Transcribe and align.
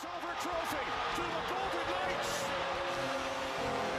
silver 0.00 0.34
trophy 0.40 0.84
to 1.14 1.20
the 1.20 1.42
Golden 1.52 1.86
Knights. 1.92 3.89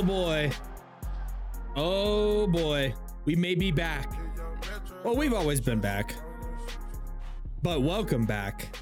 Oh 0.00 0.02
boy. 0.02 0.50
Oh 1.76 2.46
boy. 2.46 2.94
We 3.26 3.36
may 3.36 3.54
be 3.54 3.70
back. 3.70 4.10
Well, 5.04 5.14
we've 5.14 5.34
always 5.34 5.60
been 5.60 5.78
back. 5.78 6.14
But 7.62 7.82
welcome 7.82 8.24
back. 8.24 8.74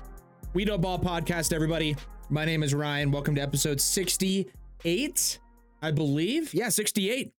We 0.54 0.64
Know 0.64 0.78
Ball 0.78 1.00
Podcast, 1.00 1.52
everybody. 1.52 1.96
My 2.30 2.44
name 2.44 2.62
is 2.62 2.72
Ryan. 2.72 3.10
Welcome 3.10 3.34
to 3.34 3.40
episode 3.40 3.80
68, 3.80 5.40
I 5.82 5.90
believe. 5.90 6.54
Yeah, 6.54 6.68
68. 6.68 7.32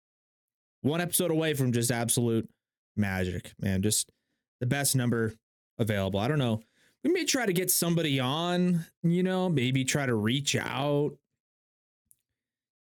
One 0.81 0.99
episode 0.99 1.31
away 1.31 1.53
from 1.53 1.71
just 1.71 1.89
absolute 1.89 2.49
magic, 2.97 3.53
man. 3.61 3.81
Just 3.81 4.11
the 4.59 4.65
best 4.65 4.93
number 4.93 5.35
available. 5.77 6.19
I 6.19 6.27
don't 6.27 6.37
know. 6.39 6.59
We 7.05 7.13
may 7.13 7.23
try 7.23 7.45
to 7.45 7.53
get 7.53 7.71
somebody 7.71 8.19
on, 8.19 8.85
you 9.03 9.23
know, 9.23 9.47
maybe 9.47 9.85
try 9.85 10.05
to 10.05 10.15
reach 10.15 10.57
out, 10.57 11.11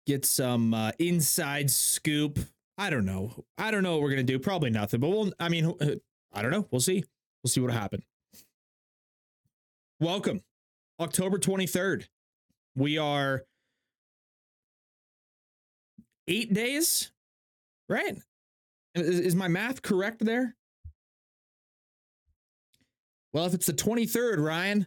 get 0.06 0.24
some 0.24 0.74
uh, 0.74 0.92
inside 0.98 1.70
scoop. 1.70 2.38
I 2.78 2.90
don't 2.90 3.04
know. 3.04 3.44
I 3.58 3.70
don't 3.70 3.82
know 3.82 3.92
what 3.92 4.02
we're 4.02 4.10
gonna 4.10 4.22
do. 4.22 4.38
Probably 4.38 4.70
nothing. 4.70 5.00
But 5.00 5.08
we'll. 5.10 5.32
I 5.38 5.48
mean, 5.48 5.66
uh, 5.80 5.96
I 6.32 6.42
don't 6.42 6.50
know. 6.50 6.66
We'll 6.70 6.80
see. 6.80 7.04
We'll 7.42 7.50
see 7.50 7.60
what'll 7.60 7.76
happen. 7.76 8.02
Welcome, 10.00 10.42
October 10.98 11.38
twenty 11.38 11.66
third. 11.66 12.08
We 12.74 12.98
are 12.98 13.44
eight 16.26 16.52
days, 16.52 17.12
right? 17.88 18.16
Is, 18.94 19.20
is 19.20 19.34
my 19.34 19.48
math 19.48 19.82
correct 19.82 20.24
there? 20.24 20.56
Well, 23.32 23.46
if 23.46 23.54
it's 23.54 23.66
the 23.66 23.72
twenty 23.72 24.06
third, 24.06 24.40
Ryan, 24.40 24.86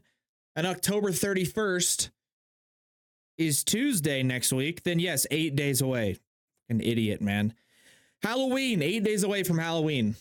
and 0.56 0.68
October 0.68 1.12
thirty 1.12 1.46
first 1.46 2.12
is 3.38 3.64
Tuesday 3.64 4.24
next 4.24 4.54
week, 4.54 4.84
then 4.84 5.00
yes, 5.00 5.26
eight 5.32 5.56
days 5.56 5.82
away. 5.82 6.18
An 6.70 6.82
idiot, 6.82 7.22
man. 7.22 7.54
Halloween, 8.22 8.82
eight 8.82 9.04
days 9.04 9.24
away 9.24 9.44
from 9.44 9.58
Halloween. 9.58 10.16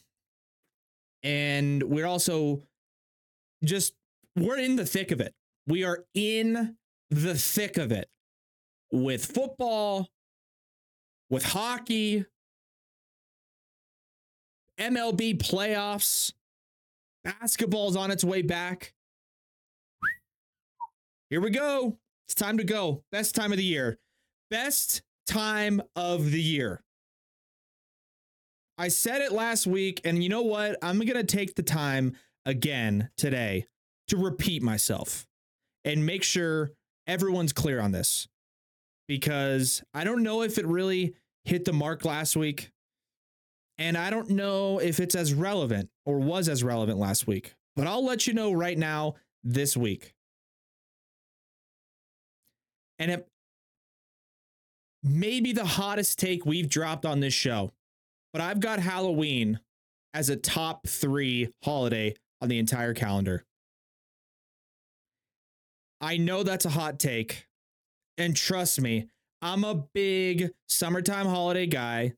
And 1.23 1.83
we're 1.83 2.07
also 2.07 2.63
just, 3.65 3.95
we're 4.37 4.59
in 4.59 4.77
the 4.77 4.85
thick 4.85 5.11
of 5.11 5.21
it. 5.21 5.35
We 5.67 5.85
are 5.85 6.05
in 6.13 6.77
the 7.11 7.35
thick 7.35 7.79
of 7.79 7.93
it 7.93 8.09
with 8.93 9.25
football, 9.25 10.09
with 11.31 11.45
hockey, 11.45 12.27
MLB 14.79 15.39
playoffs, 15.39 16.33
basketball's 17.23 17.97
on 17.97 18.11
its 18.11 18.25
way 18.25 18.43
back. 18.43 18.93
Here 21.31 21.41
we 21.41 21.51
go. 21.51 21.99
It's 22.27 22.35
time 22.35 22.59
to 22.59 22.65
go. 22.65 23.03
Best 23.13 23.35
time 23.35 23.53
of 23.53 23.59
the 23.59 23.65
year. 23.65 23.99
Best 24.51 25.03
time 25.27 25.83
of 25.95 26.31
the 26.31 26.41
year. 26.41 26.83
I 28.77 28.89
said 28.89 29.23
it 29.23 29.33
last 29.33 29.67
week, 29.67 30.01
and 30.05 30.23
you 30.23 30.29
know 30.29 30.43
what? 30.43 30.77
I'm 30.83 30.99
going 30.99 31.15
to 31.15 31.25
take 31.25 31.55
the 31.55 31.63
time 31.63 32.17
again 32.45 33.11
today 33.17 33.67
to 34.09 34.17
repeat 34.17 34.63
myself 34.63 35.27
and 35.85 36.05
make 36.05 36.23
sure 36.23 36.73
everyone's 37.07 37.53
clear 37.53 37.81
on 37.81 37.93
this 37.93 38.27
because 39.07 39.83
I 39.93 40.05
don't 40.05 40.23
know 40.23 40.43
if 40.43 40.59
it 40.59 40.67
really 40.67 41.15
hit 41.45 41.65
the 41.65 41.73
mark 41.73 42.05
last 42.05 42.37
week. 42.37 42.71
And 43.77 43.97
I 43.97 44.11
don't 44.11 44.31
know 44.31 44.79
if 44.79 45.01
it's 45.01 45.15
as 45.15 45.35
relevant 45.35 45.91
or 46.07 46.19
was 46.19 46.49
as 46.49 46.63
relevant 46.63 46.99
last 46.99 47.27
week, 47.27 47.55
but 47.77 47.87
I'll 47.87 48.05
let 48.05 48.27
you 48.27 48.33
know 48.33 48.53
right 48.53 48.79
now 48.79 49.17
this 49.43 49.77
week. 49.77 50.14
And 52.99 53.11
it 53.11 53.29
may 55.03 55.41
be 55.41 55.53
the 55.53 55.65
hottest 55.65 56.19
take 56.19 56.47
we've 56.47 56.69
dropped 56.69 57.05
on 57.05 57.21
this 57.21 57.35
show, 57.35 57.73
but 58.33 58.41
I've 58.41 58.61
got 58.61 58.79
Halloween 58.79 59.61
as 60.15 60.31
a 60.31 60.37
top 60.37 60.87
three 60.87 61.53
holiday 61.65 62.15
on 62.41 62.49
the 62.49 62.59
entire 62.59 62.95
calendar. 62.95 63.45
I 66.01 66.17
know 66.17 66.43
that's 66.43 66.65
a 66.65 66.71
hot 66.71 66.99
take. 66.99 67.47
And 68.17 68.37
trust 68.37 68.81
me, 68.81 69.09
I'm 69.43 69.65
a 69.65 69.75
big 69.75 70.51
summertime 70.69 71.27
holiday 71.27 71.67
guy. 71.67 72.15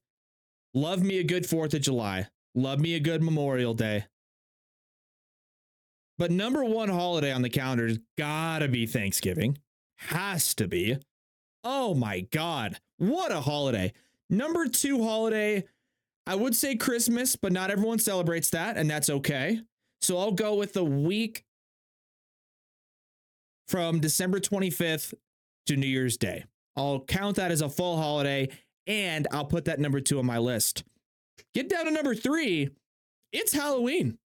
Love 0.74 1.02
me 1.02 1.18
a 1.18 1.24
good 1.24 1.44
4th 1.44 1.74
of 1.74 1.80
July. 1.80 2.28
Love 2.54 2.80
me 2.80 2.94
a 2.94 3.00
good 3.00 3.22
Memorial 3.22 3.74
Day. 3.74 4.04
But 6.18 6.30
number 6.30 6.64
one 6.64 6.88
holiday 6.88 7.32
on 7.32 7.42
the 7.42 7.50
calendar 7.50 7.88
has 7.88 7.98
gotta 8.16 8.68
be 8.68 8.86
Thanksgiving. 8.86 9.58
Has 9.96 10.54
to 10.56 10.68
be. 10.68 10.98
Oh 11.64 11.94
my 11.94 12.20
God. 12.20 12.78
What 12.98 13.32
a 13.32 13.40
holiday. 13.40 13.92
Number 14.30 14.66
two 14.66 15.02
holiday, 15.02 15.64
I 16.26 16.34
would 16.34 16.54
say 16.54 16.76
Christmas, 16.76 17.36
but 17.36 17.52
not 17.52 17.70
everyone 17.70 17.98
celebrates 17.98 18.50
that, 18.50 18.76
and 18.76 18.90
that's 18.90 19.10
okay. 19.10 19.60
So 20.00 20.18
I'll 20.18 20.32
go 20.32 20.54
with 20.54 20.72
the 20.72 20.84
week 20.84 21.44
from 23.68 24.00
December 24.00 24.40
25th 24.40 25.14
to 25.66 25.76
New 25.76 25.86
Year's 25.86 26.16
Day. 26.16 26.44
I'll 26.76 27.00
count 27.00 27.36
that 27.36 27.50
as 27.50 27.62
a 27.62 27.68
full 27.68 27.96
holiday 27.96 28.48
and 28.86 29.26
I'll 29.32 29.44
put 29.44 29.64
that 29.64 29.80
number 29.80 30.00
two 30.00 30.18
on 30.18 30.26
my 30.26 30.38
list. 30.38 30.84
Get 31.54 31.68
down 31.68 31.86
to 31.86 31.90
number 31.90 32.14
three, 32.14 32.70
it's 33.32 33.52
Halloween. 33.52 34.18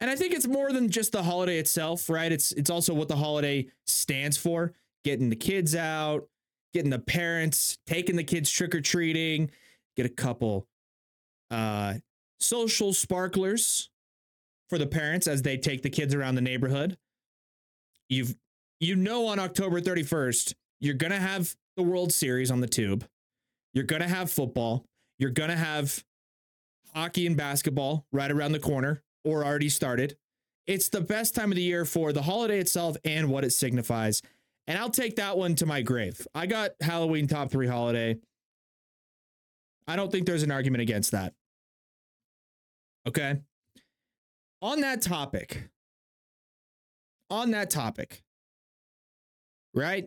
And 0.00 0.10
I 0.10 0.16
think 0.16 0.32
it's 0.32 0.46
more 0.46 0.72
than 0.72 0.88
just 0.88 1.12
the 1.12 1.22
holiday 1.22 1.58
itself, 1.58 2.08
right? 2.08 2.32
It's 2.32 2.52
it's 2.52 2.70
also 2.70 2.94
what 2.94 3.08
the 3.08 3.16
holiday 3.16 3.66
stands 3.86 4.36
for. 4.36 4.72
Getting 5.04 5.30
the 5.30 5.36
kids 5.36 5.74
out, 5.74 6.26
getting 6.72 6.90
the 6.90 6.98
parents, 6.98 7.78
taking 7.86 8.16
the 8.16 8.24
kids 8.24 8.50
trick 8.50 8.74
or 8.74 8.80
treating, 8.80 9.50
get 9.96 10.06
a 10.06 10.10
couple 10.10 10.66
uh 11.50 11.94
social 12.38 12.92
sparklers 12.92 13.90
for 14.70 14.78
the 14.78 14.86
parents 14.86 15.26
as 15.26 15.42
they 15.42 15.56
take 15.56 15.82
the 15.82 15.90
kids 15.90 16.14
around 16.14 16.36
the 16.36 16.40
neighborhood. 16.40 16.96
You've 18.08 18.36
you 18.78 18.96
know 18.96 19.26
on 19.26 19.38
October 19.38 19.80
31st, 19.80 20.54
you're 20.80 20.94
going 20.94 21.12
to 21.12 21.18
have 21.18 21.54
the 21.76 21.82
World 21.82 22.12
Series 22.12 22.50
on 22.50 22.60
the 22.60 22.66
tube. 22.66 23.06
You're 23.74 23.84
going 23.84 24.02
to 24.02 24.08
have 24.08 24.30
football. 24.30 24.86
You're 25.18 25.30
going 25.30 25.50
to 25.50 25.56
have 25.56 26.02
hockey 26.94 27.26
and 27.26 27.36
basketball 27.36 28.06
right 28.10 28.30
around 28.30 28.52
the 28.52 28.58
corner 28.58 29.02
or 29.24 29.44
already 29.44 29.68
started. 29.68 30.16
It's 30.66 30.88
the 30.88 31.00
best 31.00 31.34
time 31.34 31.50
of 31.50 31.56
the 31.56 31.62
year 31.62 31.84
for 31.84 32.12
the 32.12 32.22
holiday 32.22 32.58
itself 32.60 32.96
and 33.04 33.28
what 33.30 33.44
it 33.44 33.52
signifies. 33.52 34.22
And 34.66 34.78
I'll 34.78 34.90
take 34.90 35.16
that 35.16 35.36
one 35.36 35.54
to 35.56 35.66
my 35.66 35.82
grave. 35.82 36.26
I 36.34 36.46
got 36.46 36.72
Halloween 36.80 37.26
top 37.26 37.50
three 37.50 37.66
holiday. 37.66 38.18
I 39.88 39.96
don't 39.96 40.12
think 40.12 40.26
there's 40.26 40.44
an 40.44 40.52
argument 40.52 40.82
against 40.82 41.10
that. 41.10 41.34
Okay. 43.08 43.40
On 44.62 44.80
that 44.82 45.02
topic, 45.02 45.70
on 47.30 47.50
that 47.52 47.70
topic, 47.70 48.22
right? 49.74 50.06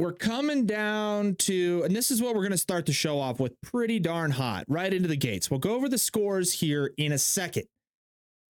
We're 0.00 0.12
coming 0.12 0.64
down 0.64 1.34
to, 1.40 1.82
and 1.84 1.94
this 1.94 2.10
is 2.10 2.22
what 2.22 2.34
we're 2.34 2.40
going 2.40 2.52
to 2.52 2.56
start 2.56 2.86
the 2.86 2.92
show 2.94 3.20
off 3.20 3.38
with 3.38 3.60
pretty 3.60 3.98
darn 3.98 4.30
hot, 4.30 4.64
right 4.66 4.90
into 4.90 5.08
the 5.08 5.16
gates. 5.16 5.50
We'll 5.50 5.60
go 5.60 5.74
over 5.74 5.90
the 5.90 5.98
scores 5.98 6.54
here 6.54 6.94
in 6.96 7.12
a 7.12 7.18
second. 7.18 7.64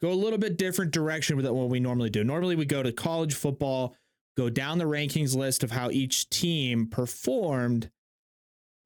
Go 0.01 0.13
a 0.13 0.15
little 0.15 0.39
bit 0.39 0.59
different 0.59 0.93
direction 0.93 1.37
with 1.37 1.49
what 1.49 1.69
we 1.69 1.81
normally 1.81 2.09
do. 2.09 2.23
Normally, 2.23 2.55
we 2.55 2.67
go 2.67 2.85
to 2.85 2.93
college 2.93 3.35
football, 3.35 3.97
go 4.37 4.49
down 4.49 4.79
the 4.79 4.85
rankings 4.85 5.35
list 5.35 5.65
of 5.65 5.73
how 5.73 5.91
each 5.91 6.31
team 6.31 6.87
performed, 6.87 7.91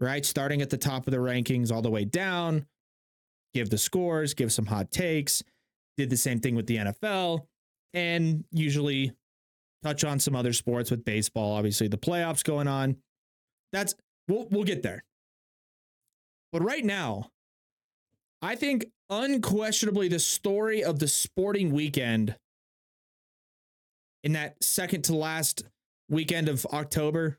right? 0.00 0.24
Starting 0.24 0.62
at 0.62 0.70
the 0.70 0.78
top 0.78 1.06
of 1.06 1.10
the 1.10 1.18
rankings 1.18 1.70
all 1.70 1.82
the 1.82 1.90
way 1.90 2.06
down, 2.06 2.64
give 3.52 3.68
the 3.68 3.76
scores, 3.76 4.32
give 4.32 4.50
some 4.50 4.64
hot 4.64 4.90
takes. 4.90 5.42
Did 5.98 6.08
the 6.08 6.16
same 6.16 6.40
thing 6.40 6.54
with 6.54 6.66
the 6.66 6.78
NFL, 6.78 7.44
and 7.92 8.42
usually 8.52 9.12
touch 9.84 10.02
on 10.02 10.18
some 10.18 10.34
other 10.34 10.52
sports 10.52 10.90
with 10.90 11.04
baseball, 11.04 11.52
obviously 11.52 11.88
the 11.88 11.98
playoffs 11.98 12.42
going 12.42 12.66
on. 12.66 12.96
That's 13.72 13.94
we'll 14.28 14.46
we'll 14.50 14.64
get 14.64 14.82
there. 14.82 15.04
But 16.52 16.62
right 16.62 16.84
now, 16.84 17.30
I 18.40 18.54
think 18.56 18.86
unquestionably 19.10 20.08
the 20.08 20.18
story 20.18 20.82
of 20.82 20.98
the 20.98 21.08
sporting 21.08 21.72
weekend 21.72 22.36
in 24.22 24.32
that 24.32 24.62
second 24.62 25.02
to 25.02 25.14
last 25.14 25.64
weekend 26.08 26.48
of 26.48 26.64
October, 26.66 27.38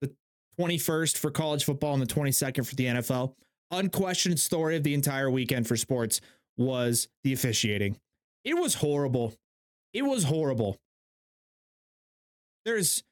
the 0.00 0.14
21st 0.58 1.18
for 1.18 1.30
college 1.30 1.64
football 1.64 1.92
and 1.92 2.02
the 2.02 2.06
22nd 2.06 2.66
for 2.66 2.74
the 2.74 2.86
NFL, 2.86 3.34
unquestioned 3.70 4.38
story 4.40 4.76
of 4.76 4.82
the 4.82 4.94
entire 4.94 5.30
weekend 5.30 5.66
for 5.66 5.76
sports 5.76 6.20
was 6.56 7.08
the 7.24 7.32
officiating. 7.32 7.98
It 8.44 8.54
was 8.54 8.76
horrible. 8.76 9.34
It 9.92 10.02
was 10.02 10.24
horrible. 10.24 10.78
There's 12.64 13.02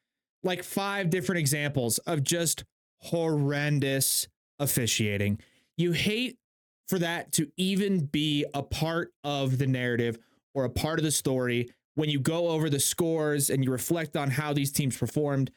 like 0.42 0.62
five 0.62 1.10
different 1.10 1.38
examples 1.38 1.98
of 1.98 2.22
just 2.22 2.64
horrendous 3.00 4.28
officiating. 4.58 5.38
You 5.76 5.92
hate 5.92 6.38
for 6.88 6.98
that 6.98 7.32
to 7.32 7.50
even 7.56 8.06
be 8.06 8.44
a 8.54 8.62
part 8.62 9.12
of 9.24 9.58
the 9.58 9.66
narrative 9.66 10.18
or 10.54 10.64
a 10.64 10.70
part 10.70 10.98
of 10.98 11.04
the 11.04 11.10
story 11.10 11.70
when 11.94 12.08
you 12.08 12.20
go 12.20 12.48
over 12.48 12.70
the 12.70 12.80
scores 12.80 13.50
and 13.50 13.64
you 13.64 13.70
reflect 13.70 14.16
on 14.16 14.30
how 14.30 14.52
these 14.52 14.72
teams 14.72 14.96
performed. 14.96 15.50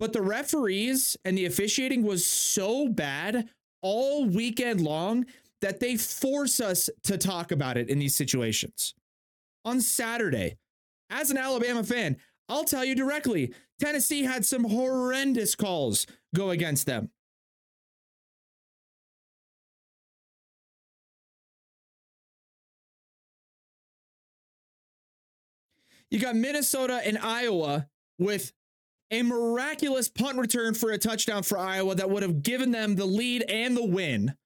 But 0.00 0.12
the 0.12 0.22
referees 0.22 1.16
and 1.24 1.38
the 1.38 1.46
officiating 1.46 2.02
was 2.02 2.26
so 2.26 2.88
bad 2.88 3.48
all 3.82 4.26
weekend 4.26 4.80
long 4.80 5.26
that 5.60 5.80
they 5.80 5.96
force 5.96 6.60
us 6.60 6.90
to 7.04 7.16
talk 7.16 7.52
about 7.52 7.76
it 7.76 7.88
in 7.88 7.98
these 7.98 8.14
situations. 8.14 8.94
On 9.64 9.80
Saturday, 9.80 10.56
as 11.10 11.30
an 11.30 11.38
Alabama 11.38 11.84
fan, 11.84 12.16
I'll 12.48 12.64
tell 12.64 12.84
you 12.84 12.94
directly 12.94 13.54
Tennessee 13.80 14.22
had 14.22 14.44
some 14.44 14.64
horrendous 14.64 15.54
calls 15.54 16.06
go 16.34 16.50
against 16.50 16.86
them. 16.86 17.10
You 26.10 26.20
got 26.20 26.36
Minnesota 26.36 27.00
and 27.04 27.18
Iowa 27.18 27.88
with 28.20 28.52
a 29.10 29.22
miraculous 29.22 30.08
punt 30.08 30.38
return 30.38 30.74
for 30.74 30.92
a 30.92 30.98
touchdown 30.98 31.42
for 31.42 31.58
Iowa 31.58 31.96
that 31.96 32.08
would 32.08 32.22
have 32.22 32.42
given 32.42 32.70
them 32.70 32.94
the 32.94 33.04
lead 33.04 33.42
and 33.48 33.76
the 33.76 33.84
win. 33.84 34.36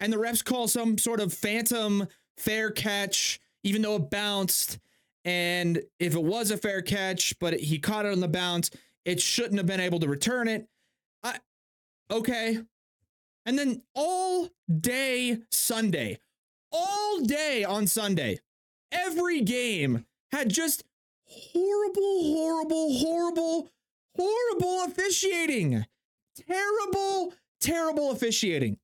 And 0.00 0.12
the 0.12 0.16
refs 0.16 0.44
call 0.44 0.66
some 0.66 0.98
sort 0.98 1.20
of 1.20 1.32
phantom 1.32 2.08
fair 2.36 2.70
catch, 2.70 3.38
even 3.62 3.82
though 3.82 3.96
it 3.96 4.10
bounced. 4.10 4.78
And 5.24 5.82
if 5.98 6.14
it 6.14 6.22
was 6.22 6.50
a 6.50 6.56
fair 6.56 6.82
catch, 6.82 7.38
but 7.38 7.54
he 7.60 7.78
caught 7.78 8.06
it 8.06 8.12
on 8.12 8.20
the 8.20 8.28
bounce, 8.28 8.70
it 9.04 9.20
shouldn't 9.20 9.56
have 9.58 9.66
been 9.66 9.80
able 9.80 10.00
to 10.00 10.08
return 10.08 10.48
it. 10.48 10.68
I, 11.22 11.38
okay. 12.10 12.58
And 13.44 13.58
then 13.58 13.82
all 13.94 14.48
day 14.80 15.38
Sunday, 15.50 16.18
all 16.72 17.20
day 17.20 17.64
on 17.64 17.86
Sunday, 17.86 18.40
every 18.92 19.40
game 19.40 20.06
had 20.32 20.50
just 20.50 20.84
horrible, 21.24 22.34
horrible, 22.34 22.98
horrible, 22.98 23.70
horrible 24.16 24.84
officiating. 24.84 25.86
Terrible, 26.46 27.34
terrible 27.60 28.10
officiating. 28.10 28.78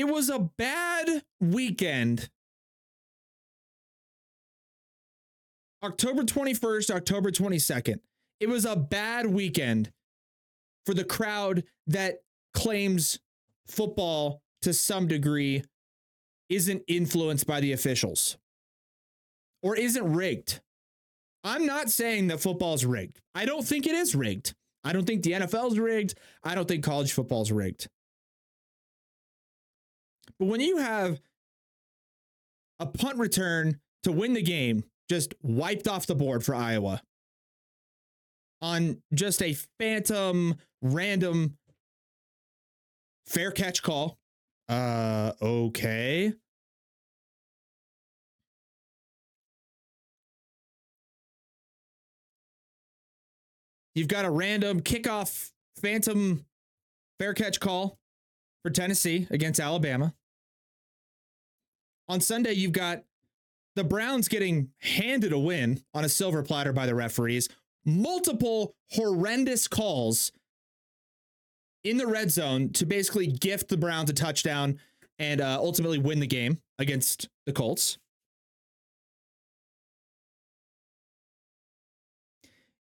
It 0.00 0.08
was 0.08 0.30
a 0.30 0.38
bad 0.38 1.24
weekend. 1.40 2.30
October 5.82 6.22
21st, 6.22 6.90
October 6.90 7.30
22nd. 7.30 8.00
It 8.40 8.48
was 8.48 8.64
a 8.64 8.76
bad 8.76 9.26
weekend 9.26 9.92
for 10.86 10.94
the 10.94 11.04
crowd 11.04 11.64
that 11.86 12.22
claims 12.54 13.18
football 13.66 14.40
to 14.62 14.72
some 14.72 15.06
degree 15.06 15.64
isn't 16.48 16.82
influenced 16.88 17.46
by 17.46 17.60
the 17.60 17.72
officials 17.72 18.38
or 19.62 19.76
isn't 19.76 20.14
rigged. 20.14 20.62
I'm 21.44 21.66
not 21.66 21.90
saying 21.90 22.28
that 22.28 22.40
football 22.40 22.72
is 22.72 22.86
rigged. 22.86 23.20
I 23.34 23.44
don't 23.44 23.66
think 23.68 23.86
it 23.86 23.94
is 23.94 24.14
rigged. 24.14 24.54
I 24.82 24.94
don't 24.94 25.04
think 25.04 25.24
the 25.24 25.32
NFL 25.32 25.72
is 25.72 25.78
rigged. 25.78 26.14
I 26.42 26.54
don't 26.54 26.66
think 26.66 26.84
college 26.84 27.12
football 27.12 27.42
is 27.42 27.52
rigged. 27.52 27.86
But 30.38 30.46
when 30.46 30.60
you 30.60 30.78
have 30.78 31.20
a 32.78 32.86
punt 32.86 33.18
return 33.18 33.80
to 34.04 34.12
win 34.12 34.32
the 34.32 34.42
game 34.42 34.84
just 35.08 35.34
wiped 35.42 35.88
off 35.88 36.06
the 36.06 36.14
board 36.14 36.44
for 36.44 36.54
Iowa 36.54 37.02
on 38.62 39.02
just 39.12 39.42
a 39.42 39.56
phantom 39.78 40.56
random 40.82 41.56
fair 43.26 43.50
catch 43.50 43.82
call. 43.82 44.18
Uh 44.68 45.32
okay. 45.42 46.32
You've 53.94 54.08
got 54.08 54.24
a 54.24 54.30
random 54.30 54.80
kickoff 54.80 55.50
phantom 55.76 56.44
fair 57.18 57.34
catch 57.34 57.58
call 57.60 57.98
for 58.62 58.70
Tennessee 58.70 59.26
against 59.30 59.60
Alabama. 59.60 60.14
On 62.10 62.20
Sunday, 62.20 62.54
you've 62.54 62.72
got 62.72 63.04
the 63.76 63.84
Browns 63.84 64.26
getting 64.26 64.70
handed 64.80 65.32
a 65.32 65.38
win 65.38 65.80
on 65.94 66.04
a 66.04 66.08
silver 66.08 66.42
platter 66.42 66.72
by 66.72 66.84
the 66.84 66.94
referees, 66.96 67.48
multiple 67.86 68.74
horrendous 68.90 69.68
calls 69.68 70.32
in 71.84 71.98
the 71.98 72.08
red 72.08 72.32
zone 72.32 72.70
to 72.70 72.84
basically 72.84 73.28
gift 73.28 73.68
the 73.68 73.76
Browns 73.76 74.10
a 74.10 74.12
touchdown 74.12 74.80
and 75.20 75.40
uh, 75.40 75.56
ultimately 75.60 75.98
win 75.98 76.18
the 76.18 76.26
game 76.26 76.58
against 76.80 77.28
the 77.46 77.52
Colts. 77.52 77.96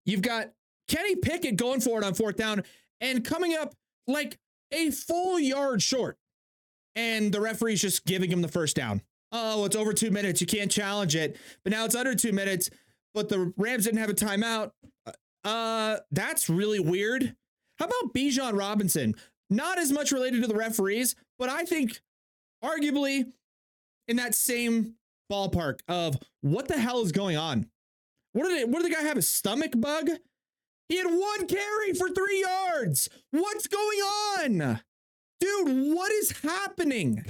You've 0.08 0.24
got 0.24 0.54
Kenny 0.88 1.16
Pickett 1.18 1.56
going 1.56 1.82
for 1.82 2.02
it 2.02 2.04
on 2.04 2.16
fourth 2.16 2.36
down 2.36 2.64
and 3.00 3.24
coming 3.24 3.54
up 3.54 3.76
like 4.08 4.40
a 4.72 4.90
full 4.90 5.40
yard 5.40 5.84
short. 5.84 6.18
And 6.96 7.32
the 7.32 7.40
referee's 7.40 7.82
just 7.82 8.08
giving 8.08 8.32
him 8.32 8.42
the 8.42 8.48
first 8.48 8.76
down. 8.76 9.04
Oh, 9.32 9.66
it's 9.66 9.76
over 9.76 9.94
two 9.94 10.12
minutes. 10.12 10.42
You 10.42 10.48
can't 10.48 10.72
challenge 10.72 11.16
it. 11.16 11.38
But 11.64 11.72
now 11.72 11.86
it's 11.86 11.96
under 11.96 12.16
two 12.16 12.32
minutes. 12.32 12.70
But 13.14 13.30
the 13.30 13.54
Rams 13.58 13.86
didn't 13.86 14.00
have 14.00 14.10
a 14.10 14.14
timeout. 14.14 14.72
Uh, 15.44 15.98
that's 16.12 16.50
really 16.50 16.80
weird. 16.80 17.36
How 17.78 17.86
about 17.86 18.14
Bijan 18.14 18.58
Robinson? 18.58 19.16
Not 19.50 19.80
as 19.80 19.92
much 19.92 20.12
related 20.12 20.42
to 20.42 20.48
the 20.48 20.56
referees, 20.56 21.16
but 21.38 21.50
I 21.50 21.64
think 21.64 22.02
arguably 22.64 23.32
in 24.08 24.18
that 24.18 24.36
same 24.36 24.96
ballpark 25.32 25.80
of 25.88 26.18
what 26.42 26.68
the 26.68 26.80
hell 26.80 27.02
is 27.02 27.12
going 27.12 27.38
on? 27.38 27.68
What 28.34 28.48
did 28.48 28.58
it, 28.58 28.70
what 28.70 28.82
did 28.82 28.92
the 28.92 28.96
guy 28.96 29.02
have? 29.04 29.18
A 29.18 29.22
stomach 29.22 29.72
bug? 29.78 30.10
He 30.88 30.98
had 30.98 31.08
one 31.08 31.48
carry 31.48 31.94
for 31.94 32.10
three 32.10 32.42
yards. 32.42 33.10
What's 33.32 33.68
going 33.68 34.00
on? 34.00 34.82
Dude, 35.40 35.96
what 35.96 36.12
is 36.12 36.32
happening? 36.42 37.26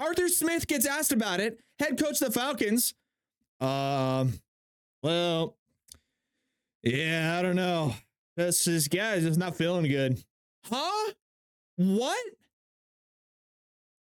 Arthur 0.00 0.28
Smith 0.28 0.66
gets 0.66 0.86
asked 0.86 1.12
about 1.12 1.40
it, 1.40 1.60
head 1.78 1.98
coach 1.98 2.20
of 2.22 2.32
the 2.32 2.40
Falcons. 2.40 2.94
Um, 3.60 4.32
well, 5.02 5.56
yeah, 6.82 7.36
I 7.38 7.42
don't 7.42 7.56
know. 7.56 7.94
This 8.36 8.64
this 8.64 8.88
guy 8.88 9.14
is 9.14 9.24
just 9.24 9.38
not 9.38 9.56
feeling 9.56 9.86
good. 9.86 10.22
Huh? 10.64 11.12
What? 11.76 12.18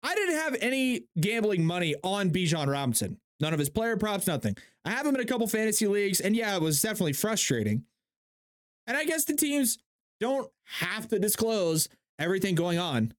I 0.05 0.15
didn't 0.15 0.37
have 0.37 0.57
any 0.61 1.05
gambling 1.21 1.65
money 1.65 1.95
on 2.03 2.31
Bijan 2.31 2.69
Robinson. 2.69 3.19
None 3.41 3.53
of 3.53 3.59
his 3.59 3.69
player 3.69 3.97
props, 3.97 4.27
nothing. 4.27 4.57
I 4.85 4.91
have 4.91 5.07
him 5.07 5.15
in 5.17 5.21
a 5.21 5.25
couple 5.25 5.47
fantasy 5.49 5.87
leagues, 5.87 6.21
and 6.21 6.37
yeah, 6.37 6.55
it 6.55 6.63
was 6.63 6.81
definitely 6.81 7.13
frustrating. 7.13 7.85
And 8.87 8.97
I 8.97 9.05
guess 9.05 9.25
the 9.25 9.35
teams 9.35 9.79
don't 10.21 10.51
have 10.65 11.09
to 11.09 11.19
disclose 11.19 11.89
everything 12.19 12.55
going 12.55 12.79
on. 12.79 13.15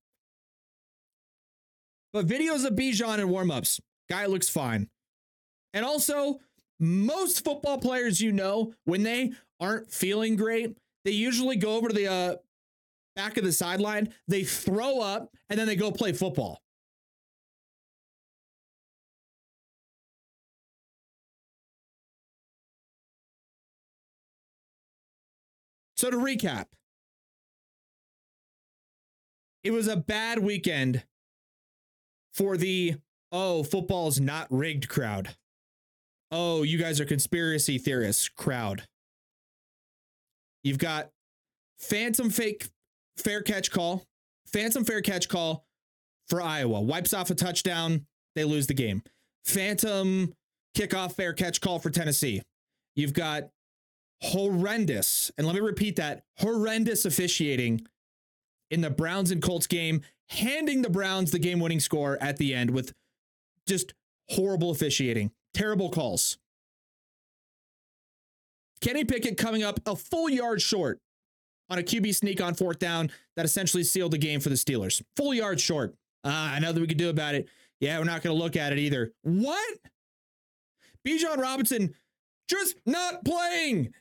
But 2.13 2.27
videos 2.27 2.63
of 2.63 2.73
Bijan 2.75 3.19
and 3.19 3.29
warmups, 3.29 3.81
guy 4.07 4.27
looks 4.27 4.47
fine. 4.47 4.87
And 5.73 5.83
also, 5.83 6.39
most 6.79 7.43
football 7.43 7.79
players 7.79 8.21
you 8.21 8.31
know, 8.31 8.73
when 8.85 9.01
they 9.01 9.31
aren't 9.59 9.91
feeling 9.91 10.35
great, 10.35 10.77
they 11.03 11.11
usually 11.11 11.55
go 11.55 11.75
over 11.75 11.87
to 11.87 11.93
the 11.93 12.07
uh, 12.07 12.35
back 13.15 13.37
of 13.37 13.43
the 13.43 13.51
sideline, 13.51 14.13
they 14.27 14.43
throw 14.43 14.99
up, 14.99 15.33
and 15.49 15.57
then 15.59 15.65
they 15.65 15.75
go 15.75 15.91
play 15.91 16.13
football. 16.13 16.61
So 25.95 26.11
to 26.11 26.17
recap, 26.17 26.65
it 29.63 29.71
was 29.71 29.87
a 29.87 29.95
bad 29.95 30.39
weekend 30.39 31.03
for 32.33 32.57
the 32.57 32.95
oh, 33.31 33.63
football's 33.63 34.19
not 34.19 34.47
rigged 34.49 34.89
crowd. 34.89 35.35
Oh, 36.31 36.63
you 36.63 36.77
guys 36.77 36.99
are 36.99 37.05
conspiracy 37.05 37.77
theorists 37.77 38.27
crowd. 38.29 38.87
You've 40.63 40.79
got 40.79 41.09
phantom 41.77 42.29
fake 42.29 42.69
fair 43.17 43.41
catch 43.41 43.69
call, 43.69 44.05
phantom 44.47 44.83
fair 44.83 45.01
catch 45.01 45.29
call 45.29 45.65
for 46.27 46.41
Iowa. 46.41 46.81
Wipes 46.81 47.13
off 47.13 47.29
a 47.29 47.35
touchdown, 47.35 48.05
they 48.35 48.43
lose 48.43 48.67
the 48.67 48.73
game. 48.73 49.03
Phantom 49.45 50.33
kickoff 50.75 51.15
fair 51.15 51.33
catch 51.33 51.61
call 51.61 51.79
for 51.79 51.89
Tennessee. 51.89 52.41
You've 52.95 53.13
got 53.13 53.49
horrendous, 54.21 55.31
and 55.37 55.45
let 55.45 55.55
me 55.55 55.61
repeat 55.61 55.97
that 55.97 56.23
horrendous 56.37 57.05
officiating 57.05 57.85
in 58.73 58.81
the 58.81 58.89
Browns 58.89 59.29
and 59.29 59.41
Colts 59.41 59.67
game, 59.67 60.01
handing 60.29 60.81
the 60.81 60.89
Browns 60.89 61.29
the 61.31 61.39
game 61.39 61.59
winning 61.59 61.79
score 61.79 62.17
at 62.19 62.37
the 62.37 62.55
end 62.55 62.71
with 62.71 62.91
just 63.67 63.93
horrible 64.29 64.71
officiating, 64.71 65.31
terrible 65.53 65.89
calls. 65.89 66.39
Kenny 68.81 69.05
Pickett 69.05 69.37
coming 69.37 69.63
up 69.63 69.79
a 69.85 69.95
full 69.95 70.29
yard 70.29 70.61
short 70.61 70.99
on 71.69 71.77
a 71.77 71.83
QB 71.83 72.15
sneak 72.15 72.41
on 72.41 72.55
fourth 72.55 72.79
down 72.79 73.11
that 73.35 73.45
essentially 73.45 73.83
sealed 73.83 74.11
the 74.11 74.17
game 74.17 74.39
for 74.39 74.49
the 74.49 74.55
Steelers. 74.55 75.01
Full 75.15 75.35
yard 75.35 75.61
short. 75.61 75.93
Uh, 76.25 76.29
I 76.29 76.59
know 76.59 76.71
that 76.71 76.81
we 76.81 76.87
could 76.87 76.97
do 76.97 77.09
about 77.09 77.35
it. 77.35 77.47
Yeah, 77.79 77.99
we're 77.99 78.05
not 78.05 78.23
going 78.23 78.35
to 78.35 78.41
look 78.41 78.55
at 78.55 78.73
it 78.73 78.79
either. 78.79 79.13
What? 79.21 79.77
Bijan 81.07 81.37
Robinson 81.37 81.93
just 82.49 82.75
not 82.85 83.23
playing. 83.23 83.93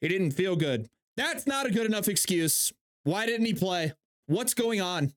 He 0.00 0.08
didn't 0.08 0.30
feel 0.30 0.54
good. 0.54 0.88
That's 1.16 1.46
not 1.46 1.66
a 1.66 1.70
good 1.70 1.86
enough 1.86 2.08
excuse. 2.08 2.72
Why 3.04 3.26
didn't 3.26 3.46
he 3.46 3.54
play? 3.54 3.92
What's 4.26 4.54
going 4.54 4.80
on? 4.80 5.12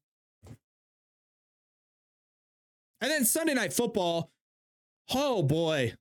And 3.02 3.12
then 3.12 3.26
Sunday 3.26 3.54
night 3.54 3.74
football. 3.74 4.32
Oh 5.14 5.44
boy. 5.44 5.94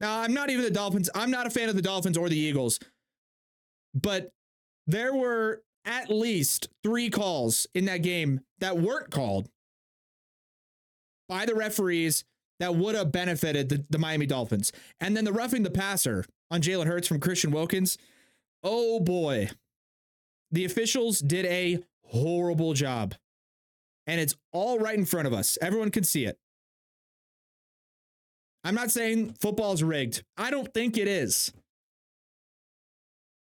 Now, 0.00 0.20
I'm 0.20 0.34
not 0.34 0.50
even 0.50 0.64
the 0.64 0.70
Dolphins. 0.70 1.08
I'm 1.14 1.30
not 1.30 1.46
a 1.46 1.50
fan 1.50 1.68
of 1.68 1.76
the 1.76 1.82
Dolphins 1.82 2.18
or 2.18 2.28
the 2.28 2.36
Eagles. 2.36 2.80
But 3.94 4.32
there 4.86 5.14
were 5.14 5.62
at 5.84 6.10
least 6.10 6.68
three 6.82 7.10
calls 7.10 7.66
in 7.74 7.84
that 7.84 7.98
game 7.98 8.40
that 8.58 8.78
weren't 8.78 9.10
called 9.10 9.48
by 11.28 11.46
the 11.46 11.54
referees 11.54 12.24
that 12.60 12.74
would 12.74 12.94
have 12.94 13.12
benefited 13.12 13.68
the, 13.68 13.84
the 13.90 13.98
Miami 13.98 14.26
Dolphins. 14.26 14.72
And 15.00 15.16
then 15.16 15.24
the 15.24 15.32
roughing 15.32 15.62
the 15.62 15.70
passer 15.70 16.24
on 16.50 16.60
Jalen 16.60 16.86
Hurts 16.86 17.08
from 17.08 17.20
Christian 17.20 17.50
Wilkins. 17.50 17.96
Oh 18.62 19.00
boy. 19.00 19.50
The 20.50 20.64
officials 20.64 21.20
did 21.20 21.46
a 21.46 21.82
horrible 22.06 22.74
job. 22.74 23.14
And 24.06 24.20
it's 24.20 24.34
all 24.52 24.78
right 24.78 24.96
in 24.98 25.06
front 25.06 25.26
of 25.26 25.32
us. 25.32 25.56
Everyone 25.62 25.90
can 25.90 26.04
see 26.04 26.24
it. 26.24 26.38
I'm 28.64 28.74
not 28.74 28.90
saying 28.90 29.36
football's 29.40 29.82
rigged. 29.82 30.22
I 30.36 30.50
don't 30.50 30.72
think 30.72 30.96
it 30.96 31.06
is. 31.06 31.52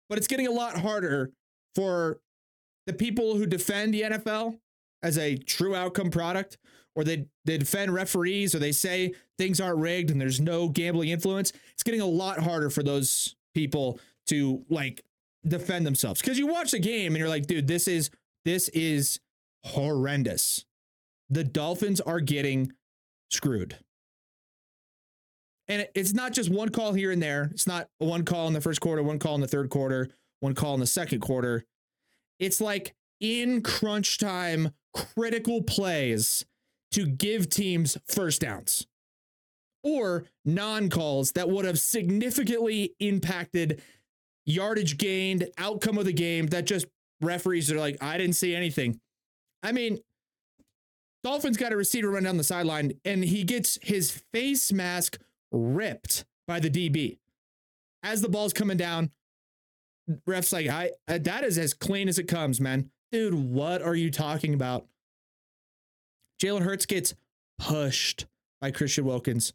But 0.08 0.18
it's 0.18 0.27
getting 0.27 0.48
a 0.48 0.51
lot 0.51 0.79
harder 0.79 1.32
for 1.75 2.20
the 2.88 2.94
people 2.94 3.36
who 3.36 3.46
defend 3.46 3.94
the 3.94 4.01
NFL 4.01 4.58
as 5.03 5.18
a 5.18 5.38
true 5.38 5.75
outcome 5.75 6.10
product, 6.10 6.58
or 6.96 7.03
they, 7.03 7.25
they 7.46 7.58
defend 7.58 7.94
referees, 7.94 8.53
or 8.53 8.60
they 8.60 8.72
say 8.72 9.13
things 9.38 9.62
aren't 9.62 9.77
rigged 9.77 10.10
and 10.12 10.20
there's 10.20 10.39
no 10.39 10.68
gambling 10.70 11.10
influence. 11.10 11.53
It's 11.74 11.84
getting 11.84 12.01
a 12.01 12.06
lot 12.06 12.39
harder 12.39 12.70
for 12.70 12.84
those 12.84 13.36
people 13.53 14.00
to 14.27 14.63
like 14.70 15.03
defend 15.48 15.86
themselves. 15.86 16.22
Because 16.22 16.38
you 16.38 16.48
watch 16.48 16.72
the 16.72 16.79
game 16.79 17.13
and 17.13 17.18
you're 17.18 17.29
like, 17.29 17.48
dude, 17.48 17.68
this 17.68 17.88
is 17.88 18.10
this 18.50 18.68
is 18.70 19.20
horrendous. 19.63 20.65
The 21.29 21.44
Dolphins 21.44 22.01
are 22.01 22.20
getting 22.20 22.72
screwed. 23.29 23.77
And 25.68 25.88
it's 25.94 26.13
not 26.13 26.34
just 26.34 26.50
one 26.50 26.70
call 26.70 26.94
here 26.94 27.12
and 27.12 27.22
there. 27.22 27.50
It's 27.51 27.68
not 27.68 27.89
one 28.00 28.25
call 28.25 28.48
in 28.48 28.53
the 28.53 28.62
first 28.62 28.82
quarter, 28.82 29.03
one 29.03 29.20
call 29.20 29.36
in 29.36 29.41
the 29.41 29.48
third 29.48 29.70
quarter, 29.70 30.10
one 30.39 30.56
call 30.56 30.74
in 30.74 30.79
the 30.79 30.88
second 30.88 31.20
quarter. 31.20 31.63
It's 32.39 32.60
like 32.60 32.96
in 33.20 33.62
crunch 33.62 34.18
time, 34.18 34.72
critical 34.96 35.62
plays 35.62 36.44
to 36.94 37.06
give 37.06 37.51
teams 37.51 38.00
first 38.08 38.41
downs 38.41 38.88
or 39.84 40.25
non 40.44 40.89
calls 40.89 41.34
that 41.34 41.51
would 41.51 41.65
have 41.65 41.79
significantly 41.79 42.96
impacted 43.00 43.79
yardage 44.48 44.98
gained, 44.98 45.48
outcome 45.60 46.00
of 46.00 46.06
the 46.06 46.13
game 46.13 46.48
that 46.48 46.65
just 46.65 46.88
referees 47.21 47.71
are 47.71 47.79
like, 47.79 47.97
I 48.01 48.17
didn't 48.17 48.35
see 48.35 48.55
anything. 48.55 48.99
I 49.63 49.71
mean, 49.71 49.99
Dolphins 51.23 51.57
got 51.57 51.73
a 51.73 51.77
receiver 51.77 52.09
run 52.09 52.23
down 52.23 52.38
the 52.38 52.43
sideline 52.43 52.93
and 53.03 53.23
he 53.23 53.43
gets 53.43 53.77
his 53.81 54.11
face 54.31 54.71
mask 54.71 55.19
ripped 55.51 56.25
by 56.47 56.59
the 56.59 56.69
DB. 56.69 57.17
As 58.03 58.21
the 58.21 58.29
ball's 58.29 58.53
coming 58.53 58.77
down, 58.77 59.11
ref's 60.25 60.53
like, 60.53 60.67
I 60.67 60.91
uh, 61.07 61.19
that 61.21 61.43
is 61.43 61.57
as 61.57 61.73
clean 61.73 62.07
as 62.07 62.17
it 62.17 62.27
comes, 62.27 62.61
man. 62.61 62.89
Dude, 63.11 63.33
what 63.33 63.81
are 63.81 63.95
you 63.95 64.09
talking 64.09 64.53
about? 64.53 64.85
Jalen 66.41 66.61
Hurts 66.61 66.85
gets 66.85 67.15
pushed 67.57 68.25
by 68.61 68.71
Christian 68.71 69.03
Wilkins. 69.03 69.53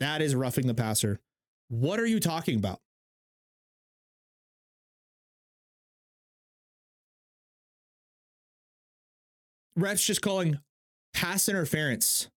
That 0.00 0.20
is 0.20 0.34
roughing 0.34 0.66
the 0.66 0.74
passer. 0.74 1.20
What 1.68 1.98
are 1.98 2.06
you 2.06 2.20
talking 2.20 2.56
about? 2.58 2.80
Refs 9.80 10.04
just 10.04 10.22
calling 10.22 10.58
pass 11.14 11.48
interference. 11.48 12.28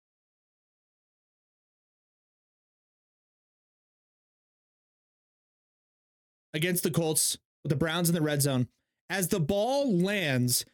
Against 6.53 6.83
the 6.83 6.91
Colts 6.91 7.37
with 7.63 7.71
the 7.71 7.75
Browns 7.75 8.09
in 8.09 8.15
the 8.15 8.21
red 8.21 8.41
zone. 8.41 8.67
As 9.09 9.27
the 9.27 9.39
ball 9.39 9.97
lands 9.97 10.65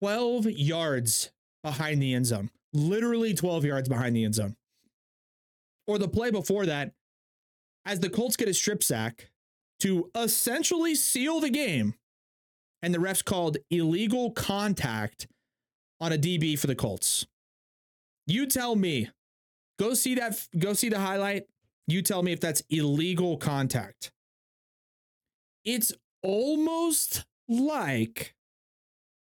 12 0.00 0.46
yards 0.50 1.30
behind 1.62 2.02
the 2.02 2.14
end 2.14 2.26
zone, 2.26 2.50
literally 2.72 3.34
12 3.34 3.64
yards 3.64 3.88
behind 3.88 4.14
the 4.14 4.24
end 4.24 4.34
zone. 4.34 4.56
Or 5.86 5.98
the 5.98 6.08
play 6.08 6.30
before 6.30 6.66
that, 6.66 6.92
as 7.84 8.00
the 8.00 8.10
Colts 8.10 8.36
get 8.36 8.48
a 8.48 8.54
strip 8.54 8.82
sack 8.82 9.30
to 9.80 10.10
essentially 10.14 10.94
seal 10.94 11.40
the 11.40 11.50
game, 11.50 11.94
and 12.82 12.94
the 12.94 12.98
refs 12.98 13.24
called 13.24 13.56
illegal 13.70 14.30
contact 14.30 15.26
on 16.00 16.12
a 16.12 16.18
DB 16.18 16.58
for 16.58 16.66
the 16.66 16.74
Colts. 16.74 17.26
You 18.26 18.46
tell 18.46 18.76
me, 18.76 19.10
go 19.78 19.94
see 19.94 20.14
that, 20.16 20.46
go 20.58 20.72
see 20.72 20.88
the 20.88 20.98
highlight. 20.98 21.46
You 21.86 22.02
tell 22.02 22.22
me 22.22 22.32
if 22.32 22.40
that's 22.40 22.62
illegal 22.70 23.36
contact 23.36 24.10
it's 25.66 25.92
almost 26.22 27.26
like 27.48 28.34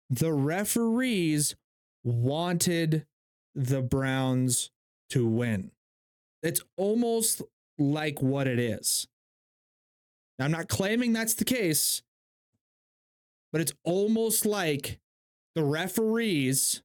the 0.09 0.33
referees 0.33 1.55
wanted 2.03 3.05
the 3.53 3.81
Browns 3.81 4.71
to 5.11 5.27
win. 5.27 5.71
It's 6.41 6.61
almost 6.77 7.41
like 7.77 8.21
what 8.21 8.47
it 8.47 8.57
is. 8.57 9.07
Now, 10.39 10.45
I'm 10.45 10.51
not 10.51 10.69
claiming 10.69 11.11
that's 11.11 11.33
the 11.33 11.45
case, 11.45 12.01
but 13.51 13.61
it's 13.61 13.73
almost 13.83 14.45
like 14.45 14.99
the 15.55 15.63
referees 15.63 16.81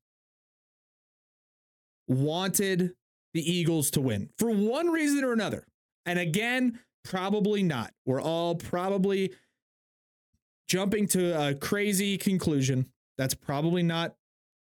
wanted 2.09 2.95
the 3.33 3.53
Eagles 3.53 3.91
to 3.93 4.01
win 4.01 4.31
for 4.39 4.51
one 4.51 4.89
reason 4.89 5.25
or 5.25 5.33
another. 5.33 5.67
And 6.07 6.19
again, 6.19 6.81
probably 7.05 7.63
not. 7.63 7.93
We're 8.07 8.21
all 8.21 8.55
probably 8.55 9.33
jumping 10.69 11.07
to 11.09 11.49
a 11.49 11.55
crazy 11.55 12.17
conclusion 12.19 12.87
that's 13.19 13.35
probably 13.35 13.83
not 13.83 14.15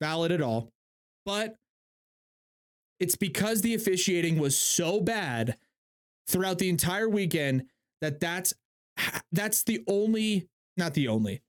valid 0.02 0.32
at 0.32 0.42
all. 0.42 0.72
But 1.26 1.56
it's 3.00 3.16
because 3.16 3.62
the 3.62 3.74
officiating 3.74 4.40
was 4.40 4.58
so 4.58 5.02
bad 5.02 5.58
throughout 6.28 6.60
the 6.60 6.70
entire 6.70 7.10
weekend 7.10 7.66
that 8.02 8.20
that's 8.20 8.54
that's 9.32 9.64
the 9.64 9.84
only 9.88 10.48
not 10.78 10.94
the 10.94 11.08
only 11.08 11.42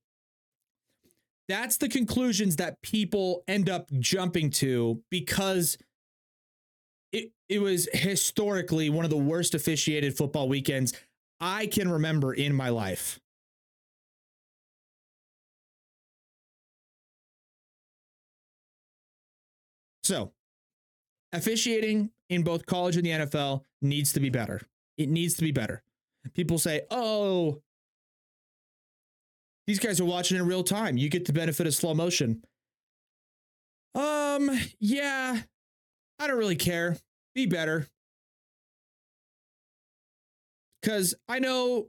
that's 1.48 1.76
the 1.76 1.88
conclusions 1.88 2.56
that 2.56 2.80
people 2.82 3.44
end 3.46 3.68
up 3.68 3.90
jumping 3.98 4.50
to 4.50 5.02
because 5.10 5.78
it 7.12 7.30
it 7.48 7.60
was 7.60 7.88
historically 7.92 8.90
one 8.90 9.04
of 9.04 9.10
the 9.10 9.16
worst 9.16 9.54
officiated 9.54 10.16
football 10.16 10.48
weekends 10.48 10.92
I 11.40 11.66
can 11.66 11.90
remember 11.90 12.32
in 12.32 12.54
my 12.54 12.70
life. 12.70 13.20
So, 20.02 20.32
officiating 21.32 22.10
in 22.30 22.42
both 22.42 22.64
college 22.64 22.96
and 22.96 23.04
the 23.04 23.10
NFL 23.10 23.62
needs 23.82 24.12
to 24.12 24.20
be 24.20 24.30
better. 24.30 24.60
It 24.96 25.08
needs 25.08 25.34
to 25.34 25.42
be 25.42 25.50
better. 25.50 25.82
People 26.34 26.58
say, 26.58 26.82
oh, 26.90 27.60
These 29.66 29.78
guys 29.80 30.00
are 30.00 30.04
watching 30.04 30.36
in 30.36 30.46
real 30.46 30.62
time. 30.62 30.96
You 30.96 31.08
get 31.08 31.24
the 31.24 31.32
benefit 31.32 31.66
of 31.66 31.74
slow 31.74 31.94
motion. 31.94 32.42
Um, 33.94 34.50
yeah, 34.78 35.40
I 36.18 36.26
don't 36.26 36.38
really 36.38 36.56
care. 36.56 36.96
Be 37.34 37.46
better. 37.46 37.86
Because 40.80 41.14
I 41.28 41.40
know 41.40 41.88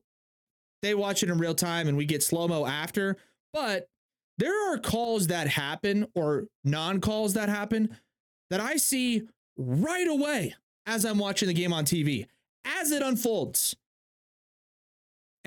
they 0.82 0.96
watch 0.96 1.22
it 1.22 1.30
in 1.30 1.38
real 1.38 1.54
time 1.54 1.88
and 1.88 1.98
we 1.98 2.06
get 2.06 2.24
slow 2.24 2.48
mo 2.48 2.66
after, 2.66 3.18
but 3.54 3.88
there 4.38 4.72
are 4.72 4.78
calls 4.78 5.28
that 5.28 5.48
happen 5.48 6.08
or 6.16 6.46
non 6.64 7.02
calls 7.02 7.34
that 7.34 7.50
happen 7.50 7.96
that 8.50 8.60
I 8.60 8.78
see 8.78 9.24
right 9.58 10.08
away 10.08 10.56
as 10.86 11.06
I'm 11.06 11.18
watching 11.18 11.48
the 11.48 11.54
game 11.54 11.74
on 11.74 11.86
TV, 11.86 12.26
as 12.66 12.92
it 12.92 13.02
unfolds. 13.02 13.76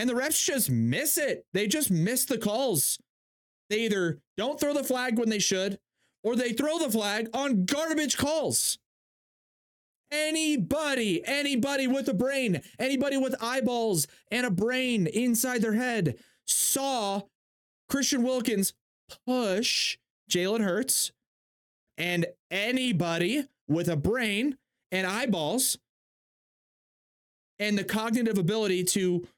And 0.00 0.08
the 0.08 0.14
refs 0.14 0.42
just 0.42 0.70
miss 0.70 1.18
it. 1.18 1.44
They 1.52 1.66
just 1.66 1.90
miss 1.90 2.24
the 2.24 2.38
calls. 2.38 2.98
They 3.68 3.80
either 3.80 4.18
don't 4.38 4.58
throw 4.58 4.72
the 4.72 4.82
flag 4.82 5.18
when 5.18 5.28
they 5.28 5.38
should, 5.38 5.78
or 6.24 6.34
they 6.34 6.54
throw 6.54 6.78
the 6.78 6.90
flag 6.90 7.28
on 7.34 7.66
garbage 7.66 8.16
calls. 8.16 8.78
Anybody, 10.10 11.22
anybody 11.26 11.86
with 11.86 12.08
a 12.08 12.14
brain, 12.14 12.62
anybody 12.78 13.18
with 13.18 13.34
eyeballs 13.42 14.06
and 14.30 14.46
a 14.46 14.50
brain 14.50 15.06
inside 15.06 15.60
their 15.60 15.74
head 15.74 16.16
saw 16.46 17.20
Christian 17.90 18.22
Wilkins 18.22 18.72
push 19.26 19.98
Jalen 20.30 20.64
Hurts, 20.64 21.12
and 21.98 22.24
anybody 22.50 23.44
with 23.68 23.90
a 23.90 23.96
brain 23.96 24.56
and 24.90 25.06
eyeballs 25.06 25.76
and 27.58 27.76
the 27.76 27.84
cognitive 27.84 28.38
ability 28.38 28.84
to 28.84 29.28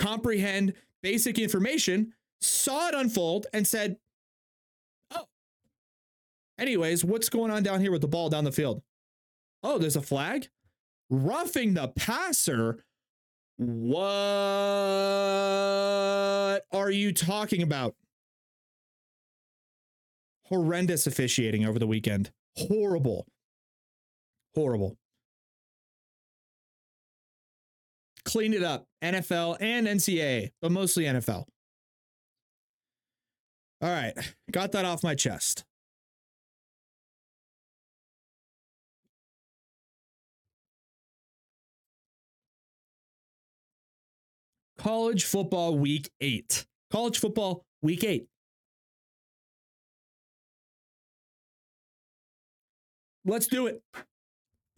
comprehend 0.00 0.72
basic 1.02 1.38
information 1.38 2.12
saw 2.40 2.88
it 2.88 2.94
unfold 2.94 3.46
and 3.52 3.66
said, 3.66 3.96
Oh, 5.14 5.26
anyways, 6.58 7.04
what's 7.04 7.28
going 7.28 7.50
on 7.50 7.62
down 7.62 7.80
here 7.80 7.92
with 7.92 8.00
the 8.00 8.08
ball 8.08 8.30
down 8.30 8.44
the 8.44 8.52
field? 8.52 8.82
Oh, 9.62 9.76
there's 9.78 9.96
a 9.96 10.02
flag. 10.02 10.48
Roughing 11.10 11.74
the 11.74 11.88
passer. 11.88 12.82
What 13.56 14.00
are 16.72 16.90
you 16.90 17.12
talking 17.12 17.62
about? 17.62 17.94
Horrendous 20.46 21.06
officiating 21.06 21.66
over 21.66 21.78
the 21.78 21.86
weekend. 21.86 22.30
Horrible. 22.56 23.26
Horrible. 24.54 24.96
Clean 28.24 28.54
it 28.54 28.62
up. 28.62 28.86
NFL 29.02 29.56
and 29.60 29.86
NCAA, 29.86 30.50
but 30.60 30.72
mostly 30.72 31.04
NFL. 31.04 31.44
All 33.82 33.88
right. 33.88 34.12
Got 34.50 34.72
that 34.72 34.84
off 34.84 35.02
my 35.02 35.14
chest. 35.14 35.64
College 44.78 45.24
football 45.24 45.78
week 45.78 46.10
eight. 46.20 46.66
College 46.90 47.18
football 47.18 47.64
week 47.82 48.02
eight. 48.02 48.26
Let's 53.26 53.46
do 53.46 53.66
it. 53.66 53.82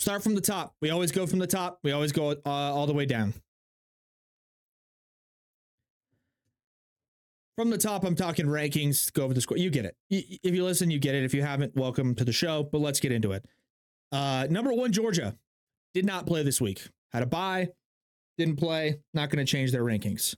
Start 0.01 0.25
from 0.25 0.35
the 0.35 0.41
top. 0.41 0.75
We 0.83 0.91
always 0.91 1.13
go 1.13 1.27
from 1.27 1.39
the 1.39 1.47
top. 1.47 1.79
We 1.85 1.93
always 1.93 2.11
go 2.11 2.31
uh, 2.31 2.39
all 2.45 2.87
the 2.89 2.93
way 2.93 3.07
down. 3.07 3.35
From 7.57 7.71
the 7.71 7.79
top, 7.79 8.05
I'm 8.05 8.15
talking 8.15 8.47
rankings. 8.47 9.13
Go 9.13 9.25
over 9.25 9.35
the 9.35 9.41
score. 9.41 9.59
You 9.59 9.71
get 9.71 9.85
it. 9.85 9.97
If 10.11 10.55
you 10.55 10.65
listen, 10.65 10.91
you 10.91 10.99
get 10.99 11.15
it. 11.15 11.25
If 11.25 11.35
you 11.35 11.43
haven't, 11.43 11.77
welcome 11.77 12.15
to 12.15 12.25
the 12.25 12.33
show. 12.33 12.63
But 12.63 12.81
let's 12.81 12.99
get 12.99 13.13
into 13.13 13.33
it. 13.33 13.45
Uh, 14.11 14.47
number 14.49 14.73
one, 14.73 14.91
Georgia 14.91 15.37
did 15.93 16.07
not 16.07 16.27
play 16.27 16.43
this 16.43 16.61
week. 16.61 16.89
Had 17.13 17.23
a 17.23 17.27
bye, 17.27 17.69
didn't 18.39 18.57
play. 18.57 19.01
Not 19.13 19.29
going 19.29 19.45
to 19.45 19.51
change 19.51 19.71
their 19.71 19.85
rankings. 19.85 20.35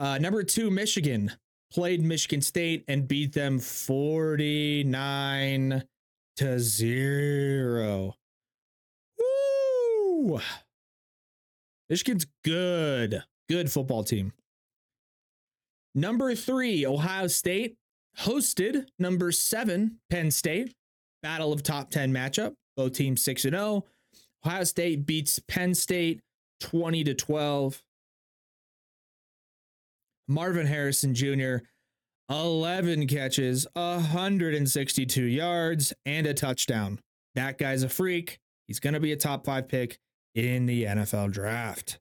Uh, 0.00 0.18
number 0.18 0.42
two, 0.42 0.70
Michigan 0.70 1.32
played 1.72 2.02
Michigan 2.02 2.40
State 2.40 2.84
and 2.88 3.06
beat 3.06 3.32
them 3.32 3.60
49 3.60 5.84
to 6.36 6.58
zero. 6.58 8.14
Woo! 9.18 10.40
Michigan's 11.88 12.26
good. 12.44 13.22
Good 13.48 13.70
football 13.70 14.04
team. 14.04 14.32
Number 15.98 16.32
three, 16.36 16.86
Ohio 16.86 17.26
State 17.26 17.74
hosted 18.20 18.86
number 19.00 19.32
seven, 19.32 19.98
Penn 20.10 20.30
State. 20.30 20.72
Battle 21.24 21.52
of 21.52 21.64
top 21.64 21.90
10 21.90 22.12
matchup. 22.12 22.54
Both 22.76 22.92
teams 22.92 23.20
6 23.24 23.42
0. 23.42 23.84
Ohio 24.46 24.62
State 24.62 25.06
beats 25.06 25.40
Penn 25.48 25.74
State 25.74 26.20
20 26.60 27.02
to 27.02 27.14
12. 27.14 27.82
Marvin 30.28 30.68
Harrison 30.68 31.14
Jr., 31.16 31.56
11 32.30 33.08
catches, 33.08 33.66
162 33.72 35.24
yards, 35.24 35.92
and 36.06 36.28
a 36.28 36.34
touchdown. 36.34 37.00
That 37.34 37.58
guy's 37.58 37.82
a 37.82 37.88
freak. 37.88 38.38
He's 38.68 38.78
going 38.78 38.94
to 38.94 39.00
be 39.00 39.10
a 39.10 39.16
top 39.16 39.46
five 39.46 39.66
pick 39.66 39.98
in 40.36 40.66
the 40.66 40.84
NFL 40.84 41.32
draft. 41.32 41.98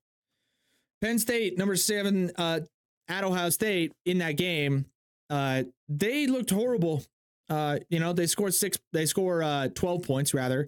Penn 1.01 1.17
State, 1.17 1.57
number 1.57 1.75
seven, 1.75 2.31
uh, 2.35 2.59
at 3.07 3.23
Ohio 3.23 3.49
State 3.49 3.93
in 4.05 4.19
that 4.19 4.33
game, 4.33 4.85
uh, 5.29 5.63
they 5.89 6.27
looked 6.27 6.49
horrible. 6.49 7.03
Uh, 7.49 7.79
you 7.89 7.99
know, 7.99 8.13
they 8.13 8.27
scored 8.27 8.53
six, 8.53 8.77
they 8.93 9.05
score 9.05 9.41
uh, 9.41 9.69
12 9.69 10.03
points 10.03 10.33
rather. 10.33 10.67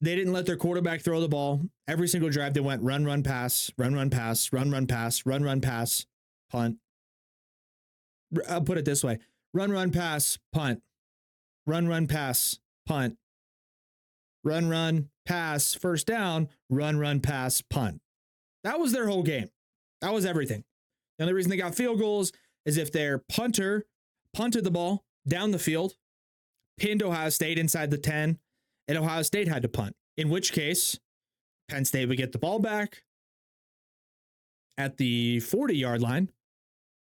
They 0.00 0.14
didn't 0.14 0.32
let 0.32 0.46
their 0.46 0.56
quarterback 0.56 1.00
throw 1.00 1.20
the 1.20 1.28
ball. 1.28 1.60
Every 1.88 2.06
single 2.06 2.30
drive, 2.30 2.54
they 2.54 2.60
went 2.60 2.82
run, 2.82 3.04
run, 3.04 3.22
pass, 3.22 3.70
run, 3.76 3.94
run, 3.94 4.10
pass, 4.10 4.52
run, 4.52 4.70
run, 4.70 4.86
pass, 4.86 5.26
run, 5.26 5.42
run, 5.42 5.60
pass, 5.60 6.06
punt. 6.50 6.78
I'll 8.48 8.62
put 8.62 8.78
it 8.78 8.84
this 8.84 9.02
way 9.02 9.18
run, 9.52 9.72
run, 9.72 9.90
pass, 9.90 10.38
punt, 10.52 10.82
run, 11.66 11.88
run, 11.88 12.06
pass, 12.06 12.58
punt, 12.86 13.16
run, 14.44 14.68
run, 14.68 15.08
pass, 15.26 15.74
first 15.74 16.06
down, 16.06 16.48
run, 16.70 16.98
run, 16.98 17.20
pass, 17.20 17.60
punt. 17.60 18.00
That 18.62 18.78
was 18.78 18.92
their 18.92 19.08
whole 19.08 19.22
game. 19.22 19.50
That 20.00 20.12
was 20.12 20.24
everything. 20.24 20.64
The 21.18 21.24
only 21.24 21.34
reason 21.34 21.50
they 21.50 21.56
got 21.56 21.74
field 21.74 21.98
goals 21.98 22.32
is 22.64 22.76
if 22.76 22.92
their 22.92 23.18
punter 23.18 23.86
punted 24.34 24.64
the 24.64 24.70
ball 24.70 25.04
down 25.26 25.50
the 25.50 25.58
field, 25.58 25.94
pinned 26.78 27.02
Ohio 27.02 27.28
State 27.28 27.58
inside 27.58 27.90
the 27.90 27.98
10, 27.98 28.38
and 28.86 28.98
Ohio 28.98 29.22
State 29.22 29.48
had 29.48 29.62
to 29.62 29.68
punt. 29.68 29.96
In 30.16 30.28
which 30.28 30.52
case, 30.52 30.98
Penn 31.68 31.84
State 31.84 32.08
would 32.08 32.18
get 32.18 32.32
the 32.32 32.38
ball 32.38 32.58
back 32.58 33.02
at 34.76 34.96
the 34.96 35.40
40 35.40 35.76
yard 35.76 36.00
line. 36.00 36.30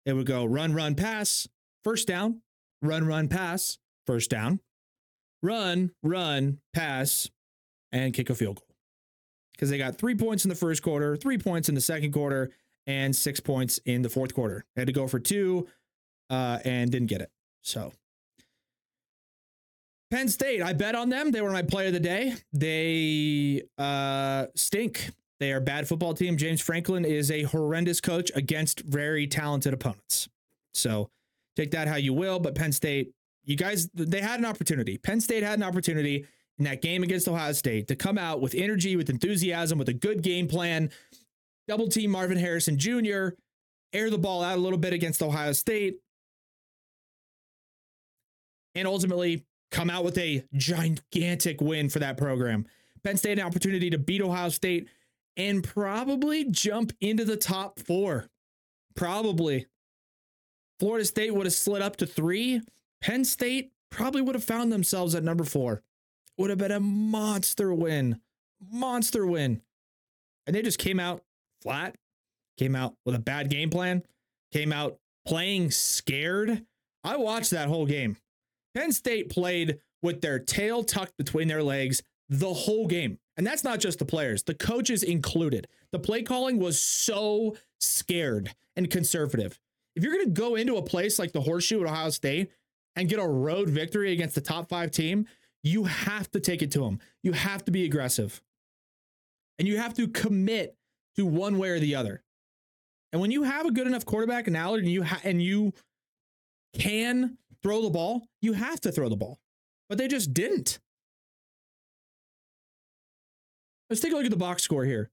It 0.07 0.15
would 0.15 0.27
go 0.27 0.45
run, 0.45 0.73
run, 0.73 0.95
pass, 0.95 1.47
first 1.85 2.09
down, 2.09 2.41
run, 2.81 3.07
run, 3.07 3.29
pass, 3.29 3.79
first 4.07 4.31
down, 4.31 4.61
run, 5.43 5.91
run, 6.03 6.59
pass, 6.73 7.29
and 7.93 8.15
kick 8.15 8.31
a 8.31 8.35
field 8.35 8.57
goal. 8.57 8.65
Because 9.53 9.71
they 9.71 9.79
got 9.79 9.99
three 9.99 10.15
points 10.15 10.45
in 10.45 10.49
the 10.49 10.55
first 10.55 10.83
quarter, 10.83 11.17
three 11.17 11.37
points 11.37 11.69
in 11.69 11.75
the 11.75 11.81
second 11.81 12.13
quarter, 12.13 12.51
and 12.89 13.15
six 13.15 13.39
points 13.39 13.79
in 13.85 14.03
the 14.03 14.09
fourth 14.09 14.35
quarter. 14.35 14.65
They 14.75 14.81
had 14.81 14.87
to 14.89 14.93
go 14.93 15.07
for 15.07 15.21
two 15.21 15.69
uh, 16.31 16.59
and 16.65 16.91
didn't 16.91 17.09
get 17.09 17.21
it. 17.21 17.31
So 17.63 17.93
Penn 20.11 20.29
State, 20.29 20.63
I 20.63 20.73
bet 20.73 20.95
on 20.95 21.11
them. 21.11 21.31
They 21.31 21.43
were 21.43 21.53
my 21.53 21.63
player 21.63 21.89
of 21.89 21.93
the 21.93 22.01
day. 22.01 22.35
They 22.53 23.63
uh, 23.77 24.47
stink. 24.57 25.11
They 25.39 25.53
are 25.53 25.59
a 25.59 25.61
bad 25.61 25.87
football 25.87 26.15
team. 26.15 26.37
James 26.37 26.61
Franklin 26.61 27.05
is 27.05 27.31
a 27.31 27.43
horrendous 27.43 28.01
coach 28.01 28.33
against 28.35 28.81
very 28.81 29.27
talented 29.27 29.75
opponents. 29.75 30.29
So 30.73 31.11
take 31.57 31.71
that 31.73 31.87
how 31.89 31.97
you 31.97 32.15
will. 32.15 32.41
But 32.41 32.55
Penn 32.55 32.73
State, 32.73 33.13
you 33.45 33.55
guys, 33.55 33.89
they 33.95 34.23
had 34.23 34.41
an 34.41 34.47
opportunity. 34.47 34.97
Penn 34.97 35.21
State 35.21 35.43
had 35.43 35.59
an 35.59 35.63
opportunity 35.63 36.27
in 36.59 36.65
that 36.65 36.83
game 36.83 37.03
against 37.03 37.29
Ohio 37.29 37.53
State 37.53 37.87
to 37.89 37.95
come 37.95 38.19
out 38.19 38.41
with 38.41 38.55
energy, 38.55 38.97
with 38.97 39.11
enthusiasm, 39.11 39.79
with 39.79 39.89
a 39.91 39.95
good 39.95 40.23
game 40.23 40.49
plan, 40.49 40.91
double 41.69 41.89
team 41.89 42.11
Marvin 42.11 42.39
Harrison 42.39 42.79
Jr., 42.79 43.29
air 43.93 44.11
the 44.11 44.19
ball 44.19 44.43
out 44.43 44.59
a 44.59 44.61
little 44.61 44.79
bit 44.79 44.93
against 44.93 45.23
Ohio 45.23 45.53
State, 45.53 45.99
and 48.75 48.89
ultimately 48.89 49.45
come 49.71 49.91
out 49.91 50.05
with 50.05 50.19
a 50.19 50.45
gigantic 50.55 51.61
win 51.61 51.89
for 51.89 51.99
that 51.99 52.17
program. 52.17 52.67
Penn 53.05 53.17
State 53.17 53.39
an 53.39 53.47
opportunity 53.47 53.91
to 53.91 53.99
beat 53.99 54.23
Ohio 54.23 54.49
State 54.49 54.89
and 55.37 55.63
probably 55.63 56.45
jump 56.45 56.93
into 57.01 57.25
the 57.25 57.37
top 57.37 57.79
four. 57.79 58.27
Probably. 58.97 59.67
Florida 60.81 61.05
State 61.05 61.35
would 61.35 61.47
have 61.47 61.53
slid 61.53 61.83
up 61.83 61.97
to 61.97 62.07
three. 62.07 62.61
Penn 63.01 63.25
State 63.25 63.73
probably 63.91 64.23
would 64.23 64.35
have 64.35 64.45
found 64.45 64.73
themselves 64.73 65.15
at 65.15 65.23
number 65.23 65.45
four. 65.45 65.83
Would 66.39 66.51
have 66.51 66.59
been 66.59 66.73
a 66.73 66.81
monster 66.81 67.73
win. 67.73 68.21
Monster 68.61 69.27
win. 69.27 69.61
And 70.47 70.57
they 70.57 70.63
just 70.63 70.79
came 70.79 70.99
out 70.99 71.23
flat, 71.63 71.97
came 72.57 72.75
out 72.75 72.95
with 73.05 73.15
a 73.15 73.21
bad 73.21 73.51
game 73.51 73.71
plan, 73.71 74.03
came 74.53 74.73
out 74.73 74.99
playing 75.27 75.71
scared. 75.71 76.65
I 77.05 77.17
watched 77.17 77.51
that 77.51 77.69
whole 77.69 77.87
game. 77.87 78.17
Penn 78.75 78.93
State 78.93 79.31
played 79.31 79.79
with 80.03 80.21
their 80.21 80.39
tail 80.39 80.85
tucked 80.85 81.17
between 81.17 81.49
their 81.49 81.63
legs 81.63 82.03
the 82.29 82.53
whole 82.53 82.87
game. 82.87 83.19
And 83.37 83.47
that's 83.47 83.65
not 83.65 83.81
just 83.81 83.99
the 83.99 84.05
players, 84.05 84.43
the 84.43 84.55
coaches 84.55 85.03
included. 85.03 85.67
The 85.93 85.99
play 85.99 86.23
calling 86.23 86.59
was 86.59 86.81
so 86.81 87.57
scared 87.81 88.55
and 88.77 88.91
conservative. 88.91 89.59
If 89.97 90.03
you're 90.03 90.13
going 90.13 90.27
to 90.27 90.41
go 90.41 90.55
into 90.55 90.77
a 90.77 90.83
place 90.83 91.19
like 91.19 91.33
the 91.33 91.41
Horseshoe 91.41 91.81
at 91.81 91.87
Ohio 91.87 92.11
State 92.11 92.51
and 92.97 93.09
get 93.09 93.19
a 93.19 93.27
road 93.27 93.69
victory 93.69 94.13
against 94.13 94.35
the 94.35 94.41
top 94.41 94.69
five 94.69 94.91
team, 94.91 95.27
you 95.63 95.85
have 95.85 96.31
to 96.33 96.41
take 96.41 96.63
it 96.63 96.71
to 96.73 96.81
them. 96.81 97.01
You 97.23 97.33
have 97.33 97.65
to 97.65 97.71
be 97.71 97.85
aggressive. 97.85 98.41
And 99.59 99.67
you 99.67 99.79
have 99.79 99.95
to 99.95 100.07
commit 100.09 100.77
to 101.17 101.27
one 101.27 101.59
way 101.59 101.71
or 101.71 101.79
the 101.81 101.95
other. 101.95 102.23
And 103.13 103.21
when 103.21 103.31
you 103.31 103.43
have 103.43 103.67
a 103.67 103.71
good 103.71 103.87
enough 103.87 104.05
quarterback 104.05 104.47
and 104.47 104.57
Allar 104.57 104.79
and 104.79 104.89
you 104.89 105.03
ha- 105.03 105.21
and 105.25 105.43
you 105.43 105.73
can 106.75 107.39
throw 107.63 107.83
the 107.83 107.91
ball, 107.91 108.27
you 108.41 108.53
have 108.53 108.81
to 108.83 108.93
throw 108.93 109.09
the 109.09 109.17
ball. 109.17 109.39
But 109.89 109.99
they 109.99 110.09
just 110.09 110.35
didn't. 110.35 110.79
Let's 113.89 114.03
take 114.03 114.13
a 114.13 114.17
look 114.17 114.27
at 114.27 114.31
the 114.31 114.37
box 114.37 114.63
score 114.63 114.85
here. 114.85 115.11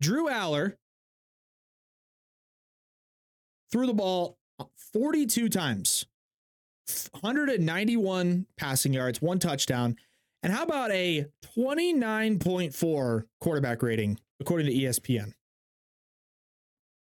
Drew 0.00 0.28
Allar 0.28 0.74
threw 3.72 3.86
the 3.86 3.94
ball 3.94 4.38
42 4.92 5.48
times, 5.48 6.06
191 7.20 8.46
passing 8.56 8.94
yards, 8.94 9.20
one 9.20 9.40
touchdown. 9.40 9.96
And 10.42 10.52
how 10.52 10.62
about 10.62 10.92
a 10.92 11.26
29.4 11.56 13.24
quarterback 13.40 13.82
rating, 13.82 14.18
according 14.40 14.66
to 14.66 14.72
ESPN? 14.72 15.32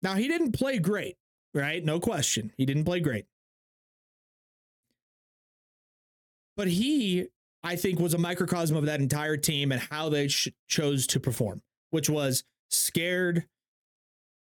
Now, 0.01 0.15
he 0.15 0.27
didn't 0.27 0.53
play 0.53 0.79
great, 0.79 1.17
right? 1.53 1.83
No 1.83 1.99
question. 1.99 2.53
He 2.57 2.65
didn't 2.65 2.85
play 2.85 3.01
great. 3.01 3.25
But 6.55 6.67
he, 6.67 7.27
I 7.63 7.75
think, 7.75 7.99
was 7.99 8.13
a 8.13 8.17
microcosm 8.17 8.77
of 8.77 8.85
that 8.85 9.01
entire 9.01 9.37
team 9.37 9.71
and 9.71 9.81
how 9.81 10.09
they 10.09 10.27
sh- 10.29 10.49
chose 10.67 11.05
to 11.07 11.19
perform, 11.19 11.61
which 11.89 12.09
was 12.09 12.43
scared, 12.69 13.45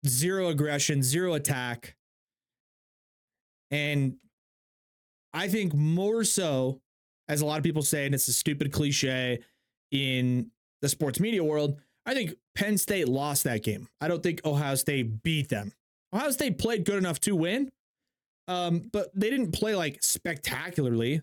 zero 0.07 0.49
aggression, 0.49 1.03
zero 1.03 1.35
attack. 1.35 1.97
And 3.71 4.17
I 5.33 5.49
think 5.49 5.75
more 5.75 6.25
so, 6.25 6.81
as 7.29 7.41
a 7.41 7.47
lot 7.47 7.59
of 7.59 7.65
people 7.65 7.83
say, 7.83 8.07
and 8.07 8.15
it's 8.15 8.29
a 8.29 8.33
stupid 8.33 8.73
cliche 8.73 9.41
in 9.91 10.51
the 10.83 10.89
sports 10.89 11.21
media 11.21 11.43
world, 11.43 11.81
I 12.07 12.15
think 12.15 12.35
Penn 12.55 12.77
State 12.79 13.09
lost 13.09 13.45
that 13.45 13.63
game. 13.63 13.89
I 14.01 14.09
don't 14.09 14.23
think 14.23 14.41
Ohio 14.45 14.75
State 14.75 15.23
beat 15.23 15.49
them. 15.49 15.73
Ohio 16.13 16.31
State 16.31 16.59
played 16.59 16.85
good 16.85 16.99
enough 16.99 17.21
to 17.21 17.35
win, 17.35 17.71
um, 18.49 18.91
but 18.93 19.11
they 19.15 19.31
didn't 19.31 19.53
play 19.53 19.75
like 19.75 20.03
spectacularly. 20.03 21.23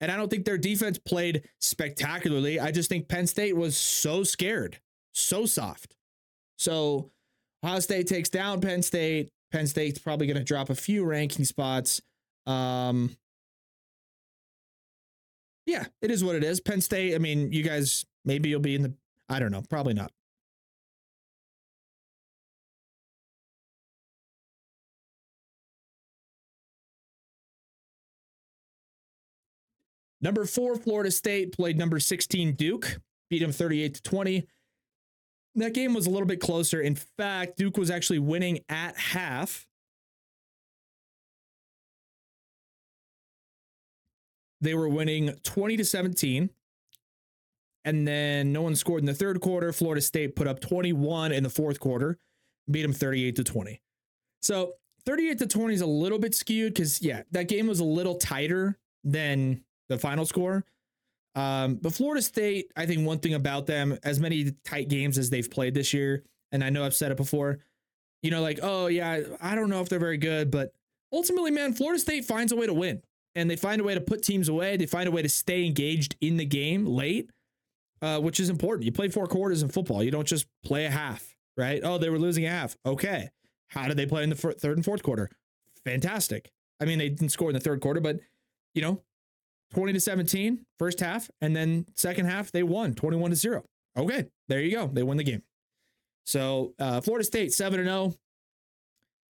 And 0.00 0.10
I 0.10 0.16
don't 0.16 0.28
think 0.28 0.44
their 0.44 0.58
defense 0.58 0.98
played 0.98 1.48
spectacularly. 1.60 2.58
I 2.58 2.72
just 2.72 2.88
think 2.88 3.08
Penn 3.08 3.26
State 3.26 3.56
was 3.56 3.76
so 3.76 4.24
scared, 4.24 4.80
so 5.14 5.46
soft. 5.46 5.96
So 6.58 7.10
Ohio 7.64 7.80
State 7.80 8.08
takes 8.08 8.28
down 8.28 8.60
Penn 8.60 8.82
State. 8.82 9.30
Penn 9.52 9.66
State's 9.66 9.98
probably 9.98 10.26
going 10.26 10.38
to 10.38 10.44
drop 10.44 10.70
a 10.70 10.74
few 10.74 11.04
ranking 11.04 11.44
spots. 11.44 12.00
Um, 12.46 13.16
yeah, 15.66 15.84
it 16.00 16.10
is 16.10 16.24
what 16.24 16.36
it 16.36 16.44
is. 16.44 16.60
Penn 16.60 16.80
State, 16.80 17.14
I 17.14 17.18
mean, 17.18 17.52
you 17.52 17.62
guys, 17.62 18.04
maybe 18.24 18.48
you'll 18.48 18.60
be 18.60 18.74
in 18.74 18.82
the, 18.82 18.94
I 19.28 19.38
don't 19.38 19.52
know, 19.52 19.62
probably 19.68 19.94
not. 19.94 20.10
Number 30.20 30.44
four, 30.44 30.76
Florida 30.76 31.10
State 31.10 31.52
played 31.52 31.76
number 31.76 31.98
16, 31.98 32.54
Duke, 32.54 33.00
beat 33.28 33.40
them 33.40 33.50
38 33.50 33.94
to 33.94 34.02
20. 34.02 34.46
That 35.56 35.74
game 35.74 35.94
was 35.94 36.06
a 36.06 36.10
little 36.10 36.28
bit 36.28 36.40
closer. 36.40 36.80
In 36.80 36.94
fact, 36.94 37.56
Duke 37.58 37.76
was 37.76 37.90
actually 37.90 38.20
winning 38.20 38.60
at 38.68 38.96
half. 38.96 39.66
They 44.62 44.74
were 44.74 44.88
winning 44.88 45.34
20 45.42 45.76
to 45.76 45.84
17. 45.84 46.48
And 47.84 48.06
then 48.06 48.52
no 48.52 48.62
one 48.62 48.76
scored 48.76 49.00
in 49.00 49.06
the 49.06 49.14
third 49.14 49.40
quarter. 49.40 49.72
Florida 49.72 50.00
State 50.00 50.36
put 50.36 50.46
up 50.46 50.60
21 50.60 51.32
in 51.32 51.42
the 51.42 51.50
fourth 51.50 51.80
quarter, 51.80 52.16
beat 52.70 52.82
them 52.82 52.92
38 52.92 53.36
to 53.36 53.44
20. 53.44 53.82
So 54.40 54.74
38 55.04 55.38
to 55.38 55.46
20 55.48 55.74
is 55.74 55.80
a 55.80 55.86
little 55.86 56.18
bit 56.18 56.34
skewed 56.34 56.74
because, 56.74 57.02
yeah, 57.02 57.22
that 57.32 57.48
game 57.48 57.66
was 57.66 57.80
a 57.80 57.84
little 57.84 58.14
tighter 58.14 58.78
than 59.02 59.64
the 59.88 59.98
final 59.98 60.24
score. 60.24 60.64
Um, 61.34 61.74
but 61.76 61.92
Florida 61.92 62.22
State, 62.22 62.70
I 62.76 62.86
think 62.86 63.04
one 63.04 63.18
thing 63.18 63.34
about 63.34 63.66
them, 63.66 63.98
as 64.04 64.20
many 64.20 64.52
tight 64.64 64.88
games 64.88 65.18
as 65.18 65.28
they've 65.28 65.50
played 65.50 65.74
this 65.74 65.92
year, 65.92 66.22
and 66.52 66.62
I 66.62 66.70
know 66.70 66.84
I've 66.84 66.94
said 66.94 67.10
it 67.10 67.16
before, 67.16 67.58
you 68.22 68.30
know, 68.30 68.42
like, 68.42 68.60
oh, 68.62 68.86
yeah, 68.86 69.22
I 69.40 69.56
don't 69.56 69.70
know 69.70 69.80
if 69.80 69.88
they're 69.88 69.98
very 69.98 70.18
good, 70.18 70.52
but 70.52 70.72
ultimately, 71.12 71.50
man, 71.50 71.72
Florida 71.72 71.98
State 71.98 72.26
finds 72.26 72.52
a 72.52 72.56
way 72.56 72.66
to 72.66 72.74
win 72.74 73.02
and 73.34 73.50
they 73.50 73.56
find 73.56 73.80
a 73.80 73.84
way 73.84 73.94
to 73.94 74.00
put 74.00 74.22
teams 74.22 74.48
away. 74.48 74.76
They 74.76 74.86
find 74.86 75.08
a 75.08 75.10
way 75.10 75.22
to 75.22 75.28
stay 75.28 75.64
engaged 75.64 76.16
in 76.20 76.36
the 76.36 76.44
game 76.44 76.86
late, 76.86 77.30
uh, 78.00 78.20
which 78.20 78.40
is 78.40 78.50
important. 78.50 78.84
You 78.84 78.92
play 78.92 79.08
four 79.08 79.26
quarters 79.26 79.62
in 79.62 79.68
football, 79.68 80.02
you 80.02 80.10
don't 80.10 80.26
just 80.26 80.46
play 80.64 80.86
a 80.86 80.90
half, 80.90 81.34
right? 81.56 81.80
Oh, 81.82 81.98
they 81.98 82.10
were 82.10 82.18
losing 82.18 82.46
a 82.46 82.50
half. 82.50 82.76
Okay. 82.84 83.30
How 83.68 83.88
did 83.88 83.96
they 83.96 84.06
play 84.06 84.22
in 84.22 84.30
the 84.30 84.36
third 84.36 84.76
and 84.76 84.84
fourth 84.84 85.02
quarter? 85.02 85.30
Fantastic. 85.84 86.50
I 86.80 86.84
mean, 86.84 86.98
they 86.98 87.08
didn't 87.08 87.30
score 87.30 87.48
in 87.48 87.54
the 87.54 87.60
third 87.60 87.80
quarter, 87.80 88.00
but, 88.00 88.18
you 88.74 88.82
know, 88.82 89.02
20 89.72 89.94
to 89.94 90.00
17 90.00 90.64
first 90.78 91.00
half 91.00 91.30
and 91.40 91.56
then 91.56 91.86
second 91.94 92.26
half 92.26 92.52
they 92.52 92.62
won 92.62 92.94
21 92.94 93.30
to 93.30 93.36
0 93.36 93.64
okay 93.96 94.26
there 94.48 94.60
you 94.60 94.70
go 94.70 94.86
they 94.86 95.02
win 95.02 95.16
the 95.16 95.24
game 95.24 95.42
so 96.24 96.74
uh, 96.78 97.00
florida 97.00 97.24
state 97.24 97.52
7 97.52 97.78
to 97.78 97.84
0 97.84 98.14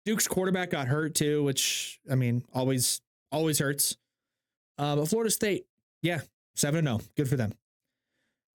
duke's 0.05 0.27
quarterback 0.27 0.69
got 0.69 0.87
hurt 0.87 1.15
too 1.15 1.43
which 1.43 1.99
i 2.11 2.15
mean 2.15 2.43
always 2.53 3.01
always 3.31 3.59
hurts 3.59 3.97
uh, 4.77 4.95
but 4.95 5.07
florida 5.07 5.31
state 5.31 5.65
yeah 6.01 6.21
7 6.55 6.85
to 6.85 6.91
0 6.91 7.01
good 7.15 7.29
for 7.29 7.35
them 7.35 7.53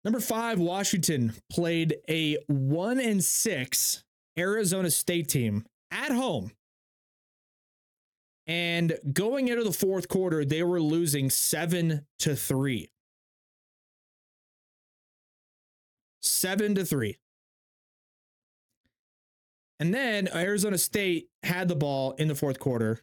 number 0.04 0.20
five 0.20 0.58
washington 0.58 1.32
played 1.50 1.96
a 2.08 2.38
1 2.46 3.00
and 3.00 3.22
6 3.22 4.04
arizona 4.38 4.90
state 4.90 5.28
team 5.28 5.64
at 5.90 6.12
home 6.12 6.50
and 8.46 8.98
going 9.12 9.48
into 9.48 9.62
the 9.62 9.72
fourth 9.72 10.08
quarter, 10.08 10.44
they 10.44 10.62
were 10.62 10.80
losing 10.80 11.30
seven 11.30 12.06
to 12.20 12.34
three. 12.34 12.90
Seven 16.20 16.74
to 16.74 16.84
three. 16.84 17.18
And 19.78 19.92
then 19.92 20.28
Arizona 20.32 20.78
State 20.78 21.28
had 21.42 21.68
the 21.68 21.74
ball 21.74 22.12
in 22.12 22.28
the 22.28 22.34
fourth 22.34 22.58
quarter. 22.60 23.00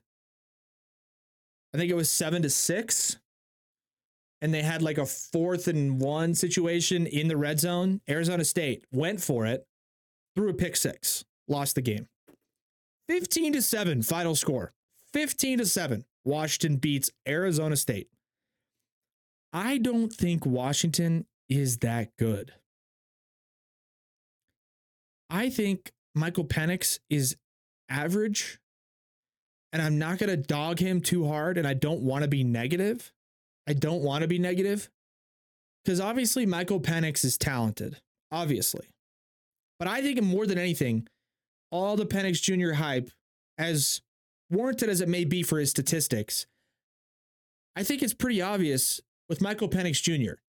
I 1.74 1.78
think 1.78 1.92
it 1.92 1.96
was 1.96 2.10
seven 2.10 2.42
to 2.42 2.50
six. 2.50 3.18
And 4.42 4.54
they 4.54 4.62
had 4.62 4.82
like 4.82 4.98
a 4.98 5.06
fourth 5.06 5.68
and 5.68 6.00
one 6.00 6.34
situation 6.34 7.06
in 7.06 7.28
the 7.28 7.36
red 7.38 7.60
zone. 7.60 8.02
Arizona 8.10 8.46
State 8.46 8.86
went 8.92 9.22
for 9.22 9.46
it, 9.46 9.68
threw 10.36 10.50
a 10.50 10.54
pick 10.54 10.78
six, 10.78 11.26
lost 11.48 11.76
the 11.76 11.82
game. 11.82 12.08
15 13.10 13.54
to 13.54 13.62
7 13.62 14.04
final 14.04 14.36
score. 14.36 14.72
15 15.14 15.58
to 15.58 15.66
7. 15.66 16.06
Washington 16.24 16.78
beats 16.78 17.10
Arizona 17.28 17.76
State. 17.76 18.08
I 19.52 19.80
don't 19.80 20.14
think 20.14 20.46
Washington 20.46 21.26
is 21.50 21.80
that 21.80 22.16
good. 22.18 22.54
I 25.30 25.50
think 25.50 25.92
Michael 26.14 26.46
Penix 26.46 27.00
is 27.10 27.36
average, 27.90 28.59
and 29.72 29.82
I'm 29.82 29.98
not 29.98 30.18
going 30.18 30.30
to 30.30 30.38
dog 30.38 30.80
him 30.80 31.02
too 31.02 31.28
hard, 31.28 31.58
and 31.58 31.68
I 31.68 31.74
don't 31.74 32.02
want 32.02 32.24
to 32.24 32.28
be 32.28 32.44
negative. 32.44 33.12
I 33.68 33.74
don't 33.74 34.02
want 34.02 34.24
to 34.24 34.28
be 34.28 34.40
negative 34.40 34.90
because 35.84 36.00
obviously 36.00 36.46
Michael 36.46 36.80
Penix 36.80 37.24
is 37.24 37.38
talented, 37.38 37.98
obviously. 38.32 38.88
But 39.78 39.88
I 39.88 40.02
think 40.02 40.22
more 40.22 40.46
than 40.46 40.58
anything, 40.58 41.08
all 41.72 41.96
the 41.96 42.06
Penix 42.06 42.42
Jr. 42.42 42.74
hype, 42.74 43.12
as 43.58 44.02
warranted 44.50 44.90
as 44.90 45.02
it 45.02 45.08
may 45.10 45.24
be 45.24 45.44
for 45.44 45.60
his 45.60 45.70
statistics, 45.70 46.48
I 47.76 47.84
think 47.84 48.02
it's 48.02 48.14
pretty 48.14 48.42
obvious 48.42 49.00
with 49.30 49.42
Michael 49.42 49.70
Penix 49.70 50.02
Jr. 50.02 50.40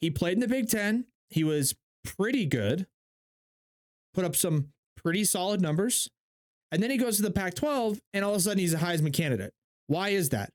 He 0.00 0.10
played 0.10 0.34
in 0.34 0.40
the 0.40 0.48
Big 0.48 0.68
Ten. 0.68 1.06
He 1.28 1.44
was 1.44 1.74
pretty 2.04 2.46
good, 2.46 2.86
put 4.14 4.24
up 4.24 4.36
some 4.36 4.68
pretty 4.96 5.24
solid 5.24 5.60
numbers. 5.60 6.08
And 6.72 6.82
then 6.82 6.90
he 6.90 6.96
goes 6.96 7.16
to 7.16 7.22
the 7.22 7.30
Pac 7.30 7.54
12, 7.54 8.00
and 8.14 8.24
all 8.24 8.32
of 8.32 8.38
a 8.38 8.40
sudden 8.40 8.58
he's 8.58 8.74
a 8.74 8.78
Heisman 8.78 9.12
candidate. 9.12 9.52
Why 9.86 10.08
is 10.08 10.30
that? 10.30 10.50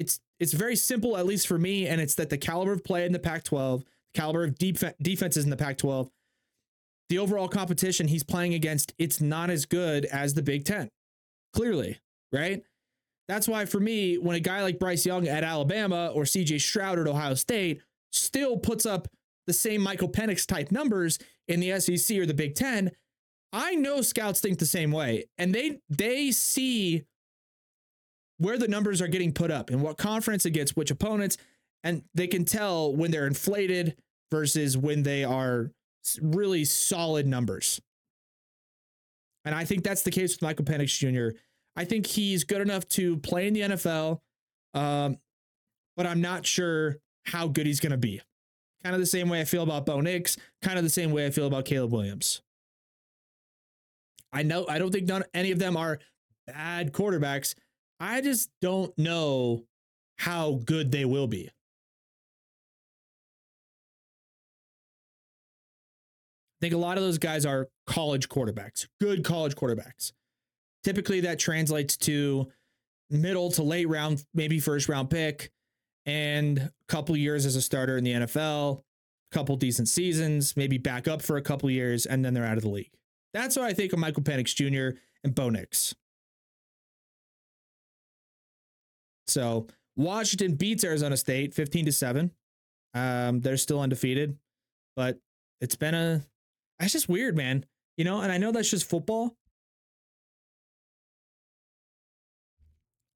It's 0.00 0.18
it's 0.40 0.52
very 0.52 0.74
simple, 0.74 1.16
at 1.16 1.26
least 1.26 1.46
for 1.46 1.58
me, 1.58 1.86
and 1.86 2.00
it's 2.00 2.16
that 2.16 2.30
the 2.30 2.38
caliber 2.38 2.72
of 2.72 2.82
play 2.82 3.06
in 3.06 3.12
the 3.12 3.18
Pac 3.18 3.44
12, 3.44 3.84
the 3.84 4.20
caliber 4.20 4.42
of 4.42 4.58
deep 4.58 4.78
defenses 5.00 5.44
in 5.44 5.50
the 5.50 5.56
Pac 5.56 5.78
12, 5.78 6.10
the 7.10 7.18
overall 7.18 7.46
competition 7.46 8.08
he's 8.08 8.24
playing 8.24 8.54
against, 8.54 8.94
it's 8.98 9.20
not 9.20 9.50
as 9.50 9.66
good 9.66 10.06
as 10.06 10.34
the 10.34 10.42
Big 10.42 10.64
Ten. 10.64 10.88
Clearly, 11.52 12.00
right? 12.32 12.64
That's 13.28 13.46
why 13.46 13.66
for 13.66 13.78
me, 13.78 14.16
when 14.16 14.36
a 14.36 14.40
guy 14.40 14.62
like 14.62 14.78
Bryce 14.78 15.06
Young 15.06 15.28
at 15.28 15.44
Alabama 15.44 16.10
or 16.14 16.24
CJ 16.24 16.60
Stroud 16.60 16.98
at 16.98 17.06
Ohio 17.06 17.34
State 17.34 17.80
still 18.12 18.56
puts 18.56 18.84
up 18.86 19.08
the 19.46 19.52
same 19.52 19.82
Michael 19.82 20.08
Penix 20.08 20.46
type 20.46 20.72
numbers 20.72 21.18
in 21.48 21.60
the 21.60 21.78
SEC 21.78 22.18
or 22.18 22.26
the 22.26 22.34
Big 22.34 22.54
Ten, 22.54 22.90
I 23.54 23.76
know 23.76 24.02
scouts 24.02 24.40
think 24.40 24.58
the 24.58 24.66
same 24.66 24.90
way. 24.90 25.26
And 25.38 25.54
they 25.54 25.78
they 25.88 26.32
see 26.32 27.04
where 28.38 28.58
the 28.58 28.66
numbers 28.66 29.00
are 29.00 29.06
getting 29.06 29.32
put 29.32 29.52
up 29.52 29.70
and 29.70 29.80
what 29.80 29.96
conference 29.96 30.44
against 30.44 30.76
which 30.76 30.90
opponents. 30.90 31.36
And 31.84 32.02
they 32.14 32.26
can 32.26 32.44
tell 32.44 32.94
when 32.94 33.12
they're 33.12 33.28
inflated 33.28 33.94
versus 34.32 34.76
when 34.76 35.04
they 35.04 35.22
are 35.22 35.70
really 36.20 36.64
solid 36.64 37.28
numbers. 37.28 37.80
And 39.44 39.54
I 39.54 39.64
think 39.64 39.84
that's 39.84 40.02
the 40.02 40.10
case 40.10 40.34
with 40.34 40.42
Michael 40.42 40.64
Penix 40.64 40.98
Jr. 40.98 41.38
I 41.76 41.84
think 41.84 42.06
he's 42.06 42.42
good 42.42 42.60
enough 42.60 42.88
to 42.90 43.18
play 43.18 43.46
in 43.46 43.54
the 43.54 43.60
NFL, 43.60 44.20
um, 44.72 45.18
but 45.96 46.06
I'm 46.06 46.20
not 46.20 46.46
sure 46.46 46.96
how 47.26 47.46
good 47.46 47.66
he's 47.66 47.80
going 47.80 47.92
to 47.92 47.98
be. 47.98 48.20
Kind 48.82 48.94
of 48.94 49.00
the 49.00 49.06
same 49.06 49.28
way 49.28 49.40
I 49.40 49.44
feel 49.44 49.62
about 49.62 49.86
Bo 49.86 50.00
Nix, 50.00 50.36
kind 50.62 50.78
of 50.78 50.84
the 50.84 50.90
same 50.90 51.12
way 51.12 51.26
I 51.26 51.30
feel 51.30 51.46
about 51.46 51.66
Caleb 51.66 51.92
Williams. 51.92 52.42
I 54.34 54.42
know 54.42 54.66
I 54.68 54.78
don't 54.78 54.90
think 54.90 55.06
none 55.06 55.22
any 55.32 55.52
of 55.52 55.60
them 55.60 55.76
are 55.76 56.00
bad 56.46 56.92
quarterbacks. 56.92 57.54
I 58.00 58.20
just 58.20 58.50
don't 58.60 58.92
know 58.98 59.64
how 60.18 60.60
good 60.64 60.90
they 60.90 61.04
will 61.04 61.28
be. 61.28 61.48
I 61.48 61.50
think 66.60 66.74
a 66.74 66.78
lot 66.78 66.98
of 66.98 67.04
those 67.04 67.18
guys 67.18 67.46
are 67.46 67.68
college 67.86 68.28
quarterbacks, 68.28 68.88
good 69.00 69.22
college 69.22 69.54
quarterbacks. 69.54 70.12
Typically, 70.82 71.20
that 71.20 71.38
translates 71.38 71.96
to 71.98 72.50
middle 73.10 73.50
to 73.52 73.62
late 73.62 73.88
round, 73.88 74.24
maybe 74.34 74.58
first 74.58 74.88
round 74.88 75.10
pick, 75.10 75.52
and 76.06 76.58
a 76.58 76.72
couple 76.88 77.16
years 77.16 77.46
as 77.46 77.54
a 77.54 77.62
starter 77.62 77.96
in 77.96 78.04
the 78.04 78.12
NFL, 78.12 78.80
a 78.80 79.34
couple 79.34 79.56
decent 79.56 79.88
seasons, 79.88 80.56
maybe 80.56 80.78
back 80.78 81.06
up 81.06 81.22
for 81.22 81.36
a 81.36 81.42
couple 81.42 81.70
years, 81.70 82.04
and 82.06 82.24
then 82.24 82.34
they're 82.34 82.46
out 82.46 82.56
of 82.56 82.62
the 82.62 82.70
league. 82.70 82.90
That's 83.34 83.56
what 83.56 83.66
I 83.66 83.74
think 83.74 83.92
of 83.92 83.98
Michael 83.98 84.22
Penix 84.22 84.54
Jr. 84.54 84.96
and 85.24 85.34
Bo 85.34 85.50
Nix. 85.50 85.94
So 89.26 89.66
Washington 89.96 90.54
beats 90.54 90.84
Arizona 90.84 91.16
State 91.16 91.52
15 91.52 91.86
to 91.86 91.92
7. 91.92 92.30
Um, 92.94 93.40
they're 93.40 93.56
still 93.56 93.80
undefeated, 93.80 94.38
but 94.94 95.18
it's 95.60 95.74
been 95.74 95.94
a 95.94 96.22
that's 96.78 96.92
just 96.92 97.08
weird, 97.08 97.36
man. 97.36 97.64
You 97.96 98.04
know, 98.04 98.20
and 98.20 98.30
I 98.30 98.38
know 98.38 98.52
that's 98.52 98.70
just 98.70 98.88
football. 98.88 99.36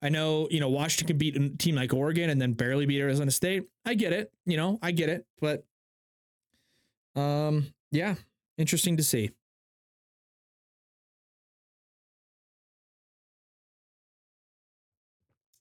I 0.00 0.08
know, 0.08 0.46
you 0.50 0.60
know, 0.60 0.68
Washington 0.68 1.08
can 1.08 1.18
beat 1.18 1.36
a 1.36 1.48
team 1.56 1.74
like 1.74 1.92
Oregon 1.92 2.30
and 2.30 2.40
then 2.40 2.52
barely 2.52 2.86
beat 2.86 3.00
Arizona 3.00 3.30
State. 3.32 3.64
I 3.84 3.94
get 3.94 4.12
it. 4.12 4.32
You 4.46 4.56
know, 4.56 4.78
I 4.80 4.92
get 4.92 5.08
it. 5.08 5.26
But 5.40 5.64
um, 7.16 7.72
yeah, 7.90 8.14
interesting 8.56 8.96
to 8.96 9.02
see. 9.02 9.30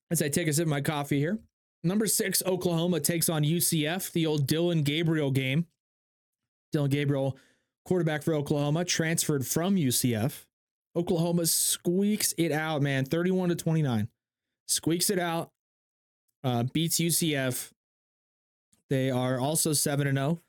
As 0.10 0.22
I 0.22 0.30
take 0.30 0.48
a 0.48 0.54
sip 0.54 0.63
of 0.63 0.70
my 0.70 0.82
coffee 0.82 1.20
here. 1.20 1.39
Number 1.84 2.08
six, 2.08 2.41
Oklahoma 2.46 3.00
takes 3.00 3.30
on 3.30 3.43
UCF, 3.43 4.12
the 4.12 4.26
old 4.26 4.48
Dillon 4.48 4.84
Gabriel 4.84 5.32
game. 5.32 5.67
Dillon 6.72 6.89
Gabriel, 6.89 7.38
quarterback 7.86 8.24
for 8.24 8.34
Oklahoma, 8.34 8.84
transferred 8.84 9.46
from 9.46 9.76
UCF. 9.76 10.46
Oklahoma 10.96 11.46
squeaks 11.46 12.34
it 12.38 12.52
out, 12.52 12.82
man, 12.82 13.06
31 13.06 13.50
to 13.50 13.56
29. 13.56 14.10
Squeaks 14.67 15.10
it 15.10 15.20
out, 15.20 15.52
uh, 16.43 16.63
beats 16.63 17.00
UCF. 17.00 17.72
They 18.89 19.12
are 19.12 19.39
also 19.39 19.74
7 19.74 20.08
and 20.08 20.17
0. 20.17 20.41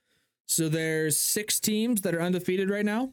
So 0.46 0.68
there's 0.68 1.18
six 1.18 1.60
teams 1.60 2.00
that 2.02 2.14
are 2.14 2.22
undefeated 2.22 2.70
right 2.70 2.84
now. 2.84 3.12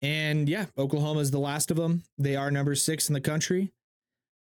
And 0.00 0.48
yeah, 0.48 0.66
Oklahoma 0.78 1.20
is 1.20 1.30
the 1.30 1.38
last 1.38 1.70
of 1.70 1.76
them. 1.76 2.02
They 2.18 2.36
are 2.36 2.50
number 2.50 2.74
six 2.74 3.08
in 3.08 3.14
the 3.14 3.20
country. 3.20 3.72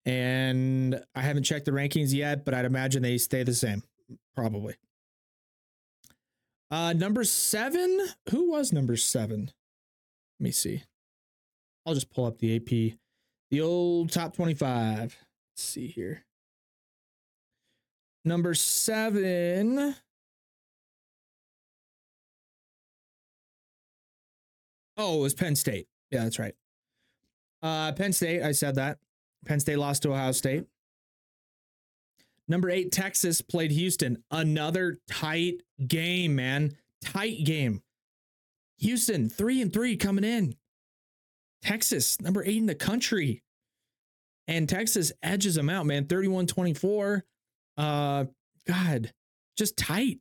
And 0.05 1.01
I 1.15 1.21
haven't 1.21 1.45
checked 1.45 1.65
the 1.65 1.71
rankings 1.71 2.13
yet, 2.13 2.45
but 2.45 2.55
I'd 2.55 2.65
imagine 2.65 3.03
they 3.03 3.19
stay 3.19 3.45
the 3.45 3.55
same, 3.55 3.83
probably. 4.35 4.75
Uh, 6.71 6.93
number 6.93 7.23
seven. 7.23 8.09
Who 8.31 8.51
was 8.51 8.73
number 8.73 8.97
seven? 8.97 9.53
Let 10.41 10.45
me 10.45 10.51
see. 10.51 10.83
I'll 11.87 11.95
just 11.95 12.11
pull 12.11 12.25
up 12.25 12.39
the 12.39 12.57
AP, 12.57 12.99
the 13.51 13.61
old 13.61 14.11
top 14.11 14.35
25. 14.35 15.01
Let's 15.53 15.63
see 15.63 15.87
here. 15.87 16.25
Number 18.25 18.55
seven. 18.55 19.97
Oh, 24.97 25.19
it 25.19 25.23
was 25.23 25.35
Penn 25.35 25.57
State. 25.57 25.89
Yeah, 26.11 26.25
that's 26.25 26.39
right. 26.39 26.55
Uh, 27.63 27.93
Penn 27.93 28.13
State, 28.13 28.43
I 28.43 28.53
said 28.53 28.77
that. 28.77 28.99
Penn 29.47 29.61
State 29.61 29.79
lost 29.79 30.03
to 30.03 30.13
Ohio 30.13 30.33
State. 30.33 30.65
Number 32.49 32.71
eight, 32.71 32.93
Texas 32.93 33.41
played 33.41 33.71
Houston. 33.71 34.23
Another 34.31 34.99
tight 35.09 35.63
game, 35.87 36.35
man. 36.35 36.77
Tight 37.03 37.45
game. 37.45 37.83
Houston, 38.79 39.29
three 39.29 39.63
and 39.63 39.73
three 39.73 39.97
coming 39.97 40.25
in. 40.25 40.57
Texas, 41.63 42.21
number 42.21 42.43
eight 42.45 42.57
in 42.57 42.67
the 42.67 42.75
country. 42.75 43.43
And 44.49 44.69
Texas 44.69 45.13
edges 45.23 45.55
them 45.55 45.71
out, 45.71 45.87
man. 45.87 46.07
31 46.07 46.47
24. 46.49 47.25
Uh, 47.77 48.25
God, 48.67 49.13
just 49.57 49.77
tight, 49.77 50.19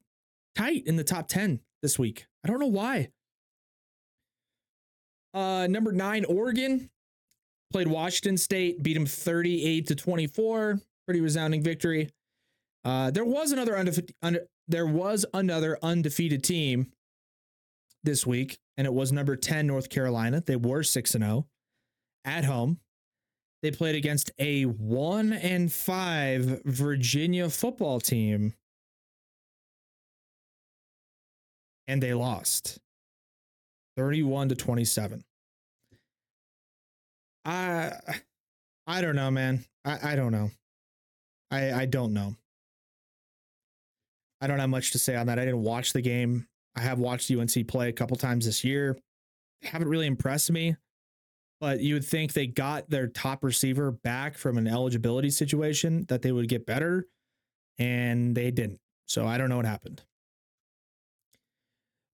tight 0.55 0.83
in 0.85 0.95
the 0.95 1.03
top 1.03 1.27
10 1.27 1.59
this 1.81 1.97
week. 1.97 2.27
I 2.43 2.47
don't 2.47 2.59
know 2.59 2.67
why. 2.67 3.09
Uh, 5.33 5.67
number 5.67 5.91
nine, 5.91 6.25
Oregon 6.25 6.89
played 7.71 7.87
Washington 7.87 8.37
State, 8.37 8.83
beat 8.83 8.93
them 8.93 9.05
38 9.05 9.87
to 9.87 9.95
24. 9.95 10.79
Pretty 11.05 11.21
resounding 11.21 11.63
victory. 11.63 12.09
Uh, 12.83 13.11
there 13.11 13.25
was 13.25 13.51
another 13.51 13.77
undefeated, 13.77 14.15
under, 14.21 14.41
there 14.67 14.87
was 14.87 15.25
another 15.33 15.77
undefeated 15.83 16.43
team 16.43 16.91
this 18.03 18.25
week, 18.25 18.57
and 18.77 18.87
it 18.87 18.93
was 18.93 19.11
number 19.11 19.35
10 19.35 19.67
North 19.67 19.89
Carolina. 19.89 20.41
They 20.45 20.55
were 20.55 20.83
6 20.83 21.15
and 21.15 21.23
0 21.23 21.47
at 22.25 22.45
home. 22.45 22.79
They 23.61 23.71
played 23.71 23.95
against 23.95 24.31
a 24.39 24.63
1 24.63 25.33
and 25.33 25.71
5 25.71 26.61
Virginia 26.65 27.49
football 27.49 27.99
team 27.99 28.53
and 31.91 32.01
they 32.01 32.13
lost 32.13 32.79
31 33.97 34.47
to 34.47 34.55
27. 34.55 35.25
I 37.45 37.93
I 38.87 39.01
don't 39.01 39.15
know, 39.15 39.31
man. 39.31 39.65
I, 39.85 40.13
I 40.13 40.15
don't 40.15 40.31
know. 40.31 40.51
I 41.49 41.71
I 41.73 41.85
don't 41.85 42.13
know. 42.13 42.35
I 44.41 44.47
don't 44.47 44.59
have 44.59 44.69
much 44.69 44.91
to 44.91 44.99
say 44.99 45.15
on 45.15 45.27
that. 45.27 45.39
I 45.39 45.45
didn't 45.45 45.63
watch 45.63 45.93
the 45.93 46.01
game. 46.01 46.47
I 46.75 46.81
have 46.81 46.99
watched 46.99 47.29
UNC 47.29 47.67
play 47.67 47.89
a 47.89 47.93
couple 47.93 48.17
times 48.17 48.45
this 48.45 48.63
year. 48.63 48.97
They 49.61 49.67
haven't 49.69 49.89
really 49.89 50.07
impressed 50.07 50.51
me. 50.51 50.75
But 51.59 51.79
you 51.79 51.93
would 51.93 52.05
think 52.05 52.33
they 52.33 52.47
got 52.47 52.89
their 52.89 53.05
top 53.07 53.43
receiver 53.43 53.91
back 53.91 54.35
from 54.35 54.57
an 54.57 54.67
eligibility 54.67 55.29
situation 55.29 56.05
that 56.09 56.23
they 56.23 56.31
would 56.31 56.49
get 56.49 56.65
better, 56.65 57.05
and 57.77 58.33
they 58.33 58.49
didn't. 58.49 58.79
So 59.05 59.27
I 59.27 59.37
don't 59.37 59.49
know 59.49 59.57
what 59.57 59.65
happened. 59.65 60.01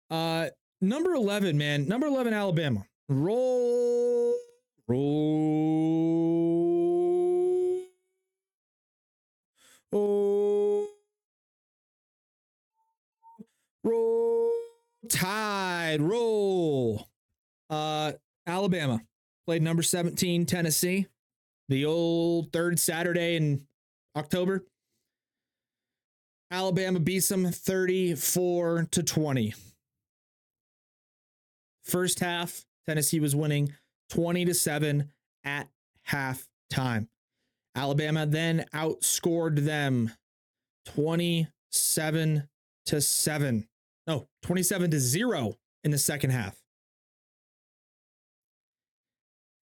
Uh 0.09 0.47
number 0.81 1.13
11, 1.13 1.57
man. 1.57 1.87
Number 1.87 2.07
11 2.07 2.33
Alabama. 2.33 2.85
Roll 3.07 4.33
Roll. 4.87 5.05
Oh. 9.91 10.87
Roll. 13.83 14.51
Tide. 15.09 16.01
Roll. 16.01 17.07
Uh, 17.69 18.11
Alabama 18.45 19.01
played 19.47 19.63
number 19.63 19.81
17, 19.81 20.45
Tennessee. 20.45 21.07
The 21.67 21.85
old 21.85 22.53
third 22.53 22.79
Saturday 22.79 23.37
in 23.37 23.65
October. 24.15 24.65
Alabama 26.51 26.99
beats 26.99 27.27
them 27.29 27.51
34 27.51 28.87
to 28.91 29.01
20. 29.03 29.55
First 31.83 32.19
half, 32.19 32.65
Tennessee 32.87 33.19
was 33.19 33.35
winning 33.35 33.73
20 34.09 34.45
to 34.45 34.53
7 34.53 35.11
at 35.43 35.67
halftime. 36.09 37.07
Alabama 37.75 38.25
then 38.25 38.65
outscored 38.73 39.65
them 39.65 40.11
27 40.85 42.47
to 42.85 43.01
7. 43.01 43.67
No, 44.07 44.27
27 44.43 44.91
to 44.91 44.99
0 44.99 45.55
in 45.83 45.91
the 45.91 45.97
second 45.97 46.29
half. 46.29 46.55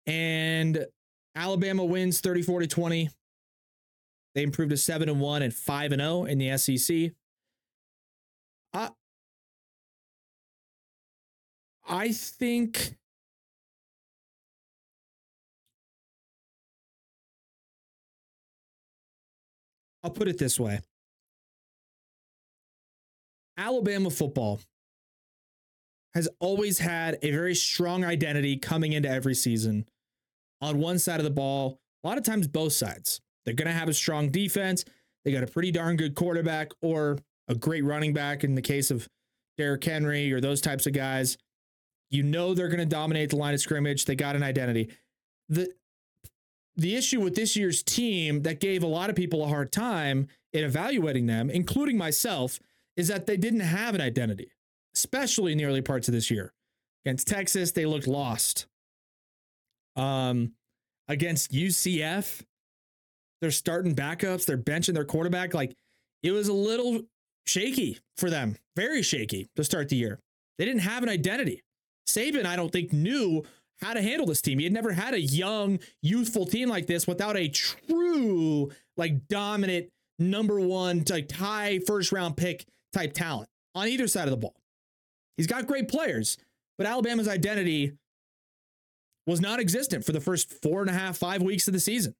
And 0.07 0.87
Alabama 1.35 1.85
wins 1.85 2.21
34 2.21 2.61
to 2.61 2.67
20. 2.67 3.11
They 4.35 4.43
improved 4.43 4.71
to 4.71 4.77
7 4.77 5.09
and 5.09 5.21
1 5.21 5.43
and 5.43 5.55
5 5.55 5.93
and 5.93 6.01
0 6.01 6.25
in 6.25 6.39
the 6.39 6.57
SEC. 6.57 7.13
I 8.73 8.91
I 11.89 12.13
think 12.13 12.98
I'll 20.09 20.15
put 20.15 20.29
it 20.29 20.39
this 20.39 20.59
way. 20.59 20.81
Alabama 23.59 24.09
football 24.09 24.59
has 26.15 26.31
always 26.41 26.79
had 26.79 27.19
a 27.21 27.31
very 27.31 27.55
strong 27.55 28.07
identity 28.07 28.57
coming 28.57 28.95
into 28.95 29.11
every 29.11 29.35
season 29.35 29.85
on 30.63 30.79
one 30.79 30.99
side 30.99 31.21
of 31.21 31.25
the 31.25 31.31
ball, 31.31 31.79
a 32.03 32.09
lot 32.09 32.17
of 32.17 32.25
times 32.25 32.49
both 32.49 32.73
sides. 32.73 33.21
They're 33.45 33.53
going 33.53 33.69
to 33.69 33.75
have 33.75 33.91
a 33.91 33.93
strong 33.93 34.31
defense. 34.31 34.83
They 35.27 35.33
got 35.33 35.43
a 35.43 35.47
pretty 35.47 35.73
darn 35.73 35.97
good 35.97 36.15
quarterback 36.15 36.71
or 36.81 37.19
a 37.47 37.55
great 37.55 37.85
running 37.85 38.15
back 38.15 38.45
in 38.45 38.55
the 38.55 38.63
case 38.63 38.91
of 38.91 39.07
Derrick 39.59 39.85
Henry 39.85 40.33
or 40.33 40.41
those 40.41 40.63
types 40.63 40.87
of 40.87 40.95
guys. 40.95 41.37
You 42.11 42.23
know 42.23 42.55
they're 42.55 42.69
going 42.69 42.79
to 42.79 42.87
dominate 42.87 43.29
the 43.29 43.37
line 43.37 43.53
of 43.53 43.61
scrimmage. 43.61 44.07
They 44.07 44.17
got 44.17 44.37
an 44.37 44.43
identity. 44.43 44.89
The 45.51 45.71
the 46.79 46.95
issue 46.95 47.21
with 47.21 47.35
this 47.35 47.57
year's 47.57 47.83
team 47.83 48.43
that 48.43 48.61
gave 48.61 48.85
a 48.85 48.87
lot 48.87 49.11
of 49.11 49.17
people 49.17 49.45
a 49.45 49.49
hard 49.49 49.73
time 49.73 50.29
in 50.53 50.65
evaluating 50.65 51.27
them, 51.27 51.51
including 51.51 51.99
myself, 51.99 52.61
is 52.97 53.09
that 53.09 53.27
they 53.27 53.37
didn't 53.37 53.61
have 53.61 53.97
an 53.97 54.01
identity, 54.01 54.53
especially 54.95 55.53
in 55.53 55.59
the 55.59 55.65
early 55.65 55.83
parts 55.83 56.07
of 56.09 56.15
this 56.15 56.31
year. 56.31 56.53
Against 57.05 57.27
Texas, 57.27 57.73
they 57.73 57.85
looked 57.85 58.07
lost. 58.07 58.67
Um, 59.97 60.53
against 61.09 61.53
UCF, 61.53 62.43
they're 63.41 63.51
starting 63.51 63.97
backups, 63.97 64.47
they're 64.47 64.57
benching 64.57 64.95
their 64.95 65.05
quarterback. 65.05 65.55
Like 65.55 65.77
it 66.23 66.31
was 66.31 66.47
a 66.47 66.53
little 66.53 67.03
shaky 67.47 67.99
for 68.17 68.31
them, 68.31 68.57
very 68.77 69.03
shaky 69.03 69.49
to 69.57 69.65
start 69.65 69.89
the 69.89 69.97
year. 69.97 70.21
They 70.59 70.65
didn't 70.65 70.83
have 70.83 71.03
an 71.03 71.09
identity. 71.09 71.63
Saban, 72.09 72.47
I 72.47 72.57
don't 72.57 72.71
think, 72.71 72.93
knew 72.93 73.45
how 73.81 73.95
to 73.95 74.03
handle 74.03 74.27
this 74.27 74.43
team. 74.43 74.59
He 74.59 74.65
had 74.65 74.73
never 74.73 74.93
had 74.93 75.15
a 75.15 75.21
young, 75.21 75.79
youthful 76.03 76.47
team 76.47 76.69
like 76.69 76.87
this 76.87 77.07
without 77.07 77.37
a 77.37 77.49
true, 77.49 78.71
like 78.97 79.29
dominant 79.29 79.91
number 80.19 80.61
one, 80.61 81.05
like 81.09 81.29
tie 81.29 81.79
first 81.87 82.13
round 82.13 82.37
pick 82.37 82.67
type 82.93 83.13
talent 83.13 83.49
on 83.75 83.89
either 83.89 84.09
side 84.09 84.25
of 84.25 84.31
the 84.31 84.37
ball. 84.37 84.57
He's 85.37 85.47
got 85.47 85.67
great 85.67 85.89
players, 85.89 86.37
but 86.77 86.87
Alabama's 86.87 87.29
identity 87.29 87.93
was 89.27 89.41
non 89.41 89.61
existent 89.61 90.05
for 90.05 90.13
the 90.13 90.21
first 90.21 90.53
four 90.63 90.81
and 90.81 90.91
a 90.91 90.95
half, 90.95 91.17
five 91.17 91.43
weeks 91.43 91.69
of 91.69 91.75
the 91.75 91.81
season. 91.81 92.15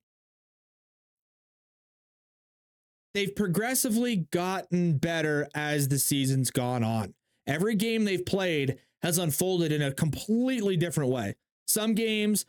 They've 3.15 3.35
progressively 3.35 4.29
gotten 4.31 4.99
better 4.99 5.49
as 5.55 5.89
the 5.89 5.99
season's 5.99 6.51
gone 6.51 6.85
on. 6.85 7.15
Every 7.47 7.75
game 7.75 8.05
they've 8.05 8.25
played 8.25 8.79
has 9.03 9.19
unfolded 9.19 9.73
in 9.73 9.83
a 9.83 9.93
completely 9.93 10.77
different 10.77 11.11
way. 11.11 11.35
Some 11.69 11.95
games, 11.95 12.47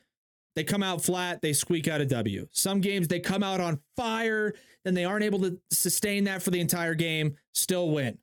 they 0.55 0.63
come 0.63 0.81
out 0.81 1.03
flat, 1.03 1.41
they 1.41 1.53
squeak 1.53 1.87
out 1.87 2.01
a 2.01 2.05
W. 2.05 2.47
Some 2.51 2.81
games, 2.81 3.07
they 3.07 3.19
come 3.19 3.43
out 3.43 3.59
on 3.59 3.79
fire, 3.95 4.53
then 4.83 4.93
they 4.93 5.05
aren't 5.05 5.23
able 5.23 5.39
to 5.41 5.59
sustain 5.71 6.23
that 6.23 6.41
for 6.41 6.49
the 6.49 6.59
entire 6.59 6.95
game, 6.95 7.35
still 7.53 7.91
win. 7.91 8.17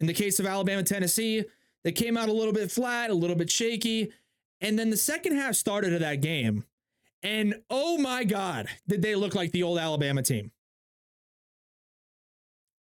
In 0.00 0.06
the 0.06 0.14
case 0.14 0.40
of 0.40 0.46
Alabama, 0.46 0.82
Tennessee, 0.82 1.44
they 1.84 1.92
came 1.92 2.16
out 2.16 2.28
a 2.28 2.32
little 2.32 2.52
bit 2.52 2.70
flat, 2.70 3.10
a 3.10 3.14
little 3.14 3.36
bit 3.36 3.50
shaky. 3.50 4.12
And 4.60 4.78
then 4.78 4.90
the 4.90 4.96
second 4.96 5.36
half 5.36 5.54
started 5.54 5.92
of 5.92 6.00
that 6.00 6.20
game. 6.20 6.64
And 7.22 7.60
oh 7.68 7.98
my 7.98 8.24
God, 8.24 8.66
did 8.88 9.02
they 9.02 9.14
look 9.14 9.34
like 9.34 9.52
the 9.52 9.62
old 9.62 9.78
Alabama 9.78 10.22
team? 10.22 10.52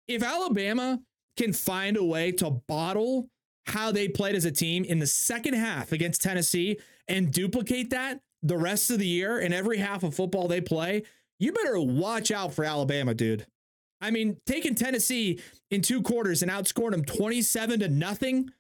If 0.08 0.24
Alabama 0.24 1.00
can 1.38 1.54
find 1.54 1.98
a 1.98 2.04
way 2.04 2.32
to 2.34 2.50
bottle 2.50 3.30
how 3.68 3.92
they 3.92 4.08
played 4.08 4.36
as 4.36 4.46
a 4.46 4.52
team 4.52 4.84
in 4.84 5.00
the 5.00 5.08
second 5.08 5.54
half 5.54 5.92
against 5.92 6.22
Tennessee 6.22 6.78
and 7.10 7.32
duplicate 7.34 7.90
that 7.90 8.22
the 8.42 8.58
rest 8.58 8.90
of 8.92 9.00
the 9.00 9.08
year 9.08 9.40
in 9.40 9.52
every 9.52 9.80
half 9.80 10.04
of 10.04 10.16
football 10.16 10.48
they 10.48 10.62
play, 10.62 11.04
you 11.40 11.52
better 11.52 11.80
watch 11.80 12.32
out 12.32 12.54
for 12.54 12.64
Alabama, 12.64 13.14
dude. 13.14 13.46
I 14.02 14.12
mean, 14.12 14.38
taking 14.46 14.76
Tennessee 14.76 15.42
in 15.72 15.82
two 15.82 16.02
quarters 16.02 16.42
and 16.42 16.50
outscoring 16.50 16.92
them 16.92 17.04
27 17.04 17.82
to 17.82 17.90
nothing 17.90 18.52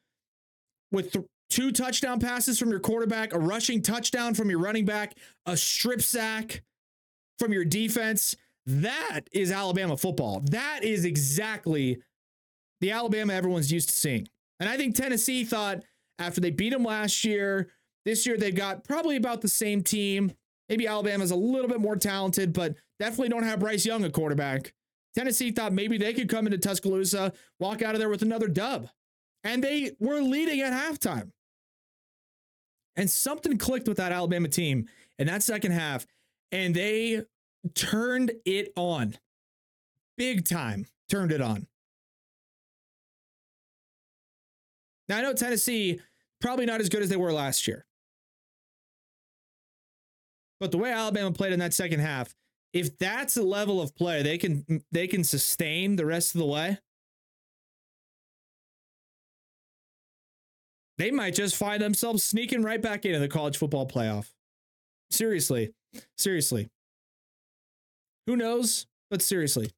with 0.92 1.14
th- 1.14 1.26
two 1.50 1.72
touchdown 1.72 2.20
passes 2.20 2.60
from 2.60 2.70
your 2.70 2.80
quarterback, 2.80 3.34
a 3.34 3.40
rushing 3.40 3.82
touchdown 3.82 4.34
from 4.34 4.50
your 4.50 4.60
running 4.60 4.86
back, 4.86 5.16
a 5.46 5.56
strip 5.56 6.02
sack 6.02 6.62
from 7.38 7.54
your 7.54 7.64
defense. 7.64 8.36
That 8.66 9.22
is 9.32 9.52
Alabama 9.52 9.96
football. 9.96 10.42
That 10.52 10.84
is 10.84 11.06
exactly 11.06 12.02
the 12.82 12.92
Alabama 12.92 13.34
everyone's 13.34 13.72
used 13.72 13.90
to 13.90 13.96
seeing. 13.96 14.28
And 14.60 14.70
I 14.70 14.76
think 14.76 14.96
Tennessee 14.96 15.46
thought 15.46 15.84
after 16.20 16.42
they 16.42 16.52
beat 16.52 16.72
them 16.72 16.84
last 16.84 17.24
year, 17.24 17.70
this 18.10 18.26
year 18.26 18.38
they've 18.38 18.56
got 18.56 18.84
probably 18.84 19.16
about 19.16 19.42
the 19.42 19.48
same 19.48 19.84
team. 19.84 20.32
Maybe 20.68 20.88
Alabama's 20.88 21.32
a 21.32 21.36
little 21.36 21.70
bit 21.70 21.80
more 21.80 21.96
talented, 21.96 22.54
but 22.54 22.76
definitely 23.00 23.30
don't 23.30 23.44
have 23.44 23.60
Bryce 23.60 23.86
Young 23.86 24.04
at 24.04 24.14
quarterback. 24.14 24.74
Tennessee 25.16 25.52
thought 25.52 25.74
maybe 25.74 25.98
they 25.98 26.14
could 26.14 26.28
come 26.28 26.48
into 26.48 26.58
Tuscaloosa, 26.58 27.34
walk 27.60 27.82
out 27.82 27.94
of 27.94 28.00
there 28.00 28.10
with 28.10 28.24
another 28.24 28.48
dub. 28.48 28.90
And 29.44 29.64
they 29.64 29.92
were 30.00 30.22
leading 30.22 30.62
at 30.62 30.74
halftime. 30.74 31.32
And 32.96 33.10
something 33.10 33.58
clicked 33.58 33.88
with 33.88 33.98
that 33.98 34.12
Alabama 34.12 34.48
team 34.48 34.88
in 35.18 35.28
that 35.28 35.44
second 35.44 35.72
half, 35.72 36.06
and 36.52 36.76
they 36.76 37.24
turned 37.76 38.32
it 38.46 38.74
on. 38.76 39.18
Big 40.18 40.46
time 40.46 40.86
turned 41.10 41.32
it 41.32 41.42
on. 41.42 41.68
Now, 45.08 45.18
I 45.18 45.22
know 45.22 45.34
Tennessee 45.34 46.02
probably 46.42 46.66
not 46.66 46.82
as 46.82 46.90
good 46.90 47.02
as 47.02 47.10
they 47.10 47.16
were 47.16 47.32
last 47.32 47.68
year. 47.68 47.86
But 50.60 50.72
the 50.72 50.78
way 50.78 50.92
Alabama 50.92 51.32
played 51.32 51.54
in 51.54 51.60
that 51.60 51.74
second 51.74 52.00
half, 52.00 52.34
if 52.74 52.98
that's 52.98 53.38
a 53.38 53.44
level 53.44 53.82
of 53.82 53.96
play 53.96 54.22
they 54.22 54.38
can 54.38 54.84
they 54.92 55.08
can 55.08 55.24
sustain 55.24 55.96
the 55.96 56.06
rest 56.06 56.36
of 56.36 56.40
the 56.40 56.46
way, 56.46 56.78
they 60.98 61.12
might 61.12 61.34
just 61.34 61.56
find 61.56 61.82
themselves 61.82 62.24
sneaking 62.24 62.62
right 62.62 62.82
back 62.82 63.06
into 63.06 63.20
the 63.20 63.28
college 63.28 63.58
football 63.58 63.88
playoff. 63.88 64.32
Seriously. 65.10 65.74
Seriously. 66.18 66.70
Who 68.28 68.36
knows? 68.36 68.86
But 69.10 69.22
seriously. 69.22 69.72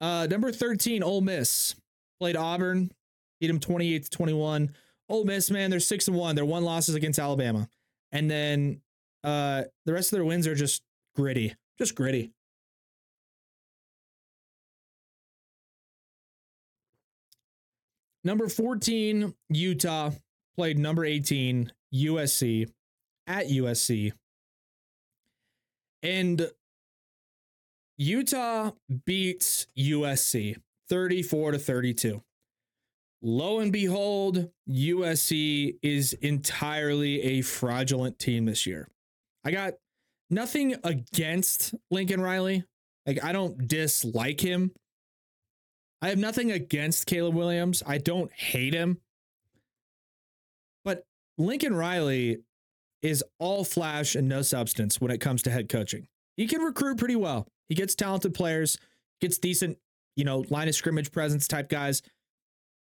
Uh, 0.00 0.26
number 0.30 0.52
13, 0.52 1.02
Ole 1.02 1.22
Miss 1.22 1.74
played 2.20 2.36
Auburn, 2.36 2.92
beat 3.40 3.46
them 3.48 3.58
28 3.58 4.04
to 4.04 4.10
21. 4.10 4.74
Ole 5.08 5.24
Miss, 5.24 5.50
man, 5.50 5.70
they're 5.70 5.80
six 5.80 6.08
and 6.08 6.16
one. 6.16 6.36
They're 6.36 6.44
one 6.44 6.64
losses 6.64 6.94
against 6.94 7.18
Alabama. 7.18 7.68
And 8.12 8.30
then 8.30 8.80
uh, 9.24 9.64
the 9.84 9.92
rest 9.92 10.12
of 10.12 10.16
their 10.16 10.24
wins 10.24 10.46
are 10.46 10.54
just 10.54 10.82
gritty, 11.14 11.54
just 11.78 11.94
gritty. 11.94 12.32
Number 18.24 18.48
14, 18.48 19.34
Utah 19.50 20.10
played 20.56 20.78
number 20.78 21.04
18, 21.04 21.72
USC 21.94 22.68
at 23.26 23.46
USC. 23.46 24.12
And 26.02 26.50
Utah 27.98 28.72
beats 29.04 29.68
USC 29.78 30.56
34 30.88 31.52
to 31.52 31.58
32. 31.58 32.22
Lo 33.22 33.60
and 33.60 33.72
behold, 33.72 34.50
USC 34.68 35.76
is 35.82 36.12
entirely 36.14 37.22
a 37.22 37.42
fraudulent 37.42 38.18
team 38.18 38.44
this 38.44 38.66
year. 38.66 38.88
I 39.44 39.50
got 39.50 39.74
nothing 40.30 40.76
against 40.84 41.74
Lincoln 41.90 42.20
Riley. 42.20 42.64
Like, 43.06 43.22
I 43.24 43.32
don't 43.32 43.68
dislike 43.68 44.40
him. 44.40 44.72
I 46.02 46.08
have 46.08 46.18
nothing 46.18 46.52
against 46.52 47.06
Caleb 47.06 47.34
Williams. 47.34 47.82
I 47.86 47.98
don't 47.98 48.32
hate 48.32 48.74
him. 48.74 48.98
But 50.84 51.04
Lincoln 51.38 51.74
Riley 51.74 52.38
is 53.02 53.24
all 53.38 53.64
flash 53.64 54.14
and 54.14 54.28
no 54.28 54.42
substance 54.42 55.00
when 55.00 55.10
it 55.10 55.20
comes 55.20 55.42
to 55.42 55.50
head 55.50 55.68
coaching. 55.68 56.08
He 56.36 56.46
can 56.46 56.60
recruit 56.60 56.98
pretty 56.98 57.16
well. 57.16 57.46
He 57.68 57.74
gets 57.74 57.94
talented 57.94 58.34
players, 58.34 58.78
gets 59.20 59.38
decent, 59.38 59.78
you 60.16 60.24
know, 60.24 60.44
line 60.50 60.68
of 60.68 60.74
scrimmage 60.74 61.12
presence 61.12 61.48
type 61.48 61.68
guys. 61.68 62.02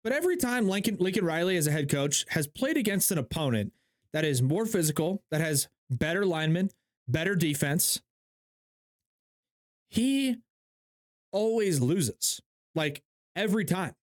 But 0.05 0.13
every 0.13 0.37
time 0.37 0.69
Lincoln 0.69 0.97
Lincoln 0.99 1.25
Riley 1.25 1.57
as 1.57 1.67
a 1.67 1.71
head 1.71 1.89
coach 1.89 2.27
has 2.31 2.47
played 2.47 2.77
against 2.77 3.11
an 3.11 3.19
opponent 3.19 3.73
that 4.13 4.25
is 4.25 4.43
more 4.43 4.67
physical, 4.67 5.23
that 5.31 5.41
has 5.41 5.69
better 5.91 6.27
linemen, 6.27 6.71
better 7.09 7.35
defense, 7.35 8.01
he 9.91 10.37
always 11.31 11.81
loses. 11.81 12.41
Like 12.75 13.03
every 13.37 13.65
time. 13.65 13.95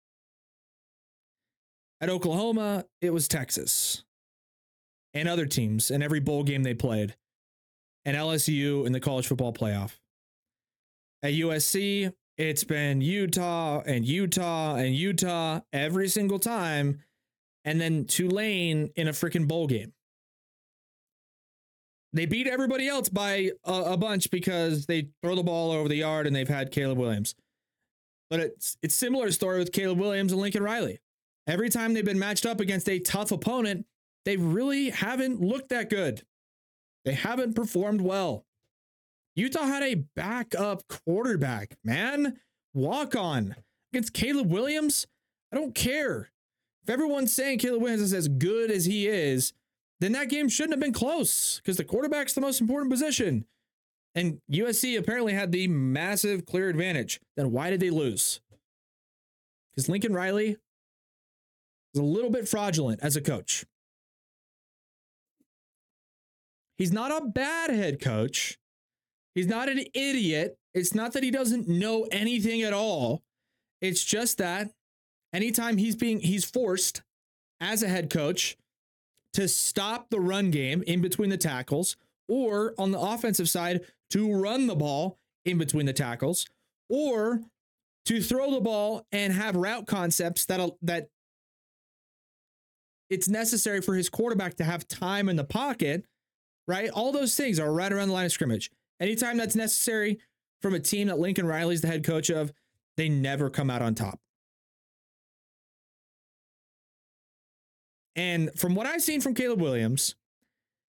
At 2.02 2.10
Oklahoma, 2.10 2.86
it 3.02 3.12
was 3.12 3.28
Texas 3.28 4.04
and 5.14 5.28
other 5.28 5.46
teams 5.46 5.92
in 5.92 6.02
every 6.02 6.20
bowl 6.20 6.44
game 6.44 6.64
they 6.64 6.74
played, 6.74 7.16
and 8.06 8.16
LSU 8.16 8.86
in 8.86 8.94
the 8.94 9.00
college 9.00 9.28
football 9.28 9.52
playoff. 9.52 9.98
At 11.22 11.34
USC, 11.34 12.14
it's 12.40 12.64
been 12.64 13.02
Utah 13.02 13.82
and 13.86 14.06
Utah 14.06 14.76
and 14.76 14.96
Utah 14.96 15.60
every 15.74 16.08
single 16.08 16.40
time, 16.40 17.04
and 17.66 17.82
then 17.82 18.06
Tulane 18.06 18.92
in 18.96 19.10
a 19.10 19.12
freaking 19.12 19.46
bowl 19.46 19.68
game. 19.68 19.92
They 22.14 22.26
beat 22.26 22.48
everybody 22.48 22.88
else 22.88 23.10
by 23.10 23.52
a, 23.66 23.74
a 23.74 23.98
bunch 23.98 24.32
because 24.32 24.86
they 24.86 25.10
throw 25.22 25.36
the 25.36 25.44
ball 25.44 25.72
over 25.72 25.90
the 25.90 25.98
yard 25.98 26.26
and 26.26 26.36
they've 26.36 26.48
had 26.48 26.72
Caleb 26.72 26.98
Williams. 26.98 27.36
But 28.30 28.40
it's 28.40 28.78
it's 28.82 28.96
similar 28.96 29.32
story 29.32 29.60
with 29.60 29.74
Caleb 29.74 30.00
Williams 30.00 30.32
and 30.32 30.42
Lincoln 30.42 30.64
Riley. 30.64 31.00
Every 31.46 31.70
time 31.70 31.94
they've 31.94 32.06
been 32.06 32.18
matched 32.18 32.46
up 32.46 32.62
against 32.62 32.88
a 32.88 33.00
tough 33.00 33.34
opponent, 33.34 33.86
they 34.24 34.38
really 34.38 34.92
haven't 34.92 35.42
looked 35.42 35.70
that 35.70 35.90
good. 35.90 36.24
They 37.04 37.14
haven't 37.14 37.54
performed 37.54 38.02
well. 38.02 38.46
Utah 39.36 39.66
had 39.66 39.84
a 39.84 40.04
backup 40.16 40.84
quarterback, 40.88 41.78
man. 41.84 42.40
Walk 42.74 43.16
on 43.16 43.56
against 43.92 44.14
Caleb 44.14 44.52
Williams. 44.52 45.08
I 45.52 45.56
don't 45.56 45.74
care. 45.74 46.30
If 46.84 46.90
everyone's 46.90 47.36
saying 47.36 47.60
Caleb 47.60 47.82
Williams 47.82 48.02
is 48.02 48.14
as 48.14 48.28
good 48.28 48.72
as 48.72 48.86
he 48.86 49.08
is, 49.08 49.54
then 50.00 50.12
that 50.14 50.30
game 50.30 50.50
shouldn't 50.50 50.74
have 50.74 50.80
been 50.80 50.94
close 50.94 51.58
because 51.58 51.78
the 51.78 51.84
quarterback's 51.84 52.34
the 52.34 52.42
most 52.42 52.62
important 52.62 52.92
position. 52.92 53.46
And 54.16 54.42
USC 54.52 54.98
apparently 54.98 55.34
had 55.34 55.52
the 55.52 55.68
massive 55.68 56.46
clear 56.46 56.70
advantage. 56.70 57.20
Then 57.38 57.52
why 57.52 57.70
did 57.70 57.80
they 57.80 57.90
lose? 57.90 58.42
Because 59.72 59.90
Lincoln 59.90 60.14
Riley 60.14 60.58
is 61.94 62.00
a 62.00 62.04
little 62.04 62.30
bit 62.30 62.48
fraudulent 62.48 63.02
as 63.02 63.16
a 63.16 63.22
coach. 63.22 63.66
He's 66.78 66.92
not 66.92 67.12
a 67.12 67.26
bad 67.26 67.70
head 67.72 68.00
coach. 68.00 68.58
He's 69.40 69.48
not 69.48 69.70
an 69.70 69.82
idiot. 69.94 70.58
It's 70.74 70.94
not 70.94 71.14
that 71.14 71.24
he 71.24 71.32
doesn't 71.32 71.66
know 71.66 72.06
anything 72.12 72.62
at 72.64 72.74
all. 72.74 73.24
It's 73.80 74.04
just 74.04 74.40
that 74.40 74.70
anytime 75.34 75.78
he's 75.78 75.96
being 75.96 76.20
he's 76.20 76.44
forced 76.44 77.04
as 77.62 77.82
a 77.82 77.88
head 77.88 78.10
coach 78.10 78.58
to 79.36 79.48
stop 79.48 80.10
the 80.10 80.20
run 80.20 80.52
game 80.52 80.84
in 80.86 81.00
between 81.00 81.30
the 81.30 81.38
tackles 81.38 81.96
or 82.28 82.74
on 82.78 82.92
the 82.92 83.00
offensive 83.00 83.48
side 83.48 83.80
to 84.10 84.30
run 84.30 84.68
the 84.68 84.76
ball 84.76 85.18
in 85.46 85.58
between 85.58 85.86
the 85.86 85.94
tackles 85.94 86.46
or 86.90 87.40
to 88.08 88.22
throw 88.22 88.52
the 88.52 88.60
ball 88.60 89.06
and 89.14 89.32
have 89.32 89.56
route 89.56 89.88
concepts 89.88 90.44
that 90.48 90.70
that 90.82 91.08
it's 93.10 93.30
necessary 93.30 93.80
for 93.80 93.96
his 93.96 94.10
quarterback 94.10 94.56
to 94.56 94.66
have 94.66 94.86
time 94.90 95.30
in 95.30 95.38
the 95.38 95.46
pocket, 95.46 96.04
right? 96.68 96.90
All 96.90 97.14
those 97.14 97.38
things 97.38 97.58
are 97.58 97.72
right 97.72 97.94
around 97.94 98.10
the 98.10 98.14
line 98.14 98.26
of 98.26 98.34
scrimmage. 98.34 98.70
Anytime 99.00 99.38
that's 99.38 99.56
necessary 99.56 100.20
from 100.62 100.74
a 100.74 100.80
team 100.80 101.08
that 101.08 101.20
Lincoln 101.20 101.48
Riley's 101.48 101.82
the 101.82 101.88
head 101.88 102.04
coach 102.04 102.30
of, 102.30 102.52
they 102.98 103.08
never 103.10 103.50
come 103.50 103.70
out 103.70 103.82
on 103.82 103.96
top. 103.96 104.20
And 108.16 108.50
from 108.58 108.76
what 108.76 108.86
I've 108.86 109.02
seen 109.02 109.22
from 109.22 109.34
Caleb 109.34 109.62
Williams, 109.62 110.16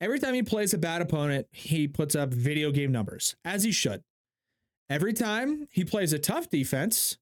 every 0.01 0.19
time 0.19 0.33
he 0.33 0.43
plays 0.43 0.73
a 0.73 0.79
bad 0.79 1.03
opponent, 1.03 1.47
he 1.53 1.87
puts 1.87 2.15
up 2.15 2.33
video 2.33 2.71
game 2.71 2.91
numbers, 2.91 3.37
as 3.45 3.65
he 3.65 3.73
should. 3.73 4.03
Every 4.89 5.13
time 5.13 5.69
he 5.71 5.85
plays 5.85 6.15
a 6.15 6.19
tough 6.19 6.49
defense, 6.49 7.19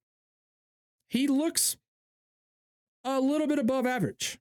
he 1.08 1.26
looks 1.26 1.76
a 3.04 3.20
little 3.20 3.46
bit 3.46 3.58
above 3.58 3.86
average. 3.86 4.38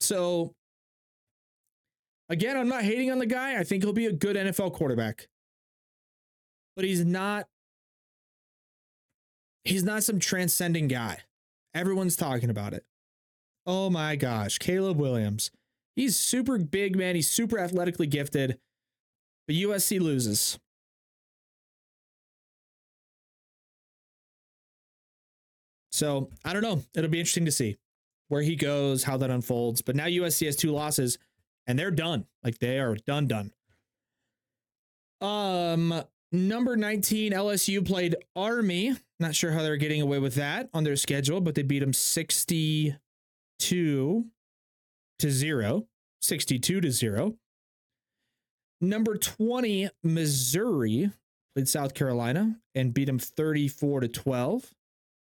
So, 0.00 0.54
again, 2.28 2.56
I'm 2.56 2.68
not 2.68 2.82
hating 2.82 3.10
on 3.10 3.18
the 3.18 3.26
guy. 3.26 3.58
I 3.58 3.64
think 3.64 3.82
he'll 3.82 3.92
be 3.92 4.06
a 4.06 4.12
good 4.12 4.36
NFL 4.36 4.72
quarterback. 4.72 5.28
But 6.74 6.84
he's 6.84 7.04
not 7.04 7.48
he's 9.64 9.82
not 9.82 10.04
some 10.04 10.18
transcending 10.18 10.88
guy. 10.88 11.20
Everyone's 11.74 12.16
talking 12.16 12.50
about 12.50 12.72
it. 12.72 12.84
Oh 13.66 13.90
my 13.90 14.16
gosh, 14.16 14.58
Caleb 14.58 14.98
Williams. 14.98 15.50
He's 15.94 16.16
super 16.16 16.58
big, 16.58 16.96
man. 16.96 17.14
He's 17.14 17.28
super 17.28 17.58
athletically 17.58 18.06
gifted. 18.06 18.58
But 19.46 19.56
USC 19.56 20.00
loses. 20.00 20.58
So 25.90 26.28
I 26.44 26.52
don't 26.52 26.62
know. 26.62 26.82
It'll 26.94 27.10
be 27.10 27.20
interesting 27.20 27.46
to 27.46 27.52
see 27.52 27.78
where 28.28 28.42
he 28.42 28.56
goes, 28.56 29.04
how 29.04 29.16
that 29.16 29.30
unfolds. 29.30 29.80
But 29.80 29.96
now 29.96 30.04
USC 30.04 30.44
has 30.46 30.56
two 30.56 30.72
losses 30.72 31.16
and 31.66 31.78
they're 31.78 31.90
done. 31.90 32.26
Like 32.42 32.58
they 32.58 32.78
are 32.78 32.94
done, 32.94 33.26
done. 33.26 33.52
Um, 35.20 36.02
number 36.32 36.76
19, 36.76 37.32
LSU 37.32 37.86
played 37.86 38.16
Army. 38.34 38.94
Not 39.18 39.34
sure 39.34 39.52
how 39.52 39.62
they're 39.62 39.76
getting 39.76 40.02
away 40.02 40.18
with 40.18 40.34
that 40.34 40.68
on 40.74 40.84
their 40.84 40.96
schedule, 40.96 41.40
but 41.40 41.54
they 41.54 41.62
beat 41.62 41.80
them 41.80 41.92
62 41.92 44.24
to 45.18 45.30
0. 45.30 45.86
62 46.20 46.80
to 46.80 46.90
0. 46.90 47.36
Number 48.80 49.16
20, 49.16 49.88
Missouri 50.02 51.10
played 51.54 51.68
South 51.68 51.94
Carolina 51.94 52.58
and 52.74 52.92
beat 52.92 53.06
them 53.06 53.18
34 53.18 54.00
to 54.00 54.08
12. 54.08 54.74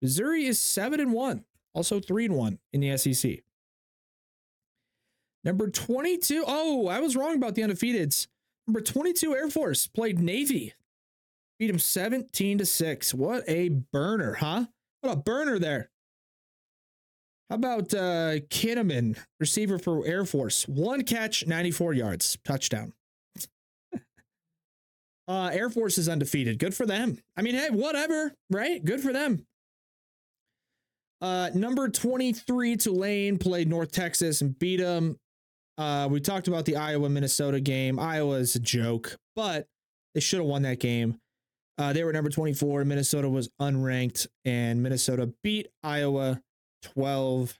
Missouri 0.02 0.46
is 0.46 0.60
7 0.60 1.00
and 1.00 1.12
1, 1.12 1.44
also 1.74 2.00
3 2.00 2.26
and 2.26 2.34
1 2.34 2.58
in 2.72 2.80
the 2.80 2.96
SEC. 2.96 3.42
Number 5.46 5.70
22, 5.70 6.42
oh, 6.44 6.88
I 6.88 6.98
was 6.98 7.14
wrong 7.14 7.36
about 7.36 7.54
the 7.54 7.62
undefeateds. 7.62 8.26
Number 8.66 8.80
22 8.80 9.32
Air 9.32 9.48
Force 9.48 9.86
played 9.86 10.18
Navy. 10.18 10.74
Beat 11.60 11.68
them 11.68 11.78
17 11.78 12.58
to 12.58 12.66
6. 12.66 13.14
What 13.14 13.44
a 13.46 13.68
burner, 13.68 14.34
huh? 14.34 14.64
What 15.02 15.12
a 15.12 15.16
burner 15.16 15.60
there. 15.60 15.90
How 17.48 17.54
about 17.54 17.94
uh 17.94 18.42
Kinamon, 18.50 19.16
receiver 19.38 19.78
for 19.78 20.04
Air 20.04 20.24
Force? 20.24 20.66
One 20.66 21.02
catch, 21.04 21.46
94 21.46 21.92
yards, 21.92 22.36
touchdown. 22.44 22.92
uh 25.28 25.50
Air 25.52 25.70
Force 25.70 25.96
is 25.96 26.08
undefeated. 26.08 26.58
Good 26.58 26.74
for 26.74 26.86
them. 26.86 27.18
I 27.36 27.42
mean, 27.42 27.54
hey, 27.54 27.70
whatever, 27.70 28.34
right? 28.50 28.84
Good 28.84 29.00
for 29.00 29.12
them. 29.12 29.46
Uh 31.20 31.50
number 31.54 31.88
23 31.88 32.76
Tulane 32.78 33.38
played 33.38 33.68
North 33.68 33.92
Texas 33.92 34.40
and 34.40 34.58
beat 34.58 34.78
them. 34.78 35.16
Uh 35.78 36.08
we 36.10 36.20
talked 36.20 36.48
about 36.48 36.64
the 36.64 36.76
Iowa 36.76 37.08
Minnesota 37.08 37.60
game. 37.60 37.98
Iowa 37.98 38.36
is 38.36 38.54
a 38.56 38.60
joke, 38.60 39.16
but 39.34 39.66
they 40.14 40.20
should 40.20 40.38
have 40.38 40.48
won 40.48 40.62
that 40.62 40.80
game. 40.80 41.20
Uh, 41.78 41.92
they 41.92 42.04
were 42.04 42.12
number 42.12 42.30
24. 42.30 42.84
Minnesota 42.84 43.28
was 43.28 43.50
unranked, 43.60 44.26
and 44.44 44.82
Minnesota 44.82 45.32
beat 45.42 45.68
Iowa 45.82 46.40
12 46.82 47.58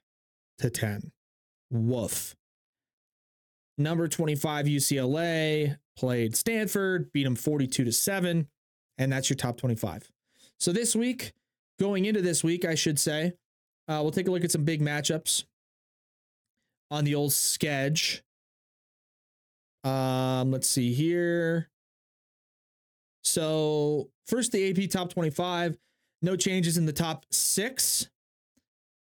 to 0.58 0.70
10. 0.70 1.12
Woof. 1.70 2.34
Number 3.78 4.08
25 4.08 4.66
UCLA 4.66 5.76
played 5.98 6.34
Stanford, 6.34 7.12
beat 7.12 7.24
them 7.24 7.36
42 7.36 7.84
to 7.84 7.92
7, 7.92 8.48
and 8.96 9.12
that's 9.12 9.28
your 9.28 9.36
top 9.36 9.58
25. 9.58 10.10
So 10.58 10.72
this 10.72 10.96
week, 10.96 11.32
going 11.78 12.06
into 12.06 12.22
this 12.22 12.42
week, 12.42 12.64
I 12.64 12.74
should 12.74 12.98
say, 12.98 13.34
uh, 13.88 14.00
we'll 14.02 14.12
take 14.12 14.28
a 14.28 14.30
look 14.30 14.44
at 14.44 14.50
some 14.50 14.64
big 14.64 14.80
matchups 14.80 15.44
on 16.90 17.04
the 17.04 17.14
old 17.14 17.32
sketch. 17.32 18.22
Um, 19.84 20.50
let's 20.50 20.68
see 20.68 20.92
here. 20.92 21.68
So, 23.22 24.10
first, 24.26 24.52
the 24.52 24.70
AP 24.70 24.90
top 24.90 25.10
25. 25.12 25.76
No 26.22 26.36
changes 26.36 26.78
in 26.78 26.86
the 26.86 26.92
top 26.92 27.26
six. 27.30 28.08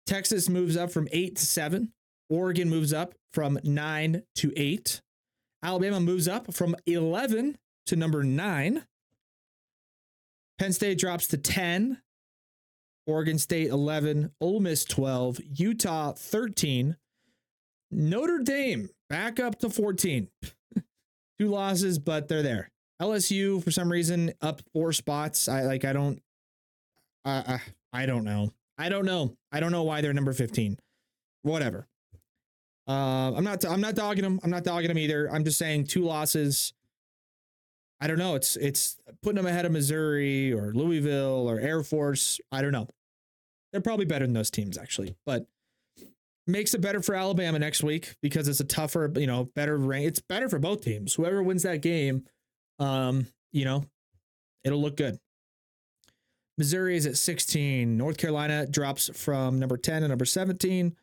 Texas 0.07 0.49
moves 0.49 0.77
up 0.77 0.91
from 0.91 1.09
eight 1.13 1.37
to 1.37 1.47
seven. 1.47 1.93
Oregon 2.31 2.69
moves 2.69 2.93
up 2.93 3.15
from 3.33 3.59
nine 3.63 4.23
to 4.37 4.53
eight. 4.57 5.01
Alabama 5.63 6.01
moves 6.01 6.29
up 6.29 6.53
from 6.53 6.75
11 6.87 7.59
to 7.87 7.97
number 7.97 8.23
nine. 8.23 8.85
Penn 10.59 10.73
State 10.73 10.99
drops 10.99 11.27
to 11.29 11.39
10. 11.39 12.01
Oregon 13.07 13.39
State 13.39 13.69
11. 13.69 14.33
Ole 14.41 14.61
Miss 14.61 14.85
12. 14.85 15.41
Utah 15.55 16.13
13. 16.13 16.97
Notre 17.91 18.39
Dame 18.39 18.91
back 19.09 19.41
up 19.41 19.59
to 19.61 19.71
14. 19.71 20.29
Two 21.39 21.49
losses, 21.49 21.99
but 21.99 22.29
they're 22.29 22.43
there. 22.43 22.71
LSU 23.01 23.63
for 23.63 23.71
some 23.71 23.91
reason 23.91 24.33
up 24.43 24.61
four 24.73 24.93
spots. 24.93 25.49
I 25.49 25.63
like 25.63 25.85
I 25.85 25.93
don't 25.93 26.21
uh, 27.25 27.59
I 27.93 28.07
don't 28.07 28.25
know. 28.25 28.53
I 28.77 28.89
don't 28.89 29.05
know. 29.05 29.37
I 29.53 29.61
don't 29.61 29.73
know 29.73 29.83
why 29.83 30.01
they're 30.01 30.13
number 30.13 30.33
15. 30.33 30.79
Whatever. 31.43 31.87
Uh, 32.89 33.33
I'm 33.35 33.45
not 33.45 33.65
I'm 33.65 33.81
not 33.81 33.95
dogging 33.95 34.25
them. 34.25 34.41
I'm 34.43 34.51
not 34.51 34.65
dogging 34.65 34.89
them 34.89 34.99
either. 34.99 35.31
I'm 35.31 35.45
just 35.45 35.59
saying 35.59 35.85
two 35.85 36.03
losses. 36.05 36.73
I 38.01 38.07
don't 38.07 38.19
know. 38.19 38.35
It's 38.35 38.57
it's 38.57 38.97
putting 39.23 39.37
them 39.37 39.47
ahead 39.47 39.67
of 39.67 39.73
Missouri 39.73 40.53
or 40.53 40.73
Louisville 40.73 41.49
or 41.49 41.61
Air 41.61 41.83
Force. 41.83 42.41
I 42.51 42.63
don't 42.63 42.73
know. 42.73 42.89
They're 43.73 43.83
probably 43.83 44.07
better 44.07 44.25
than 44.25 44.33
those 44.33 44.51
teams 44.51 44.79
actually, 44.79 45.17
but 45.27 45.47
makes 46.49 46.75
it 46.75 46.81
better 46.81 47.03
for 47.03 47.15
Alabama 47.15 47.59
next 47.59 47.83
week 47.83 48.15
because 48.23 48.49
it's 48.49 48.61
a 48.61 48.65
tougher, 48.65 49.13
you 49.17 49.27
know, 49.27 49.45
better 49.55 49.77
rank. 49.77 50.07
It's 50.07 50.21
better 50.21 50.49
for 50.49 50.59
both 50.59 50.83
teams. 50.83 51.15
Whoever 51.15 51.43
wins 51.43 51.63
that 51.63 51.83
game, 51.83 52.25
um, 52.79 53.27
you 53.53 53.65
know, 53.65 53.85
it'll 54.65 54.81
look 54.81 54.97
good. 54.97 55.19
Missouri 56.57 56.97
is 56.97 57.07
at 57.07 57.17
16. 57.17 57.97
North 57.97 58.17
Carolina 58.17 58.67
drops 58.67 59.11
from 59.15 59.59
number 59.61 59.77
10 59.77 60.03
to 60.03 60.09
number 60.09 60.25
17. 60.25 60.97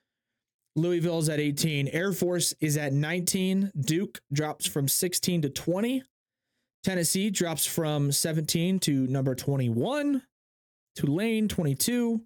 Louisville 0.75 1.19
is 1.19 1.29
at 1.29 1.39
18. 1.39 1.87
Air 1.89 2.11
Force 2.11 2.53
is 2.59 2.75
at 2.75 2.91
19. 2.91 3.71
Duke 3.79 4.19
drops 4.33 4.65
from 4.65 4.89
16 4.89 5.43
to 5.43 5.49
20. 5.49 6.03
Tennessee 6.83 7.29
drops 7.29 7.65
from 7.65 8.11
17 8.11 8.79
to 8.79 9.07
number 9.07 9.33
21. 9.33 10.21
Tulane 10.95 11.47
22. 11.47 12.21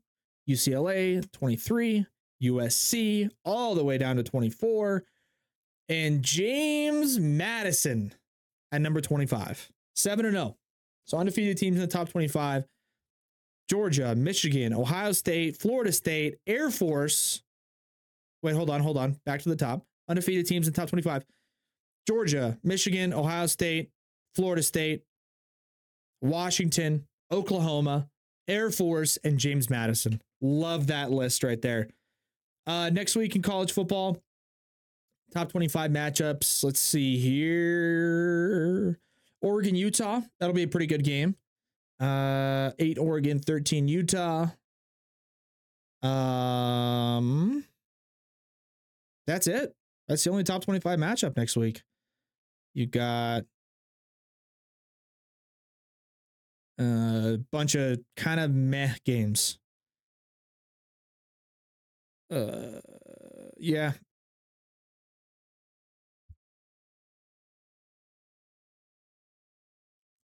UCLA 0.49 1.31
23. 1.31 2.05
USC 2.43 3.29
all 3.45 3.75
the 3.75 3.83
way 3.83 3.97
down 3.97 4.15
to 4.17 4.23
24. 4.23 5.03
And 5.89 6.21
James 6.23 7.19
Madison 7.19 8.13
at 8.71 8.81
number 8.81 9.01
25. 9.01 9.69
7 9.95 10.25
and 10.25 10.35
0. 10.35 10.55
So 11.05 11.17
undefeated 11.17 11.57
teams 11.57 11.75
in 11.75 11.81
the 11.81 11.87
top 11.87 12.09
25. 12.09 12.65
Georgia, 13.69 14.15
Michigan, 14.15 14.73
Ohio 14.73 15.11
State, 15.11 15.57
Florida 15.57 15.91
State, 15.91 16.37
Air 16.47 16.71
Force. 16.71 17.43
Wait, 18.41 18.55
hold 18.55 18.69
on, 18.69 18.81
hold 18.81 18.97
on. 18.97 19.19
Back 19.25 19.41
to 19.41 19.49
the 19.49 19.55
top. 19.55 19.85
Undefeated 20.07 20.47
teams 20.47 20.67
in 20.67 20.73
the 20.73 20.79
top 20.79 20.89
25. 20.89 21.23
Georgia, 22.07 22.57
Michigan, 22.63 23.13
Ohio 23.13 23.45
State, 23.45 23.91
Florida 24.35 24.63
State, 24.63 25.03
Washington, 26.21 27.05
Oklahoma, 27.31 28.09
Air 28.47 28.71
Force, 28.71 29.17
and 29.23 29.37
James 29.37 29.69
Madison. 29.69 30.21
Love 30.41 30.87
that 30.87 31.11
list 31.11 31.43
right 31.43 31.61
there. 31.61 31.89
Uh, 32.69 32.87
next 32.91 33.15
week 33.15 33.35
in 33.35 33.41
college 33.41 33.71
football, 33.71 34.21
top 35.33 35.51
25 35.51 35.89
matchups. 35.89 36.63
Let's 36.63 36.79
see 36.79 37.17
here. 37.17 38.99
Oregon, 39.41 39.73
Utah. 39.73 40.21
That'll 40.39 40.53
be 40.53 40.61
a 40.61 40.67
pretty 40.67 40.85
good 40.85 41.03
game. 41.03 41.35
Uh, 41.99 42.69
8 42.77 42.99
Oregon, 42.99 43.39
13 43.39 43.87
Utah. 43.87 44.49
Um, 46.03 47.65
that's 49.25 49.47
it. 49.47 49.73
That's 50.07 50.23
the 50.23 50.29
only 50.29 50.43
top 50.43 50.63
25 50.63 50.99
matchup 50.99 51.35
next 51.37 51.57
week. 51.57 51.81
You 52.75 52.85
got 52.85 53.45
a 56.79 57.39
bunch 57.51 57.73
of 57.73 57.97
kind 58.15 58.39
of 58.39 58.53
meh 58.53 58.93
games. 59.05 59.57
Uh, 62.31 62.79
yeah. 63.57 63.93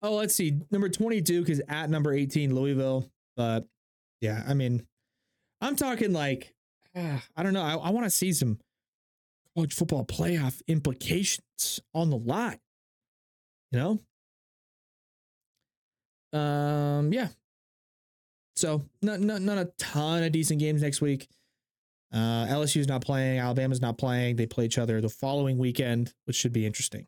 Oh, 0.01 0.15
let's 0.15 0.35
see. 0.35 0.59
Number 0.71 0.89
22 0.89 1.45
is 1.47 1.61
at 1.67 1.89
number 1.89 2.13
18, 2.13 2.53
Louisville. 2.53 3.09
But 3.35 3.65
yeah, 4.21 4.43
I 4.47 4.53
mean, 4.53 4.85
I'm 5.59 5.75
talking 5.75 6.13
like, 6.13 6.53
ah, 6.95 7.23
I 7.35 7.43
don't 7.43 7.53
know. 7.53 7.63
I, 7.63 7.75
I 7.75 7.89
want 7.89 8.05
to 8.05 8.11
see 8.11 8.31
some 8.31 8.59
college 9.55 9.73
football 9.73 10.05
playoff 10.05 10.61
implications 10.67 11.81
on 11.93 12.09
the 12.09 12.17
line. 12.17 12.59
You 13.71 13.99
know? 16.31 16.39
Um, 16.39 17.11
yeah. 17.11 17.29
So 18.55 18.85
not 19.01 19.19
not 19.19 19.41
not 19.41 19.57
a 19.57 19.71
ton 19.77 20.23
of 20.23 20.31
decent 20.31 20.59
games 20.59 20.81
next 20.81 20.99
week. 21.01 21.27
Uh, 22.13 22.45
LSU's 22.47 22.87
not 22.87 23.01
playing. 23.01 23.39
Alabama's 23.39 23.81
not 23.81 23.97
playing. 23.97 24.37
They 24.37 24.45
play 24.45 24.65
each 24.65 24.77
other 24.77 25.01
the 25.01 25.09
following 25.09 25.57
weekend, 25.57 26.13
which 26.25 26.35
should 26.35 26.53
be 26.53 26.65
interesting. 26.65 27.07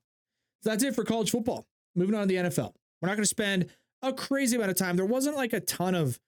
So 0.62 0.72
that's 0.72 0.84
it 0.84 0.96
for 0.96 1.04
college 1.04 1.32
football. 1.32 1.66
Moving 1.96 2.16
on 2.16 2.28
to 2.28 2.28
the 2.28 2.36
NFL. 2.36 2.74
We're 3.02 3.08
not 3.08 3.16
going 3.16 3.24
to 3.24 3.26
spend 3.26 3.68
a 4.02 4.12
crazy 4.14 4.56
amount 4.56 4.72
of 4.72 4.78
time. 4.78 4.96
There 4.96 5.06
wasn't 5.06 5.36
like 5.36 5.54
a 5.54 5.62
ton 5.62 5.96
of 5.96 6.20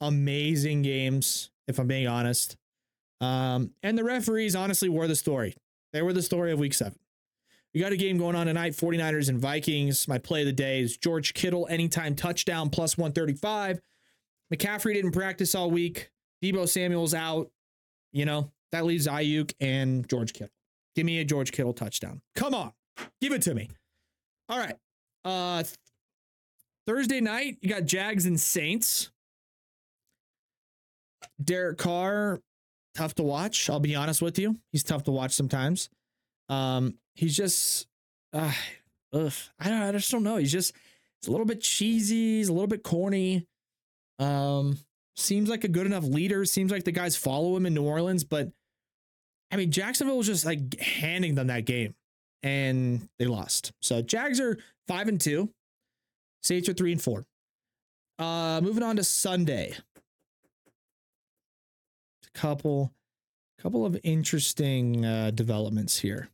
amazing 0.00 0.82
games, 0.82 1.50
if 1.68 1.78
I'm 1.78 1.86
being 1.86 2.06
honest. 2.06 2.56
Um, 3.20 3.70
and 3.82 3.96
the 3.96 4.04
referees 4.04 4.56
honestly 4.56 4.88
were 4.88 5.06
the 5.06 5.16
story. 5.16 5.56
They 5.92 6.02
were 6.02 6.12
the 6.12 6.22
story 6.22 6.52
of 6.52 6.58
week 6.58 6.74
seven. 6.74 6.98
We 7.72 7.80
got 7.80 7.92
a 7.92 7.96
game 7.96 8.18
going 8.18 8.34
on 8.34 8.46
tonight 8.46 8.72
49ers 8.72 9.28
and 9.28 9.38
Vikings. 9.38 10.08
My 10.08 10.18
play 10.18 10.40
of 10.40 10.46
the 10.46 10.52
day 10.52 10.80
is 10.80 10.96
George 10.96 11.34
Kittle, 11.34 11.66
anytime 11.70 12.14
touchdown, 12.14 12.70
plus 12.70 12.96
135. 12.96 13.80
McCaffrey 14.52 14.94
didn't 14.94 15.12
practice 15.12 15.54
all 15.54 15.70
week. 15.70 16.10
Deebo 16.42 16.68
Samuel's 16.68 17.14
out. 17.14 17.50
You 18.16 18.24
know, 18.24 18.50
that 18.72 18.86
leaves 18.86 19.06
Aiyuk 19.06 19.52
and 19.60 20.08
George 20.08 20.32
Kittle. 20.32 20.48
Give 20.94 21.04
me 21.04 21.18
a 21.20 21.24
George 21.24 21.52
Kittle 21.52 21.74
touchdown. 21.74 22.22
Come 22.34 22.54
on. 22.54 22.72
Give 23.20 23.32
it 23.32 23.42
to 23.42 23.54
me. 23.54 23.68
All 24.48 24.58
right. 24.58 24.74
Uh 25.22 25.64
Thursday 26.86 27.20
night, 27.20 27.58
you 27.60 27.68
got 27.68 27.84
Jags 27.84 28.24
and 28.24 28.40
Saints. 28.40 29.10
Derek 31.42 31.76
Carr, 31.76 32.40
tough 32.94 33.14
to 33.16 33.22
watch. 33.22 33.68
I'll 33.68 33.80
be 33.80 33.94
honest 33.94 34.22
with 34.22 34.38
you. 34.38 34.56
He's 34.72 34.84
tough 34.84 35.02
to 35.04 35.10
watch 35.10 35.32
sometimes. 35.32 35.90
Um, 36.48 36.94
he's 37.16 37.36
just 37.36 37.86
uh, 38.32 38.52
ugh, 39.12 39.32
I 39.58 39.68
don't 39.68 39.82
I 39.82 39.92
just 39.92 40.10
don't 40.10 40.22
know. 40.22 40.36
He's 40.36 40.52
just 40.52 40.72
it's 41.18 41.28
a 41.28 41.30
little 41.30 41.44
bit 41.44 41.60
cheesy, 41.60 42.38
he's 42.38 42.48
a 42.48 42.52
little 42.52 42.66
bit 42.66 42.82
corny. 42.82 43.46
Um, 44.18 44.78
seems 45.16 45.48
like 45.48 45.64
a 45.64 45.68
good 45.68 45.86
enough 45.86 46.04
leader. 46.04 46.44
Seems 46.44 46.70
like 46.70 46.84
the 46.84 46.92
guys 46.92 47.16
follow 47.16 47.56
him 47.56 47.66
in 47.66 47.74
New 47.74 47.84
Orleans, 47.84 48.24
but 48.24 48.50
I 49.50 49.56
mean, 49.56 49.70
Jacksonville 49.70 50.18
was 50.18 50.26
just 50.26 50.44
like 50.44 50.78
handing 50.80 51.34
them 51.34 51.46
that 51.48 51.64
game 51.64 51.94
and 52.42 53.08
they 53.18 53.26
lost. 53.26 53.72
So 53.80 54.02
Jags 54.02 54.40
are 54.40 54.58
five 54.86 55.08
and 55.08 55.20
two. 55.20 55.50
Saints 56.42 56.68
are 56.68 56.74
three 56.74 56.92
and 56.92 57.02
four. 57.02 57.26
Uh 58.18 58.60
moving 58.62 58.82
on 58.82 58.96
to 58.96 59.04
Sunday. 59.04 59.74
A 62.26 62.38
couple 62.38 62.92
couple 63.58 63.84
of 63.86 63.98
interesting 64.04 65.04
uh 65.04 65.30
developments 65.32 65.98
here. 65.98 66.28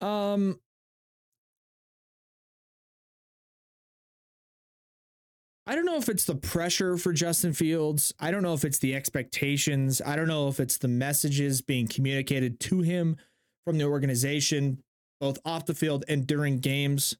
Um 0.00 0.58
I 5.64 5.76
don't 5.76 5.84
know 5.86 5.96
if 5.96 6.08
it's 6.08 6.24
the 6.24 6.34
pressure 6.34 6.96
for 6.96 7.12
Justin 7.12 7.52
Fields. 7.52 8.12
I 8.18 8.32
don't 8.32 8.42
know 8.42 8.54
if 8.54 8.64
it's 8.64 8.78
the 8.78 8.96
expectations. 8.96 10.02
I 10.04 10.16
don't 10.16 10.26
know 10.26 10.48
if 10.48 10.58
it's 10.58 10.76
the 10.76 10.88
messages 10.88 11.60
being 11.60 11.86
communicated 11.86 12.58
to 12.60 12.80
him 12.80 13.16
from 13.64 13.78
the 13.78 13.84
organization, 13.84 14.82
both 15.20 15.38
off 15.44 15.66
the 15.66 15.74
field 15.74 16.04
and 16.08 16.26
during 16.26 16.58
games. 16.58 17.16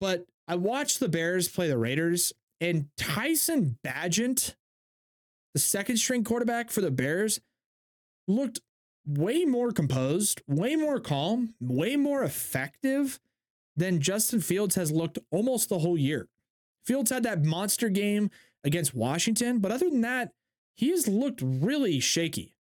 But 0.00 0.26
I 0.46 0.56
watched 0.56 1.00
the 1.00 1.08
Bears 1.08 1.48
play 1.48 1.68
the 1.68 1.78
Raiders, 1.78 2.34
and 2.60 2.88
Tyson 2.98 3.78
Bagent, 3.82 4.54
the 5.54 5.60
second 5.60 5.96
string 5.96 6.24
quarterback 6.24 6.70
for 6.70 6.82
the 6.82 6.90
Bears, 6.90 7.40
looked 8.28 8.60
way 9.06 9.46
more 9.46 9.72
composed, 9.72 10.42
way 10.46 10.76
more 10.76 11.00
calm, 11.00 11.54
way 11.58 11.96
more 11.96 12.22
effective 12.22 13.18
than 13.76 14.00
Justin 14.00 14.40
Fields 14.40 14.74
has 14.74 14.92
looked 14.92 15.18
almost 15.30 15.70
the 15.70 15.78
whole 15.78 15.96
year. 15.96 16.28
Fields 16.84 17.10
had 17.10 17.22
that 17.22 17.44
monster 17.44 17.88
game 17.88 18.30
against 18.64 18.94
Washington, 18.94 19.58
but 19.58 19.72
other 19.72 19.88
than 19.88 20.00
that, 20.00 20.32
he 20.76 20.90
has 20.90 21.06
looked 21.06 21.40
really 21.42 22.00
shaky 22.00 22.54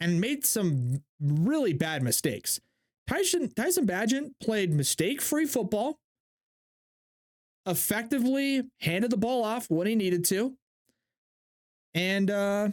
and 0.00 0.20
made 0.20 0.44
some 0.44 1.02
really 1.20 1.72
bad 1.72 2.02
mistakes. 2.02 2.60
Tyson 3.06 3.50
Tyson 3.54 3.86
Bagent 3.86 4.32
played 4.40 4.72
mistake-free 4.72 5.46
football, 5.46 5.98
effectively 7.66 8.62
handed 8.80 9.10
the 9.10 9.16
ball 9.16 9.44
off 9.44 9.70
when 9.70 9.86
he 9.86 9.94
needed 9.94 10.24
to, 10.26 10.56
and 11.94 12.30
uh, 12.30 12.68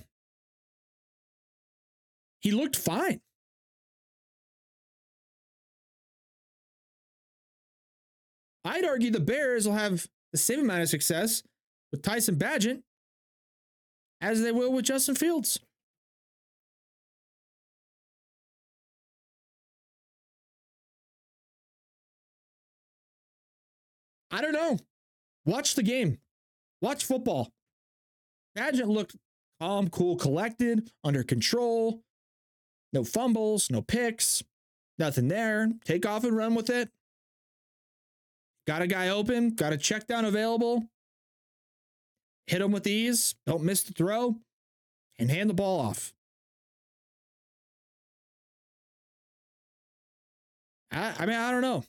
he 2.39 2.52
looked 2.52 2.76
fine. 2.76 3.22
I'd 8.64 8.86
argue 8.86 9.12
the 9.12 9.20
Bears 9.20 9.68
will 9.68 9.74
have 9.74 10.07
the 10.32 10.38
same 10.38 10.62
amount 10.62 10.84
of 10.84 10.89
success 10.89 11.43
with 11.91 12.01
Tyson 12.01 12.36
Bagent 12.36 12.84
as 14.22 14.41
they 14.41 14.51
will 14.51 14.72
with 14.72 14.86
Justin 14.86 15.16
Fields. 15.16 15.59
I 24.30 24.41
don't 24.41 24.53
know. 24.53 24.78
Watch 25.45 25.76
the 25.76 25.84
game. 25.84 26.20
Watch 26.82 27.03
football. 27.03 27.51
Bagent 28.57 28.88
looked 28.88 29.18
calm, 29.59 29.89
cool, 29.89 30.16
collected, 30.16 30.89
under 31.03 31.24
control. 31.24 32.01
No 32.93 33.03
fumbles, 33.03 33.70
no 33.70 33.82
picks, 33.82 34.43
nothing 34.97 35.28
there. 35.28 35.70
Take 35.86 36.05
off 36.05 36.24
and 36.24 36.36
run 36.36 36.55
with 36.55 36.70
it. 36.70 36.89
Got 38.68 38.82
a 38.82 38.88
guy 38.88 39.09
open, 39.09 39.51
got 39.51 39.74
a 39.74 39.78
check 39.78 40.07
down 40.07 40.26
available. 40.26 40.86
Hit 42.47 42.62
him 42.62 42.72
with 42.72 42.88
ease, 42.88 43.36
don't 43.45 43.64
miss 43.64 43.84
the 43.84 43.93
throw, 43.93 44.36
and 45.18 45.30
hand 45.30 45.49
the 45.49 45.53
ball 45.53 45.80
off. 45.80 46.14
I, 50.91 51.14
I 51.20 51.26
mean, 51.26 51.36
I 51.38 51.51
don't 51.51 51.62
know. 51.62 51.84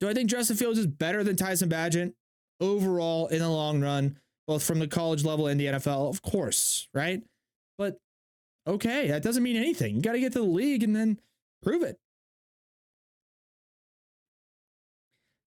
Do 0.00 0.08
I 0.08 0.14
think 0.14 0.28
Justin 0.28 0.56
Fields 0.56 0.78
is 0.78 0.86
better 0.86 1.24
than 1.24 1.36
Tyson 1.36 1.70
Bagent 1.70 2.12
overall 2.60 3.28
in 3.28 3.38
the 3.38 3.48
long 3.48 3.80
run, 3.80 4.18
both 4.46 4.62
from 4.62 4.78
the 4.78 4.88
college 4.88 5.24
level 5.24 5.46
and 5.46 5.58
the 5.58 5.66
NFL? 5.66 6.10
Of 6.10 6.22
course, 6.22 6.88
right? 6.92 7.22
But 7.78 7.98
okay, 8.66 9.08
that 9.08 9.22
doesn't 9.22 9.42
mean 9.42 9.56
anything. 9.56 9.96
You 9.96 10.02
got 10.02 10.12
to 10.12 10.20
get 10.20 10.32
to 10.32 10.40
the 10.40 10.44
league 10.44 10.82
and 10.82 10.94
then 10.94 11.18
prove 11.62 11.82
it. 11.82 11.98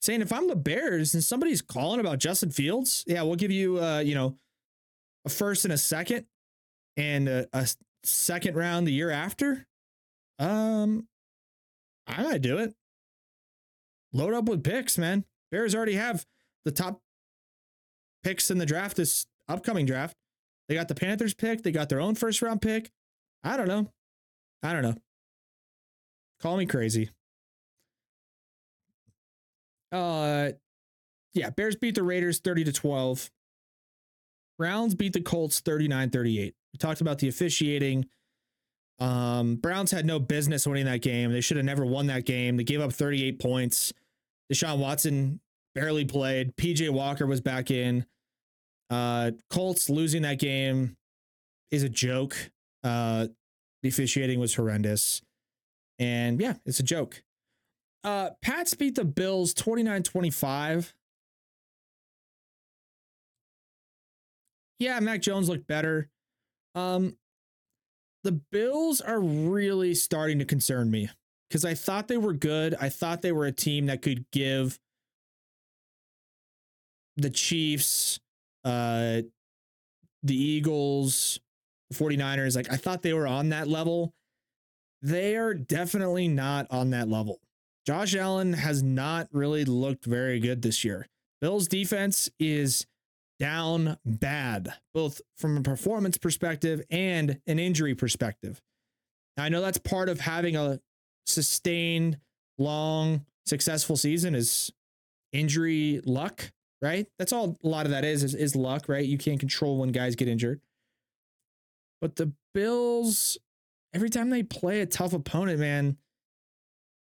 Saying 0.00 0.22
if 0.22 0.32
I'm 0.32 0.48
the 0.48 0.56
Bears 0.56 1.12
and 1.12 1.22
somebody's 1.22 1.60
calling 1.60 2.00
about 2.00 2.18
Justin 2.18 2.50
Fields, 2.50 3.04
yeah, 3.06 3.22
we'll 3.22 3.36
give 3.36 3.50
you, 3.50 3.82
uh, 3.82 3.98
you 3.98 4.14
know, 4.14 4.38
a 5.26 5.28
first 5.28 5.64
and 5.64 5.72
a 5.72 5.78
second 5.78 6.24
and 6.96 7.28
a, 7.28 7.46
a 7.52 7.68
second 8.02 8.56
round 8.56 8.86
the 8.86 8.92
year 8.92 9.10
after. 9.10 9.66
Um, 10.38 11.06
I 12.06 12.22
might 12.22 12.40
do 12.40 12.58
it. 12.58 12.74
Load 14.12 14.32
up 14.32 14.48
with 14.48 14.64
picks, 14.64 14.96
man. 14.96 15.24
Bears 15.50 15.74
already 15.74 15.94
have 15.94 16.24
the 16.64 16.72
top 16.72 17.00
picks 18.22 18.50
in 18.50 18.58
the 18.58 18.66
draft 18.66 18.96
this 18.96 19.26
upcoming 19.48 19.86
draft. 19.86 20.16
They 20.68 20.74
got 20.74 20.88
the 20.88 20.94
Panthers 20.94 21.34
pick. 21.34 21.62
They 21.62 21.72
got 21.72 21.88
their 21.88 22.00
own 22.00 22.14
first 22.14 22.40
round 22.40 22.62
pick. 22.62 22.90
I 23.44 23.56
don't 23.56 23.68
know. 23.68 23.92
I 24.62 24.72
don't 24.72 24.82
know. 24.82 24.96
Call 26.40 26.56
me 26.56 26.66
crazy. 26.66 27.10
Uh 29.92 30.50
yeah, 31.34 31.50
Bears 31.50 31.76
beat 31.76 31.94
the 31.94 32.02
Raiders 32.02 32.38
30 32.38 32.64
to 32.64 32.72
12. 32.72 33.30
Browns 34.58 34.94
beat 34.94 35.12
the 35.12 35.20
Colts 35.20 35.60
39-38. 35.60 36.52
We 36.72 36.78
talked 36.78 37.00
about 37.00 37.18
the 37.18 37.28
officiating. 37.28 38.06
Um, 38.98 39.56
Browns 39.56 39.90
had 39.90 40.04
no 40.04 40.18
business 40.18 40.66
winning 40.66 40.84
that 40.84 41.00
game. 41.02 41.32
They 41.32 41.40
should 41.40 41.56
have 41.56 41.64
never 41.64 41.86
won 41.86 42.08
that 42.08 42.26
game. 42.26 42.56
They 42.56 42.64
gave 42.64 42.80
up 42.80 42.92
38 42.92 43.38
points. 43.38 43.92
Deshaun 44.52 44.78
Watson 44.78 45.40
barely 45.74 46.04
played. 46.04 46.56
PJ 46.56 46.90
Walker 46.90 47.26
was 47.26 47.40
back 47.40 47.70
in. 47.70 48.04
Uh, 48.90 49.30
Colts 49.48 49.88
losing 49.88 50.22
that 50.22 50.38
game 50.38 50.96
is 51.70 51.82
a 51.82 51.88
joke. 51.88 52.36
Uh, 52.82 53.28
the 53.82 53.88
officiating 53.88 54.40
was 54.40 54.54
horrendous. 54.54 55.22
And 55.98 56.40
yeah, 56.40 56.54
it's 56.66 56.80
a 56.80 56.84
joke. 56.84 57.22
Uh, 58.02 58.30
Pats 58.42 58.74
beat 58.74 58.94
the 58.94 59.04
Bills 59.04 59.52
29 59.54 60.02
25. 60.02 60.94
Yeah, 64.78 64.98
Mac 65.00 65.20
Jones 65.20 65.48
looked 65.48 65.66
better. 65.66 66.08
Um, 66.74 67.16
the 68.24 68.32
Bills 68.32 69.00
are 69.00 69.20
really 69.20 69.94
starting 69.94 70.38
to 70.38 70.44
concern 70.46 70.90
me 70.90 71.10
because 71.48 71.64
I 71.64 71.74
thought 71.74 72.08
they 72.08 72.16
were 72.16 72.32
good. 72.32 72.74
I 72.80 72.88
thought 72.88 73.20
they 73.20 73.32
were 73.32 73.46
a 73.46 73.52
team 73.52 73.86
that 73.86 74.00
could 74.00 74.24
give 74.30 74.78
the 77.16 77.30
Chiefs, 77.30 78.20
uh, 78.64 79.20
the 80.22 80.34
Eagles, 80.34 81.40
49ers, 81.92 82.56
like 82.56 82.72
I 82.72 82.76
thought 82.76 83.02
they 83.02 83.12
were 83.12 83.26
on 83.26 83.50
that 83.50 83.68
level. 83.68 84.14
They 85.02 85.36
are 85.36 85.54
definitely 85.54 86.28
not 86.28 86.66
on 86.70 86.90
that 86.90 87.08
level. 87.08 87.40
Josh 87.86 88.14
Allen 88.14 88.52
has 88.52 88.82
not 88.82 89.28
really 89.32 89.64
looked 89.64 90.04
very 90.04 90.38
good 90.38 90.62
this 90.62 90.84
year. 90.84 91.06
Bills 91.40 91.66
defense 91.66 92.28
is 92.38 92.86
down 93.38 93.96
bad, 94.04 94.74
both 94.92 95.22
from 95.38 95.56
a 95.56 95.62
performance 95.62 96.18
perspective 96.18 96.82
and 96.90 97.40
an 97.46 97.58
injury 97.58 97.94
perspective. 97.94 98.60
Now, 99.36 99.44
I 99.44 99.48
know 99.48 99.62
that's 99.62 99.78
part 99.78 100.10
of 100.10 100.20
having 100.20 100.56
a 100.56 100.80
sustained, 101.26 102.18
long, 102.58 103.24
successful 103.46 103.96
season 103.96 104.34
is 104.34 104.70
injury 105.32 106.02
luck, 106.04 106.52
right? 106.82 107.06
That's 107.18 107.32
all 107.32 107.56
a 107.64 107.68
lot 107.68 107.86
of 107.86 107.92
that 107.92 108.04
is, 108.04 108.22
is, 108.22 108.34
is 108.34 108.54
luck, 108.54 108.88
right? 108.88 109.04
You 109.04 109.16
can't 109.16 109.40
control 109.40 109.78
when 109.78 109.90
guys 109.90 110.16
get 110.16 110.28
injured. 110.28 110.60
But 112.00 112.16
the 112.16 112.32
Bills, 112.52 113.38
every 113.94 114.10
time 114.10 114.30
they 114.30 114.42
play 114.42 114.80
a 114.80 114.86
tough 114.86 115.12
opponent, 115.12 115.60
man, 115.60 115.96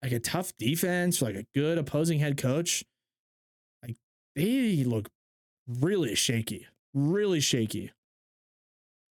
like 0.05 0.13
a 0.13 0.19
tough 0.19 0.55
defense, 0.59 1.19
like 1.19 1.33
a 1.33 1.47
good 1.55 1.79
opposing 1.79 2.19
head 2.19 2.37
coach, 2.37 2.85
like 3.81 3.95
they 4.35 4.83
look 4.83 5.09
really 5.67 6.13
shaky, 6.13 6.67
really 6.93 7.39
shaky. 7.39 7.91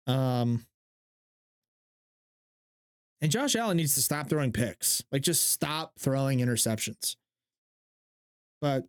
Um, 0.05 0.65
and 3.21 3.31
Josh 3.31 3.55
Allen 3.55 3.77
needs 3.77 3.95
to 3.95 4.01
stop 4.01 4.27
throwing 4.27 4.51
picks. 4.51 5.01
Like 5.13 5.21
just 5.21 5.49
stop 5.51 5.93
throwing 5.97 6.39
interceptions. 6.39 7.15
But 8.59 8.83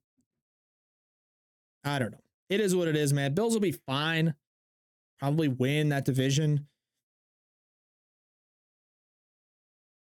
I 1.85 2.01
don't 2.01 2.11
know. 2.11 2.19
It 2.51 2.59
is 2.59 2.75
what 2.75 2.89
it 2.89 2.97
is, 2.97 3.13
man. 3.13 3.33
Bills 3.33 3.55
will 3.55 3.61
be 3.61 3.79
fine. 3.87 4.35
Probably 5.21 5.47
win 5.47 5.91
that 5.91 6.05
division. 6.05 6.67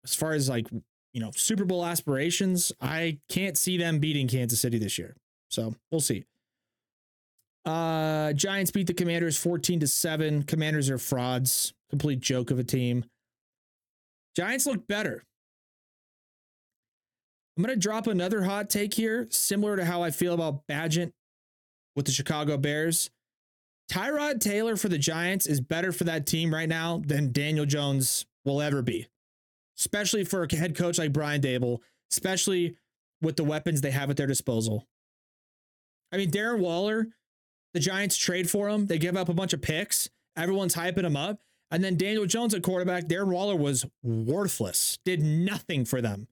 As 0.03 0.17
far 0.17 0.33
as 0.33 0.49
like, 0.49 0.67
you 1.15 1.21
know, 1.21 1.31
Super 1.35 1.65
Bowl 1.65 1.87
aspirations, 1.87 2.73
I 2.81 3.19
can't 3.31 3.57
see 3.57 3.79
them 3.79 4.01
beating 4.01 4.29
Kansas 4.29 4.61
City 4.61 4.79
this 4.79 4.99
year. 4.99 5.17
So 5.49 5.75
we'll 5.91 6.03
see. 6.03 6.25
Uh 7.65 8.35
Giants 8.35 8.71
beat 8.71 8.87
the 8.87 8.93
Commanders 8.95 9.39
14 9.39 9.81
to 9.81 9.87
7. 9.87 10.43
Commanders 10.43 10.91
are 10.91 10.99
frauds. 10.99 11.73
Complete 11.89 12.21
joke 12.21 12.51
of 12.51 12.59
a 12.59 12.65
team. 12.65 13.07
Giants 14.37 14.67
look 14.67 14.87
better. 14.87 15.25
I'm 17.57 17.63
going 17.63 17.75
to 17.75 17.81
drop 17.81 18.09
another 18.09 18.43
hot 18.43 18.69
take 18.69 18.95
here, 18.95 19.29
similar 19.31 19.77
to 19.77 19.85
how 19.85 20.03
I 20.03 20.11
feel 20.11 20.35
about 20.35 20.67
Bagent 20.67 21.13
with 21.95 22.07
the 22.07 22.11
Chicago 22.11 22.57
Bears. 22.57 23.11
Tyrod 23.89 24.41
Taylor 24.41 24.77
for 24.77 24.89
the 24.89 24.99
Giants 24.99 25.47
is 25.47 25.61
better 25.61 25.93
for 25.93 26.05
that 26.05 26.27
team 26.27 26.53
right 26.53 26.69
now 26.69 27.01
than 27.07 27.33
Daniel 27.33 27.67
Jones 27.67 28.27
will 28.45 28.61
ever 28.61 28.83
be, 28.83 29.07
especially 29.79 30.25
for 30.25 30.43
a 30.43 30.57
head 30.57 30.77
coach 30.77 30.99
like 30.99 31.13
Brian 31.13 31.41
Daboll, 31.41 31.79
especially 32.13 32.77
with 33.21 33.37
the 33.37 33.45
weapons 33.45 33.81
they 33.81 33.91
have 33.91 34.11
at 34.11 34.17
their 34.17 34.27
disposal. 34.27 34.87
I 36.13 36.17
mean, 36.17 36.31
Darren 36.31 36.61
Waller, 36.61 37.09
the 37.73 37.81
Giants 37.81 38.17
trade 38.17 38.49
for 38.49 38.69
him. 38.69 38.87
They 38.87 38.99
give 38.99 39.17
up 39.17 39.29
a 39.29 39.35
bunch 39.35 39.53
of 39.53 39.63
picks. 39.63 40.09
Everyone's 40.37 40.75
hyping 40.75 41.05
him 41.05 41.17
up. 41.17 41.41
And 41.71 41.83
then 41.83 41.97
Daniel 41.97 42.27
Jones 42.27 42.55
at 42.55 42.63
quarterback, 42.63 43.05
Darren 43.05 43.33
Waller 43.33 43.57
was 43.57 43.85
worthless, 44.03 44.99
did 45.05 45.23
nothing 45.23 45.85
for 45.85 46.01
them. 46.01 46.29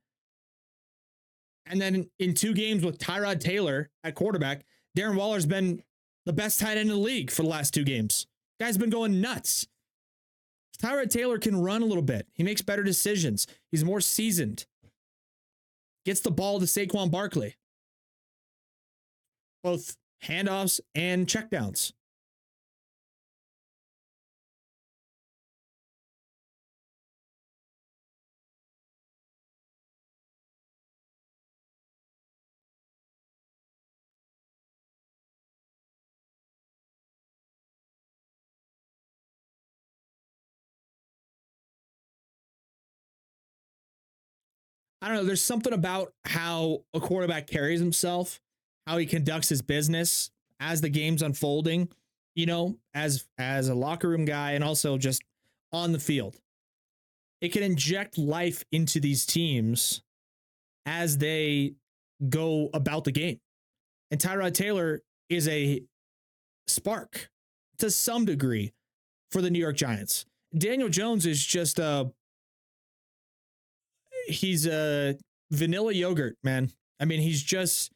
And 1.66 1.80
then 1.80 2.10
in 2.18 2.34
two 2.34 2.54
games 2.54 2.84
with 2.84 2.98
Tyrod 2.98 3.40
Taylor 3.40 3.90
at 4.04 4.14
quarterback, 4.14 4.64
Darren 4.96 5.16
Waller's 5.16 5.46
been 5.46 5.82
the 6.26 6.32
best 6.32 6.60
tight 6.60 6.76
end 6.76 6.88
in 6.90 6.96
the 6.96 6.96
league 6.96 7.30
for 7.30 7.42
the 7.42 7.48
last 7.48 7.72
two 7.74 7.84
games. 7.84 8.26
Guy's 8.60 8.78
been 8.78 8.90
going 8.90 9.20
nuts. 9.20 9.66
Tyrod 10.82 11.10
Taylor 11.10 11.38
can 11.38 11.60
run 11.60 11.82
a 11.82 11.86
little 11.86 12.02
bit. 12.02 12.26
He 12.34 12.42
makes 12.42 12.60
better 12.60 12.82
decisions. 12.82 13.46
He's 13.70 13.84
more 13.84 14.00
seasoned. 14.00 14.66
Gets 16.04 16.20
the 16.20 16.30
ball 16.32 16.58
to 16.58 16.66
Saquon 16.66 17.10
Barkley. 17.10 17.54
Both 19.62 19.96
handoffs 20.24 20.80
and 20.94 21.26
checkdowns. 21.26 21.92
I 45.02 45.08
don't 45.08 45.16
know. 45.16 45.24
There's 45.24 45.42
something 45.42 45.72
about 45.72 46.12
how 46.24 46.84
a 46.94 47.00
quarterback 47.00 47.48
carries 47.48 47.80
himself, 47.80 48.40
how 48.86 48.98
he 48.98 49.06
conducts 49.06 49.48
his 49.48 49.60
business 49.60 50.30
as 50.60 50.80
the 50.80 50.88
game's 50.88 51.22
unfolding, 51.22 51.88
you 52.36 52.46
know, 52.46 52.78
as 52.94 53.26
as 53.36 53.68
a 53.68 53.74
locker 53.74 54.08
room 54.08 54.24
guy 54.24 54.52
and 54.52 54.62
also 54.62 54.96
just 54.96 55.20
on 55.72 55.90
the 55.90 55.98
field. 55.98 56.36
It 57.40 57.48
can 57.48 57.64
inject 57.64 58.16
life 58.16 58.64
into 58.70 59.00
these 59.00 59.26
teams 59.26 60.02
as 60.86 61.18
they 61.18 61.74
go 62.28 62.70
about 62.72 63.02
the 63.02 63.10
game. 63.10 63.40
And 64.12 64.20
Tyrod 64.20 64.54
Taylor 64.54 65.00
is 65.28 65.48
a 65.48 65.82
spark 66.68 67.28
to 67.78 67.90
some 67.90 68.24
degree 68.24 68.72
for 69.32 69.42
the 69.42 69.50
New 69.50 69.58
York 69.58 69.76
Giants. 69.76 70.26
Daniel 70.56 70.88
Jones 70.88 71.26
is 71.26 71.44
just 71.44 71.80
a 71.80 72.12
he's 74.26 74.66
a 74.66 75.16
vanilla 75.50 75.92
yogurt, 75.92 76.36
man. 76.42 76.70
I 77.00 77.04
mean, 77.04 77.20
he's 77.20 77.42
just 77.42 77.92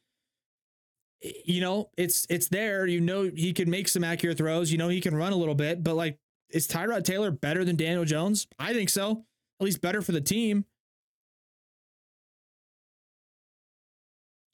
you 1.21 1.61
know, 1.61 1.89
it's 1.97 2.27
it's 2.29 2.47
there. 2.47 2.85
You 2.85 3.01
know 3.01 3.23
he 3.23 3.53
can 3.53 3.69
make 3.69 3.87
some 3.87 4.03
accurate 4.03 4.37
throws. 4.37 4.71
You 4.71 4.77
know 4.77 4.89
he 4.89 5.01
can 5.01 5.15
run 5.15 5.33
a 5.33 5.37
little 5.37 5.55
bit, 5.55 5.83
but 5.83 5.95
like 5.95 6.17
is 6.49 6.67
Tyrod 6.67 7.03
Taylor 7.03 7.31
better 7.31 7.65
than 7.65 7.75
Daniel 7.75 8.05
Jones? 8.05 8.47
I 8.57 8.73
think 8.73 8.89
so. 8.89 9.25
At 9.59 9.65
least 9.65 9.81
better 9.81 10.01
for 10.01 10.11
the 10.11 10.21
team. 10.21 10.65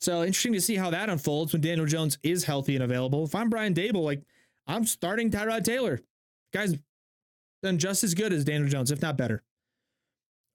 So 0.01 0.24
interesting 0.24 0.53
to 0.53 0.61
see 0.61 0.76
how 0.76 0.89
that 0.89 1.09
unfolds 1.09 1.53
when 1.53 1.61
Daniel 1.61 1.86
Jones 1.86 2.17
is 2.24 2.43
healthy 2.43 2.76
and 2.76 2.84
available. 2.84 3.24
If 3.24 3.36
I'm 3.36 3.49
Brian 3.49 3.74
Daboll, 3.74 4.03
like 4.03 4.24
I'm 4.67 4.86
starting 4.86 5.32
Tyrod 5.32 5.63
Taylor. 5.63 5.99
Guys 6.53 6.76
done 7.61 7.78
just 7.78 8.03
as 8.03 8.13
good 8.13 8.34
as 8.34 8.43
Daniel 8.43 8.69
Jones, 8.69 8.91
if 8.91 9.01
not 9.01 9.17
better. 9.17 9.43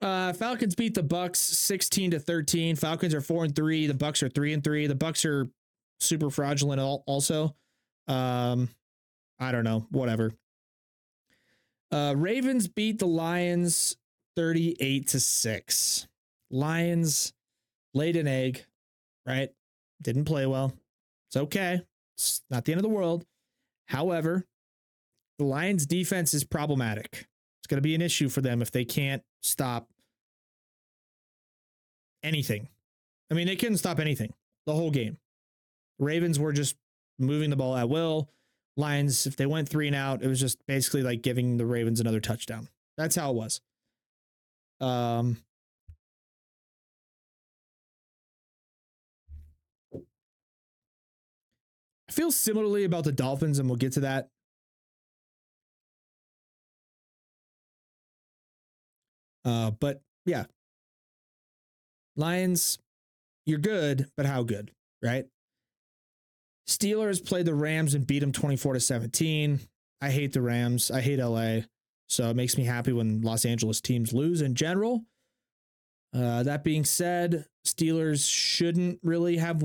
Uh, 0.00 0.32
Falcons 0.32 0.74
beat 0.74 0.94
the 0.94 1.02
Bucks 1.02 1.40
16 1.40 2.12
to 2.12 2.20
13. 2.20 2.76
Falcons 2.76 3.14
are 3.14 3.20
4 3.20 3.44
and 3.44 3.56
3. 3.56 3.86
The 3.88 3.94
Bucks 3.94 4.22
are 4.22 4.28
3 4.28 4.52
and 4.52 4.62
3. 4.62 4.86
The 4.86 4.94
Bucks 4.94 5.24
are 5.24 5.46
super 6.00 6.30
fraudulent 6.30 6.80
also. 7.06 7.54
Um, 8.06 8.68
I 9.38 9.52
don't 9.52 9.64
know, 9.64 9.86
whatever. 9.90 10.32
Uh, 11.90 12.14
Ravens 12.16 12.68
beat 12.68 12.98
the 12.98 13.06
Lions 13.06 13.96
38 14.36 15.08
to 15.08 15.20
6. 15.20 16.08
Lions 16.50 17.32
laid 17.94 18.16
an 18.16 18.26
egg, 18.26 18.64
right? 19.26 19.50
Didn't 20.00 20.26
play 20.26 20.46
well. 20.46 20.72
It's 21.28 21.36
okay. 21.36 21.82
It's 22.16 22.42
not 22.50 22.64
the 22.64 22.72
end 22.72 22.78
of 22.78 22.84
the 22.84 22.88
world. 22.88 23.26
However, 23.86 24.46
the 25.38 25.44
Lions 25.44 25.86
defense 25.86 26.34
is 26.34 26.44
problematic. 26.44 27.26
It's 27.60 27.66
going 27.68 27.78
to 27.78 27.82
be 27.82 27.94
an 27.94 28.02
issue 28.02 28.28
for 28.28 28.40
them 28.40 28.62
if 28.62 28.70
they 28.70 28.84
can't 28.84 29.22
stop 29.42 29.88
anything. 32.22 32.68
I 33.30 33.34
mean, 33.34 33.46
they 33.46 33.56
couldn't 33.56 33.78
stop 33.78 33.98
anything 33.98 34.32
the 34.66 34.74
whole 34.74 34.90
game. 34.90 35.18
Ravens 35.98 36.38
were 36.38 36.52
just 36.52 36.76
moving 37.18 37.50
the 37.50 37.56
ball 37.56 37.76
at 37.76 37.88
will. 37.88 38.30
Lions, 38.76 39.26
if 39.26 39.36
they 39.36 39.46
went 39.46 39.68
three 39.68 39.88
and 39.88 39.96
out, 39.96 40.22
it 40.22 40.28
was 40.28 40.38
just 40.40 40.64
basically 40.66 41.02
like 41.02 41.22
giving 41.22 41.56
the 41.56 41.66
Ravens 41.66 42.00
another 42.00 42.20
touchdown. 42.20 42.68
That's 42.96 43.16
how 43.16 43.30
it 43.30 43.34
was. 43.34 43.60
Um, 44.80 45.38
I 52.08 52.12
feel 52.12 52.30
similarly 52.30 52.84
about 52.84 53.04
the 53.04 53.12
Dolphins, 53.12 53.58
and 53.58 53.68
we'll 53.68 53.76
get 53.76 53.92
to 53.92 54.00
that. 54.00 54.30
Uh, 59.44 59.70
but 59.70 60.02
yeah, 60.26 60.44
Lions, 62.16 62.78
you're 63.46 63.58
good, 63.58 64.08
but 64.16 64.26
how 64.26 64.42
good, 64.42 64.72
right? 65.02 65.26
Steelers 66.68 67.24
played 67.24 67.46
the 67.46 67.54
Rams 67.54 67.94
and 67.94 68.06
beat 68.06 68.18
them 68.18 68.32
24 68.32 68.74
to 68.74 68.80
17. 68.80 69.60
I 70.00 70.10
hate 70.10 70.32
the 70.32 70.42
Rams. 70.42 70.90
I 70.90 71.00
hate 71.00 71.18
LA. 71.18 71.60
So 72.08 72.28
it 72.30 72.36
makes 72.36 72.56
me 72.56 72.64
happy 72.64 72.92
when 72.92 73.22
Los 73.22 73.44
Angeles 73.44 73.80
teams 73.80 74.12
lose 74.12 74.42
in 74.42 74.54
general. 74.54 75.04
Uh, 76.14 76.42
that 76.42 76.64
being 76.64 76.84
said, 76.84 77.46
Steelers 77.66 78.28
shouldn't 78.28 78.98
really 79.02 79.36
have 79.36 79.62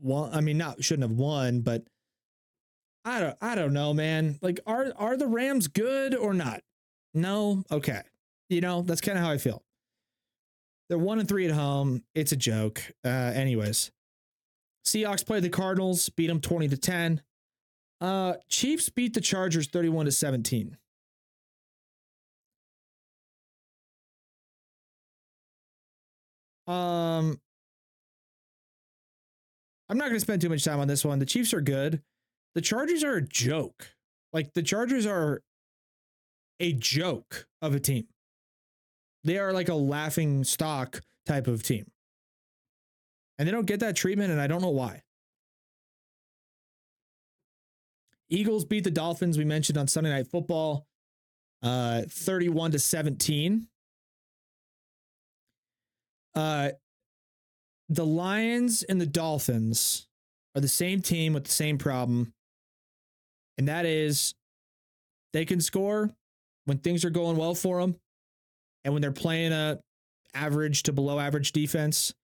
won. 0.00 0.34
I 0.34 0.40
mean, 0.40 0.58
not 0.58 0.82
shouldn't 0.82 1.08
have 1.08 1.18
won, 1.18 1.60
but 1.60 1.84
I 3.04 3.20
don't. 3.20 3.36
I 3.40 3.54
don't 3.54 3.72
know, 3.72 3.94
man. 3.94 4.38
Like, 4.42 4.58
are 4.66 4.92
are 4.96 5.16
the 5.16 5.28
Rams 5.28 5.68
good 5.68 6.16
or 6.16 6.34
not? 6.34 6.62
No. 7.14 7.62
Okay. 7.70 8.02
You 8.48 8.60
know, 8.60 8.82
that's 8.82 9.00
kind 9.00 9.18
of 9.18 9.24
how 9.24 9.30
I 9.30 9.38
feel. 9.38 9.62
They're 10.88 10.98
one 10.98 11.18
and 11.18 11.28
three 11.28 11.46
at 11.46 11.54
home. 11.54 12.02
It's 12.14 12.32
a 12.32 12.36
joke. 12.36 12.82
Uh, 13.04 13.08
anyways, 13.08 13.90
Seahawks 14.86 15.24
played 15.24 15.42
the 15.42 15.50
Cardinals, 15.50 16.08
beat 16.08 16.28
them 16.28 16.40
20 16.40 16.68
to 16.68 16.76
10. 16.76 17.22
Uh, 18.00 18.34
Chiefs 18.48 18.88
beat 18.88 19.12
the 19.12 19.20
Chargers 19.20 19.66
31 19.66 20.06
to 20.06 20.12
17. 20.12 20.78
Um, 26.66 27.40
I'm 29.88 29.96
not 29.96 30.04
going 30.04 30.16
to 30.16 30.20
spend 30.20 30.42
too 30.42 30.50
much 30.50 30.64
time 30.64 30.80
on 30.80 30.88
this 30.88 31.04
one. 31.04 31.18
The 31.18 31.26
Chiefs 31.26 31.54
are 31.54 31.60
good. 31.62 32.02
The 32.54 32.60
Chargers 32.60 33.02
are 33.02 33.16
a 33.16 33.22
joke. 33.22 33.94
Like 34.32 34.52
the 34.52 34.62
Chargers 34.62 35.06
are 35.06 35.42
a 36.60 36.72
joke 36.74 37.46
of 37.62 37.74
a 37.74 37.80
team. 37.80 38.06
They 39.24 39.38
are 39.38 39.52
like 39.52 39.68
a 39.68 39.74
laughing 39.74 40.44
stock 40.44 41.00
type 41.26 41.46
of 41.46 41.62
team. 41.62 41.86
And 43.38 43.46
they 43.46 43.52
don't 43.52 43.66
get 43.66 43.80
that 43.80 43.96
treatment, 43.96 44.32
and 44.32 44.40
I 44.40 44.46
don't 44.46 44.62
know 44.62 44.70
why. 44.70 45.02
Eagles 48.30 48.64
beat 48.64 48.84
the 48.84 48.90
Dolphins, 48.90 49.38
we 49.38 49.44
mentioned 49.44 49.78
on 49.78 49.86
Sunday 49.86 50.10
Night 50.10 50.26
Football, 50.26 50.86
uh, 51.62 52.02
31 52.08 52.72
to 52.72 52.78
17. 52.78 53.68
Uh, 56.34 56.70
the 57.88 58.04
Lions 58.04 58.82
and 58.82 59.00
the 59.00 59.06
Dolphins 59.06 60.08
are 60.54 60.60
the 60.60 60.68
same 60.68 61.00
team 61.00 61.32
with 61.32 61.44
the 61.44 61.50
same 61.50 61.78
problem. 61.78 62.32
And 63.56 63.66
that 63.68 63.86
is 63.86 64.34
they 65.32 65.44
can 65.44 65.60
score 65.60 66.10
when 66.66 66.78
things 66.78 67.04
are 67.04 67.10
going 67.10 67.36
well 67.36 67.54
for 67.54 67.80
them 67.80 67.96
and 68.84 68.92
when 68.92 69.02
they're 69.02 69.12
playing 69.12 69.52
a 69.52 69.78
average 70.34 70.84
to 70.84 70.92
below 70.92 71.18
average 71.18 71.52
defense 71.52 72.14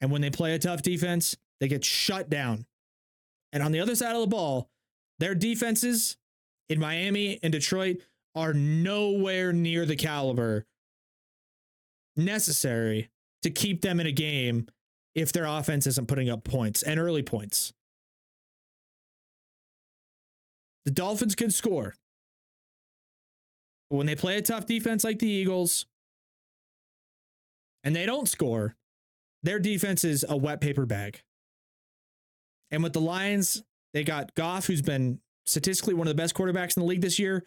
and 0.00 0.10
when 0.10 0.22
they 0.22 0.30
play 0.30 0.54
a 0.54 0.58
tough 0.58 0.82
defense, 0.82 1.36
they 1.60 1.68
get 1.68 1.84
shut 1.84 2.30
down. 2.30 2.66
And 3.52 3.62
on 3.62 3.72
the 3.72 3.80
other 3.80 3.94
side 3.94 4.14
of 4.14 4.20
the 4.20 4.26
ball, 4.26 4.70
their 5.18 5.34
defenses 5.34 6.16
in 6.68 6.80
Miami 6.80 7.38
and 7.42 7.52
Detroit 7.52 7.98
are 8.34 8.54
nowhere 8.54 9.52
near 9.52 9.84
the 9.84 9.96
caliber 9.96 10.66
necessary 12.16 13.10
to 13.42 13.50
keep 13.50 13.82
them 13.82 14.00
in 14.00 14.06
a 14.06 14.12
game 14.12 14.68
if 15.14 15.32
their 15.32 15.44
offense 15.44 15.86
isn't 15.86 16.08
putting 16.08 16.30
up 16.30 16.44
points 16.44 16.82
and 16.82 17.00
early 17.00 17.22
points. 17.22 17.72
The 20.84 20.90
Dolphins 20.90 21.34
can 21.34 21.50
score. 21.50 21.94
When 23.90 24.06
they 24.06 24.14
play 24.14 24.38
a 24.38 24.42
tough 24.42 24.66
defense 24.66 25.02
like 25.02 25.18
the 25.18 25.28
Eagles 25.28 25.84
and 27.82 27.94
they 27.94 28.06
don't 28.06 28.28
score, 28.28 28.76
their 29.42 29.58
defense 29.58 30.04
is 30.04 30.24
a 30.28 30.36
wet 30.36 30.60
paper 30.60 30.86
bag. 30.86 31.22
And 32.70 32.84
with 32.84 32.92
the 32.92 33.00
Lions, 33.00 33.64
they 33.92 34.04
got 34.04 34.34
Goff, 34.36 34.66
who's 34.66 34.80
been 34.80 35.18
statistically 35.44 35.94
one 35.94 36.06
of 36.06 36.16
the 36.16 36.22
best 36.22 36.36
quarterbacks 36.36 36.76
in 36.76 36.82
the 36.82 36.86
league 36.86 37.00
this 37.00 37.18
year, 37.18 37.44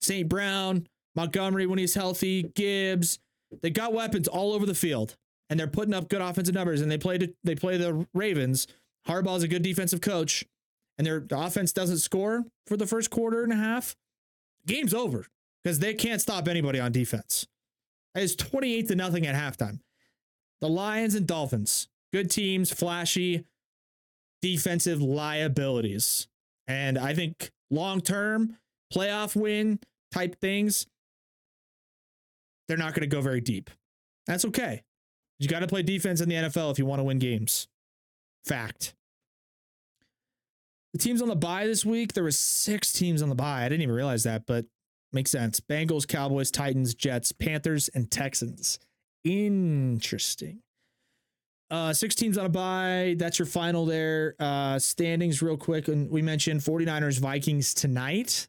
St. 0.00 0.26
Brown, 0.26 0.86
Montgomery 1.14 1.66
when 1.66 1.78
he's 1.78 1.94
healthy, 1.94 2.42
Gibbs. 2.54 3.18
They 3.60 3.68
got 3.68 3.92
weapons 3.92 4.28
all 4.28 4.54
over 4.54 4.64
the 4.64 4.74
field, 4.74 5.16
and 5.50 5.60
they're 5.60 5.66
putting 5.66 5.92
up 5.92 6.08
good 6.08 6.22
offensive 6.22 6.54
numbers. 6.54 6.80
And 6.80 6.90
they 6.90 6.96
play 6.96 7.34
they 7.44 7.54
play 7.54 7.76
the 7.76 8.06
Ravens. 8.14 8.66
Harbaugh's 9.06 9.42
a 9.42 9.48
good 9.48 9.62
defensive 9.62 10.00
coach, 10.00 10.42
and 10.96 11.06
their 11.06 11.26
offense 11.30 11.74
doesn't 11.74 11.98
score 11.98 12.44
for 12.66 12.78
the 12.78 12.86
first 12.86 13.10
quarter 13.10 13.42
and 13.42 13.52
a 13.52 13.56
half. 13.56 13.94
Game's 14.66 14.94
over 14.94 15.26
because 15.62 15.78
they 15.78 15.94
can't 15.94 16.20
stop 16.20 16.48
anybody 16.48 16.80
on 16.80 16.92
defense. 16.92 17.46
It's 18.14 18.34
28 18.34 18.88
to 18.88 18.94
nothing 18.94 19.26
at 19.26 19.34
halftime. 19.34 19.80
The 20.60 20.68
Lions 20.68 21.14
and 21.14 21.26
Dolphins, 21.26 21.88
good 22.12 22.30
teams, 22.30 22.70
flashy 22.70 23.44
defensive 24.42 25.00
liabilities. 25.00 26.28
And 26.66 26.98
I 26.98 27.14
think 27.14 27.50
long 27.70 28.00
term 28.00 28.58
playoff 28.92 29.34
win 29.34 29.78
type 30.12 30.40
things, 30.40 30.86
they're 32.68 32.76
not 32.76 32.94
going 32.94 33.08
to 33.08 33.14
go 33.14 33.20
very 33.20 33.40
deep. 33.40 33.70
That's 34.26 34.44
okay. 34.44 34.82
You 35.38 35.48
got 35.48 35.60
to 35.60 35.66
play 35.66 35.82
defense 35.82 36.20
in 36.20 36.28
the 36.28 36.36
NFL 36.36 36.70
if 36.70 36.78
you 36.78 36.86
want 36.86 37.00
to 37.00 37.04
win 37.04 37.18
games. 37.18 37.66
Fact. 38.44 38.94
The 40.92 40.98
teams 40.98 41.22
on 41.22 41.28
the 41.28 41.36
bye 41.36 41.66
this 41.66 41.86
week, 41.86 42.12
there 42.12 42.22
were 42.22 42.30
six 42.30 42.92
teams 42.92 43.22
on 43.22 43.30
the 43.30 43.34
bye. 43.34 43.64
I 43.64 43.68
didn't 43.68 43.82
even 43.82 43.94
realize 43.94 44.24
that, 44.24 44.44
but 44.46 44.66
makes 45.12 45.30
sense. 45.30 45.60
Bengals, 45.60 46.06
Cowboys, 46.06 46.50
Titans, 46.50 46.94
Jets, 46.94 47.32
Panthers, 47.32 47.88
and 47.94 48.10
Texans. 48.10 48.78
Interesting. 49.24 50.60
Uh, 51.70 51.92
six 51.92 52.14
teams 52.14 52.36
on 52.36 52.44
a 52.44 52.50
bye. 52.50 53.14
That's 53.18 53.38
your 53.38 53.46
final 53.46 53.86
there. 53.86 54.34
Uh, 54.38 54.78
standings, 54.78 55.40
real 55.40 55.56
quick. 55.56 55.88
And 55.88 56.10
we 56.10 56.20
mentioned 56.20 56.60
49ers 56.60 57.18
Vikings 57.18 57.72
tonight. 57.72 58.46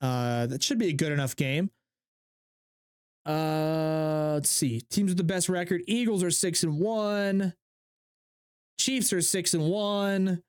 Uh, 0.00 0.46
that 0.46 0.62
should 0.62 0.78
be 0.78 0.88
a 0.88 0.92
good 0.92 1.12
enough 1.12 1.36
game. 1.36 1.70
Uh, 3.24 4.32
let's 4.34 4.50
see. 4.50 4.80
Teams 4.80 5.10
with 5.10 5.18
the 5.18 5.24
best 5.24 5.48
record. 5.48 5.82
Eagles 5.86 6.24
are 6.24 6.30
six 6.30 6.64
and 6.64 6.80
one. 6.80 7.54
Chiefs 8.78 9.12
are 9.12 9.20
six 9.20 9.54
and 9.54 9.70
one. 9.70 10.42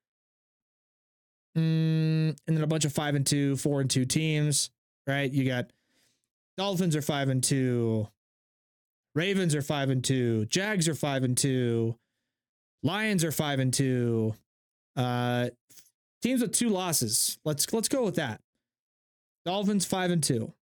Mm, 1.57 2.37
and 2.47 2.57
then 2.57 2.63
a 2.63 2.67
bunch 2.67 2.85
of 2.85 2.93
five 2.93 3.15
and 3.15 3.25
two, 3.25 3.57
four 3.57 3.81
and 3.81 3.89
two 3.89 4.05
teams. 4.05 4.69
right? 5.07 5.31
You 5.31 5.45
got 5.45 5.71
Dolphins 6.57 6.95
are 6.95 7.01
five 7.01 7.29
and 7.29 7.43
two, 7.43 8.07
Ravens 9.15 9.55
are 9.55 9.61
five 9.61 9.89
and 9.89 10.03
two, 10.03 10.45
Jags 10.45 10.87
are 10.87 10.95
five 10.95 11.23
and 11.23 11.37
two, 11.37 11.95
Lions 12.83 13.23
are 13.23 13.31
five 13.31 13.59
and 13.59 13.73
two. 13.73 14.33
Uh, 14.95 15.49
teams 16.21 16.41
with 16.41 16.53
two 16.53 16.69
losses. 16.69 17.37
Let's 17.45 17.71
let's 17.73 17.87
go 17.87 18.03
with 18.03 18.15
that. 18.15 18.41
Dolphins 19.45 19.85
five 19.85 20.11
and 20.11 20.23
two. 20.23 20.53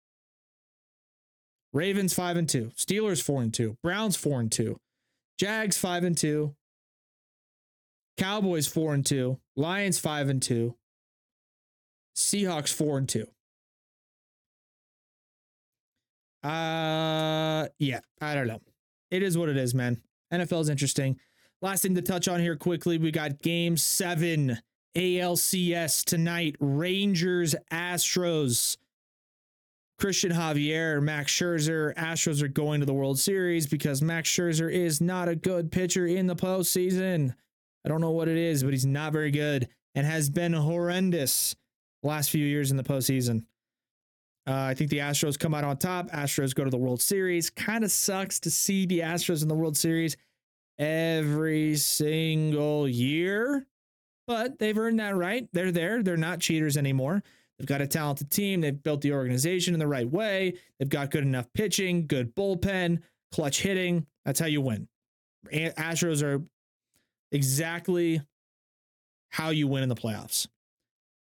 Ravens 1.73 2.15
five 2.15 2.37
and 2.37 2.49
two. 2.49 2.73
Steelers 2.77 3.23
four 3.23 3.43
and 3.43 3.53
two. 3.53 3.77
Browns 3.83 4.17
four 4.17 4.41
and 4.41 4.51
two. 4.51 4.79
Jags 5.39 5.79
five 5.79 6.03
and 6.03 6.17
two. 6.17 6.55
Cowboys 8.17 8.67
four 8.67 8.95
and 8.95 9.07
two. 9.07 9.39
Lions 9.59 9.99
five 9.99 10.29
and 10.29 10.41
two. 10.41 10.77
Seahawks 12.17 12.73
four 12.73 12.97
and 12.97 13.09
two. 13.09 13.27
Uh 16.45 17.67
yeah, 17.81 17.99
I 18.21 18.37
don't 18.37 18.47
know. 18.47 18.61
It 19.11 19.25
is 19.25 19.37
what 19.37 19.49
it 19.49 19.57
is, 19.57 19.75
man. 19.75 20.01
NFL 20.33 20.61
is 20.61 20.69
interesting. 20.69 21.19
Last 21.61 21.83
thing 21.83 21.97
to 21.97 22.03
touch 22.03 22.29
on 22.29 22.39
here 22.39 22.55
quickly, 22.55 22.99
we 22.99 23.11
got 23.11 23.43
game 23.43 23.77
seven 23.77 24.59
ALCS 24.95 26.05
tonight. 26.05 26.55
Rangers, 26.61 27.57
Astros. 27.73 28.77
Cristian 30.01 30.33
Javier, 30.33 31.03
Max 31.03 31.33
Scherzer. 31.33 31.93
Astros 31.97 32.43
are 32.43 32.49
going 32.49 32.79
to 32.79 32.87
the 32.87 32.95
World 32.95 33.19
Series 33.19 33.67
because 33.67 34.03
Max 34.03 34.31
Scherzer 34.31 34.73
is 34.73 35.01
not 35.01 35.29
a 35.29 35.35
good 35.35 35.73
pitcher 35.73 36.07
in 36.07 36.29
the 36.29 36.37
postseason. 36.37 37.35
I 37.85 37.89
don't 37.89 38.01
know 38.01 38.11
what 38.11 38.29
it 38.29 38.37
is, 38.37 38.63
but 38.63 38.73
he's 38.73 38.87
not 38.87 39.13
very 39.13 39.31
good 39.31 39.69
and 39.95 40.07
has 40.07 40.31
been 40.31 40.53
horrendous 40.53 41.55
last 42.03 42.31
few 42.31 42.45
years 42.45 42.71
in 42.71 42.77
the 42.77 42.83
postseason. 42.83 43.45
Uh, 44.47 44.55
I 44.55 44.75
think 44.75 44.91
the 44.91 44.99
Astros 44.99 45.39
come 45.39 45.55
out 45.55 45.65
on 45.65 45.77
top. 45.77 46.11
Astros 46.11 46.55
go 46.55 46.65
to 46.65 46.71
the 46.71 46.79
World 46.79 47.03
Series. 47.03 47.51
Kind 47.51 47.85
of 47.85 47.91
sucks 47.91 48.41
to 48.41 48.51
see 48.51 48.87
the 48.87 49.01
Astros 49.01 49.43
in 49.43 49.49
the 49.49 49.55
World 49.55 49.77
Series 49.77 50.17
every 50.79 51.77
single 51.77 52.89
year, 52.89 53.67
but 54.27 54.59
they've 54.59 54.79
earned 54.79 55.01
that 55.01 55.17
right. 55.17 55.49
They're 55.53 55.73
there. 55.73 56.03
They're 56.03 56.17
not 56.17 56.41
cheaters 56.41 56.77
anymore. 56.77 57.23
They've 57.59 57.67
got 57.67 57.81
a 57.81 57.87
talented 57.87 58.31
team. 58.31 58.61
They've 58.61 58.83
built 58.83 59.01
the 59.01 59.13
organization 59.13 59.75
in 59.75 59.81
the 59.81 59.89
right 59.89 60.09
way. 60.09 60.55
They've 60.79 60.89
got 60.89 61.11
good 61.11 61.25
enough 61.25 61.53
pitching, 61.55 62.07
good 62.07 62.35
bullpen, 62.35 63.01
clutch 63.33 63.61
hitting. 63.63 64.07
That's 64.25 64.39
how 64.41 64.47
you 64.47 64.61
win. 64.61 64.89
Astros 65.53 66.23
are 66.23 66.43
exactly 67.33 68.23
how 69.31 69.51
you 69.51 69.69
win 69.69 69.83
in 69.83 69.89
the 69.89 69.95
playoffs. 69.95 70.47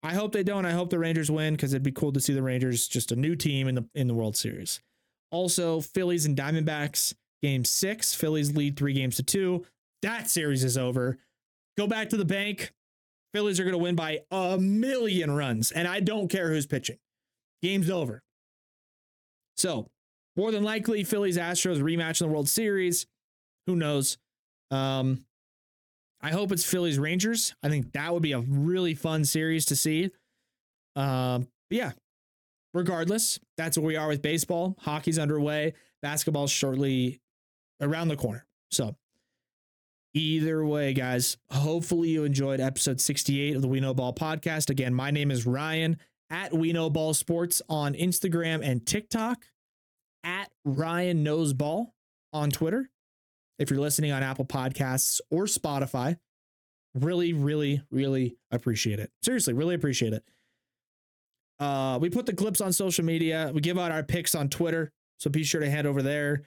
I 0.03 0.13
hope 0.13 0.33
they 0.33 0.43
don't. 0.43 0.65
I 0.65 0.71
hope 0.71 0.89
the 0.89 0.99
Rangers 0.99 1.31
win 1.31 1.55
because 1.55 1.73
it'd 1.73 1.83
be 1.83 1.91
cool 1.91 2.11
to 2.11 2.19
see 2.19 2.33
the 2.33 2.43
Rangers 2.43 2.87
just 2.87 3.11
a 3.11 3.15
new 3.15 3.35
team 3.35 3.67
in 3.67 3.75
the 3.75 3.85
in 3.95 4.07
the 4.07 4.13
World 4.13 4.35
Series. 4.35 4.79
Also, 5.31 5.81
Phillies 5.81 6.25
and 6.25 6.37
Diamondbacks 6.37 7.15
game 7.41 7.65
six. 7.65 8.13
Phillies 8.13 8.55
lead 8.55 8.77
three 8.77 8.93
games 8.93 9.15
to 9.15 9.23
two. 9.23 9.65
That 10.01 10.29
series 10.29 10.63
is 10.63 10.77
over. 10.77 11.17
Go 11.77 11.87
back 11.87 12.09
to 12.09 12.17
the 12.17 12.25
bank. 12.25 12.71
Phillies 13.33 13.59
are 13.59 13.63
going 13.63 13.73
to 13.73 13.79
win 13.79 13.95
by 13.95 14.21
a 14.31 14.57
million 14.57 15.31
runs, 15.31 15.71
and 15.71 15.87
I 15.87 15.99
don't 15.99 16.29
care 16.29 16.49
who's 16.49 16.65
pitching. 16.65 16.97
Game's 17.61 17.89
over. 17.89 18.21
So, 19.57 19.89
more 20.37 20.51
than 20.51 20.63
likely, 20.63 21.03
Phillies 21.03 21.37
Astros 21.37 21.81
rematch 21.81 22.21
in 22.21 22.27
the 22.27 22.33
World 22.33 22.47
Series. 22.47 23.07
Who 23.67 23.75
knows? 23.75 24.17
Um, 24.71 25.24
I 26.25 26.31
hope 26.31 26.51
it's 26.51 26.65
Phillies 26.65 26.97
Rangers. 26.97 27.53
I 27.61 27.69
think 27.69 27.93
that 27.93 28.11
would 28.11 28.23
be 28.23 28.31
a 28.31 28.39
really 28.39 28.95
fun 28.95 29.25
series 29.25 29.63
to 29.67 29.75
see. 29.75 30.09
Um, 30.95 31.47
yeah. 31.69 31.91
Regardless, 32.73 33.39
that's 33.57 33.77
where 33.77 33.85
we 33.85 33.95
are 33.95 34.07
with 34.07 34.23
baseball. 34.23 34.75
Hockey's 34.79 35.19
underway. 35.19 35.75
Basketball's 36.01 36.49
shortly 36.49 37.21
around 37.79 38.07
the 38.07 38.15
corner. 38.15 38.43
So, 38.71 38.95
either 40.15 40.65
way, 40.65 40.93
guys, 40.93 41.37
hopefully 41.51 42.09
you 42.09 42.23
enjoyed 42.23 42.59
episode 42.59 42.99
68 42.99 43.57
of 43.57 43.61
the 43.61 43.67
We 43.67 43.79
Know 43.79 43.93
Ball 43.93 44.11
podcast. 44.11 44.71
Again, 44.71 44.95
my 44.95 45.11
name 45.11 45.29
is 45.29 45.45
Ryan 45.45 45.99
at 46.31 46.51
We 46.51 46.73
Know 46.73 46.89
Ball 46.89 47.13
Sports 47.13 47.61
on 47.69 47.93
Instagram 47.93 48.67
and 48.67 48.83
TikTok, 48.83 49.45
at 50.23 50.49
Ryan 50.65 51.21
Knows 51.21 51.53
Ball 51.53 51.93
on 52.33 52.49
Twitter. 52.49 52.89
If 53.57 53.69
you're 53.69 53.79
listening 53.79 54.11
on 54.11 54.23
Apple 54.23 54.45
Podcasts 54.45 55.21
or 55.29 55.45
Spotify, 55.45 56.17
really, 56.93 57.33
really, 57.33 57.81
really 57.91 58.37
appreciate 58.51 58.99
it. 58.99 59.11
Seriously, 59.21 59.53
really 59.53 59.75
appreciate 59.75 60.13
it. 60.13 60.23
Uh, 61.59 61.97
we 62.01 62.09
put 62.09 62.25
the 62.25 62.33
clips 62.33 62.59
on 62.61 62.73
social 62.73 63.05
media. 63.05 63.51
We 63.53 63.61
give 63.61 63.79
out 63.79 63.91
our 63.91 64.03
picks 64.03 64.35
on 64.35 64.49
Twitter, 64.49 64.91
so 65.17 65.29
be 65.29 65.43
sure 65.43 65.61
to 65.61 65.69
head 65.69 65.85
over 65.85 66.01
there. 66.01 66.43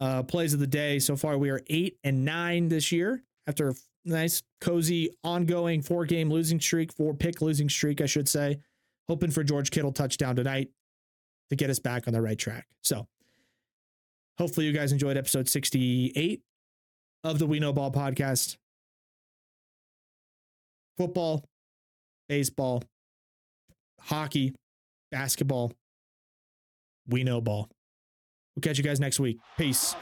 Uh, 0.00 0.22
plays 0.22 0.52
of 0.52 0.60
the 0.60 0.66
day. 0.66 0.98
So 0.98 1.16
far, 1.16 1.38
we 1.38 1.48
are 1.50 1.60
eight 1.68 1.96
and 2.04 2.24
nine 2.24 2.68
this 2.68 2.90
year 2.92 3.22
after 3.46 3.70
a 3.70 3.74
nice, 4.04 4.42
cozy, 4.60 5.10
ongoing 5.22 5.80
four 5.80 6.04
game 6.04 6.30
losing 6.30 6.60
streak, 6.60 6.92
four 6.92 7.14
pick 7.14 7.40
losing 7.40 7.68
streak, 7.68 8.00
I 8.00 8.06
should 8.06 8.28
say. 8.28 8.58
Hoping 9.08 9.30
for 9.30 9.44
George 9.44 9.70
Kittle 9.70 9.92
touchdown 9.92 10.36
tonight 10.36 10.70
to 11.50 11.56
get 11.56 11.70
us 11.70 11.78
back 11.78 12.06
on 12.06 12.12
the 12.12 12.20
right 12.20 12.38
track. 12.38 12.66
So, 12.82 13.06
hopefully, 14.38 14.66
you 14.66 14.72
guys 14.72 14.92
enjoyed 14.92 15.16
episode 15.16 15.48
68 15.48 16.40
of 17.24 17.38
the 17.38 17.46
We 17.46 17.60
Know 17.60 17.72
Ball 17.72 17.90
podcast. 17.90 18.56
Football, 20.98 21.44
baseball, 22.28 22.82
hockey, 24.00 24.54
basketball. 25.10 25.72
We 27.08 27.24
know 27.24 27.40
ball. 27.40 27.68
We'll 28.54 28.60
catch 28.60 28.78
you 28.78 28.84
guys 28.84 29.00
next 29.00 29.18
week. 29.18 29.38
Peace. 29.56 29.94